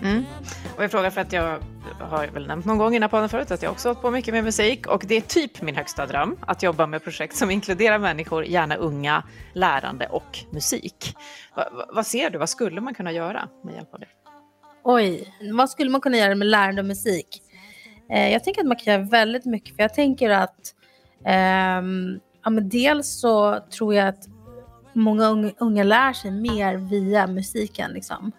Mm. 0.01 0.23
Och 0.77 0.83
jag 0.83 0.91
frågar 0.91 1.09
för 1.09 1.21
att 1.21 1.33
jag 1.33 1.59
har 1.99 2.27
väl 2.27 2.47
nämnt 2.47 2.65
någon 2.65 2.77
gång 2.77 2.95
innan 2.95 3.09
podden 3.09 3.29
förut 3.29 3.51
att 3.51 3.61
jag 3.63 3.71
också 3.71 3.89
hållit 3.89 4.01
på 4.01 4.11
mycket 4.11 4.33
med 4.33 4.43
musik 4.43 4.87
och 4.87 5.03
det 5.07 5.15
är 5.15 5.21
typ 5.21 5.61
min 5.61 5.75
högsta 5.75 6.05
dröm 6.05 6.37
att 6.41 6.63
jobba 6.63 6.87
med 6.87 7.03
projekt 7.03 7.35
som 7.35 7.51
inkluderar 7.51 7.99
människor, 7.99 8.45
gärna 8.45 8.75
unga, 8.75 9.23
lärande 9.53 10.07
och 10.07 10.39
musik. 10.51 11.15
Va, 11.55 11.69
va, 11.71 11.85
vad 11.93 12.07
ser 12.07 12.29
du, 12.29 12.37
vad 12.37 12.49
skulle 12.49 12.81
man 12.81 12.93
kunna 12.93 13.11
göra 13.11 13.49
med 13.63 13.73
hjälp 13.75 13.93
av 13.93 13.99
det? 13.99 14.07
Oj, 14.83 15.33
vad 15.53 15.69
skulle 15.69 15.89
man 15.89 16.01
kunna 16.01 16.17
göra 16.17 16.35
med 16.35 16.47
lärande 16.47 16.81
och 16.81 16.87
musik? 16.87 17.41
Eh, 18.09 18.31
jag 18.31 18.43
tänker 18.43 18.61
att 18.61 18.67
man 18.67 18.77
kan 18.77 18.93
göra 18.93 19.03
väldigt 19.03 19.45
mycket, 19.45 19.75
för 19.75 19.83
jag 19.83 19.93
tänker 19.93 20.29
att 20.29 20.75
eh, 21.25 21.81
ja, 22.43 22.49
men 22.49 22.69
dels 22.69 23.19
så 23.19 23.59
tror 23.59 23.95
jag 23.95 24.07
att 24.07 24.27
många 24.93 25.27
unga, 25.27 25.51
unga 25.57 25.83
lär 25.83 26.13
sig 26.13 26.31
mer 26.31 26.75
via 26.75 27.27
musiken. 27.27 27.91
Liksom. 27.91 28.31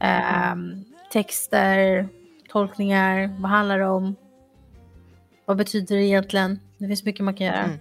Eh, 0.00 0.54
texter, 1.12 2.08
tolkningar, 2.48 3.36
vad 3.40 3.50
handlar 3.50 3.78
det 3.78 3.86
om? 3.86 4.16
Vad 5.44 5.56
betyder 5.56 5.96
det 5.96 6.04
egentligen? 6.04 6.60
Det 6.78 6.88
finns 6.88 7.04
mycket 7.04 7.24
man 7.24 7.34
kan 7.34 7.46
göra. 7.46 7.64
Mm. 7.64 7.78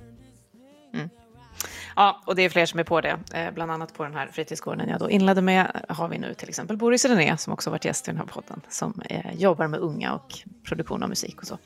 Ja, 1.96 2.22
och 2.26 2.36
det 2.36 2.42
är 2.42 2.50
fler 2.50 2.66
som 2.66 2.80
är 2.80 2.84
på 2.84 3.02
det. 3.02 3.20
Eh, 3.34 3.52
bland 3.52 3.72
annat 3.72 3.94
på 3.94 4.04
den 4.04 4.16
här 4.16 4.28
fritidsgården 4.28 4.90
jag 4.90 5.00
då 5.00 5.10
inledde 5.10 5.42
med 5.42 5.86
har 5.90 6.08
vi 6.08 6.18
nu 6.18 6.34
till 6.34 6.50
exempel 6.50 6.78
Boris 6.78 7.06
René 7.06 7.38
som 7.38 7.54
också 7.54 7.70
varit 7.70 7.86
gäst 7.86 8.08
i 8.08 8.12
den 8.12 8.18
här 8.18 8.26
podden 8.26 8.62
som 8.70 9.02
eh, 9.10 9.34
jobbar 9.36 9.68
med 9.68 9.80
unga 9.80 10.14
och 10.14 10.34
produktion 10.64 11.04
av 11.04 11.10
musik 11.10 11.42
och 11.42 11.48
så. 11.48 11.58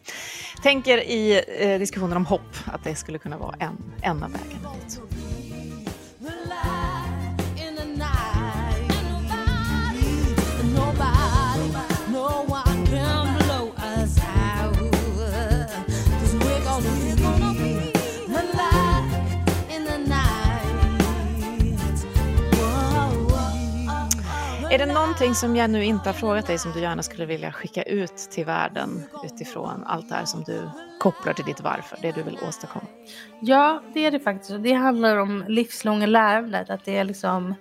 Tänker 0.63 0.97
i 0.97 1.43
eh, 1.59 1.80
diskussionen 1.80 2.17
om 2.17 2.25
hopp 2.25 2.55
att 2.65 2.84
det 2.84 2.95
skulle 2.95 3.17
kunna 3.17 3.38
vara 3.38 3.55
en, 3.59 3.78
en 4.01 4.23
av 4.23 4.32
vägarna 4.32 4.73
dit. 4.84 5.16
Är 24.72 24.78
det 24.78 24.93
någonting 24.93 25.36
som 25.36 25.55
jag 25.55 25.70
nu 25.70 25.84
inte 25.84 26.09
har 26.09 26.13
frågat 26.13 26.47
dig 26.47 26.57
som 26.57 26.72
du 26.72 26.82
gärna 26.82 27.03
skulle 27.03 27.26
vilja 27.26 27.51
skicka 27.51 27.84
ut 27.84 28.18
till 28.18 28.45
världen 28.45 29.03
utifrån 29.26 29.84
allt 29.86 30.09
det 30.09 30.15
här 30.15 30.26
som 30.26 30.43
du 30.43 30.70
kopplar 30.99 31.34
till 31.34 31.45
ditt 31.45 31.61
varför, 31.61 31.97
det 32.01 32.11
du 32.11 32.24
vill 32.24 32.38
åstadkomma? 32.47 32.86
Ja, 33.41 33.82
det 33.93 34.05
är 34.05 34.11
det 34.11 34.20
faktiskt. 34.20 34.63
Det 34.63 34.74
handlar 34.74 35.18
om 35.18 35.43
livslånga 35.47 36.05
lärandet. 36.05 36.70
Att 36.70 36.86
det 36.86 37.03
liksom 37.03 37.55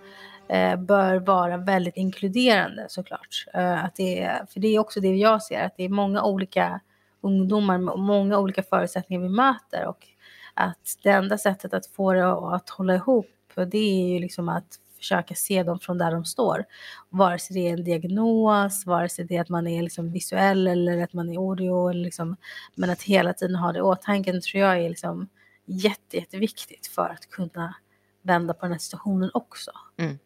eh, 0.48 0.76
bör 0.76 1.16
vara 1.16 1.56
väldigt 1.56 1.96
inkluderande 1.96 2.86
såklart. 2.88 3.46
Eh, 3.54 3.84
att 3.84 3.94
det 3.94 4.22
är, 4.22 4.46
för 4.46 4.60
det 4.60 4.68
är 4.68 4.78
också 4.78 5.00
det 5.00 5.14
jag 5.16 5.42
ser, 5.42 5.64
att 5.64 5.76
det 5.76 5.84
är 5.84 5.88
många 5.88 6.22
olika 6.22 6.80
ungdomar 7.20 7.78
med 7.78 7.98
många 7.98 8.38
olika 8.38 8.62
förutsättningar 8.62 9.22
vi 9.22 9.28
möter. 9.28 9.86
Och 9.86 10.06
att 10.54 10.98
det 11.02 11.10
enda 11.10 11.38
sättet 11.38 11.74
att 11.74 11.86
få 11.86 12.12
det 12.12 12.32
att 12.32 12.70
hålla 12.70 12.94
ihop, 12.94 13.26
det 13.54 13.78
är 13.78 14.12
ju 14.12 14.18
liksom 14.18 14.48
att 14.48 14.66
försöka 15.06 15.34
se 15.34 15.62
dem 15.62 15.80
från 15.80 15.98
där 15.98 16.10
de 16.10 16.24
står. 16.24 16.64
Vare 17.08 17.38
sig 17.38 17.54
det 17.56 17.68
är 17.68 17.72
en 17.72 17.84
diagnos, 17.84 18.86
vare 18.86 19.08
sig 19.08 19.24
det 19.24 19.36
är 19.36 19.40
att 19.40 19.48
man 19.48 19.66
är 19.66 19.82
liksom 19.82 20.12
visuell 20.12 20.66
eller 20.66 21.02
att 21.02 21.12
man 21.12 21.28
är 21.28 21.36
audio. 21.36 21.88
Eller 21.90 22.04
liksom, 22.04 22.36
men 22.74 22.90
att 22.90 23.02
hela 23.02 23.32
tiden 23.32 23.56
ha 23.56 23.72
det 23.72 23.78
i 23.78 23.82
åtanke 23.82 24.40
tror 24.40 24.62
jag 24.62 24.78
är 24.78 24.88
liksom 24.88 25.28
jätte, 25.64 26.16
jätteviktigt 26.16 26.86
för 26.86 27.08
att 27.08 27.30
kunna 27.30 27.74
vända 28.22 28.54
på 28.54 28.66
den 28.66 28.72
här 28.72 28.78
situationen 28.78 29.30
också. 29.34 29.70
Mm. 29.96 30.18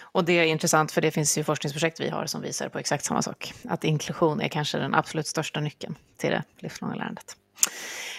Och 0.00 0.24
det 0.24 0.32
är 0.32 0.44
intressant 0.44 0.92
för 0.92 1.00
det 1.00 1.10
finns 1.10 1.38
ju 1.38 1.44
forskningsprojekt 1.44 2.00
vi 2.00 2.08
har 2.08 2.26
som 2.26 2.42
visar 2.42 2.68
på 2.68 2.78
exakt 2.78 3.04
samma 3.04 3.22
sak. 3.22 3.54
Att 3.64 3.84
inklusion 3.84 4.40
är 4.40 4.48
kanske 4.48 4.78
den 4.78 4.94
absolut 4.94 5.26
största 5.26 5.60
nyckeln 5.60 5.94
till 6.16 6.30
det 6.30 6.42
livslånga 6.58 6.94
lärandet. 6.94 7.36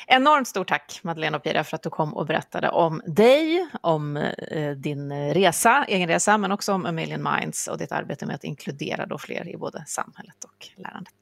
Enormt 0.07 0.47
stort 0.47 0.67
tack 0.67 0.99
Madeleine 1.03 1.37
och 1.37 1.43
Pira 1.43 1.63
för 1.63 1.75
att 1.75 1.83
du 1.83 1.89
kom 1.89 2.13
och 2.13 2.25
berättade 2.25 2.69
om 2.69 3.01
dig, 3.05 3.67
om 3.81 4.17
eh, 4.17 4.71
din 4.71 5.33
resa, 5.33 5.85
egen 5.87 6.07
resa, 6.07 6.37
men 6.37 6.51
också 6.51 6.73
om 6.73 6.85
A 6.85 6.91
Million 6.91 7.23
Minds 7.23 7.67
och 7.67 7.77
ditt 7.77 7.91
arbete 7.91 8.25
med 8.25 8.35
att 8.35 8.43
inkludera 8.43 9.05
då 9.05 9.17
fler 9.17 9.47
i 9.47 9.57
både 9.57 9.83
samhället 9.87 10.43
och 10.43 10.67
lärandet. 10.75 11.13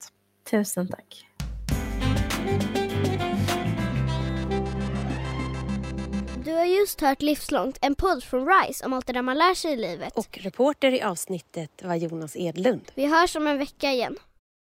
Tusen 0.51 0.87
tack. 0.87 1.27
Du 6.45 6.53
har 6.53 6.65
just 6.65 7.01
hört 7.01 7.21
Livslångt, 7.21 7.77
en 7.81 7.95
podd 7.95 8.23
från 8.23 8.47
RISE 8.47 8.85
om 8.85 8.93
allt 8.93 9.07
det 9.07 9.13
där 9.13 9.21
man 9.21 9.37
lär 9.37 9.53
sig 9.53 9.73
i 9.73 9.75
livet. 9.75 10.17
Och 10.17 10.39
reporter 10.41 10.91
i 10.91 11.01
avsnittet 11.01 11.71
var 11.83 11.95
Jonas 11.95 12.35
Edlund. 12.35 12.91
Vi 12.95 13.05
hörs 13.05 13.35
om 13.35 13.47
en 13.47 13.57
vecka 13.57 13.91
igen. 13.91 14.17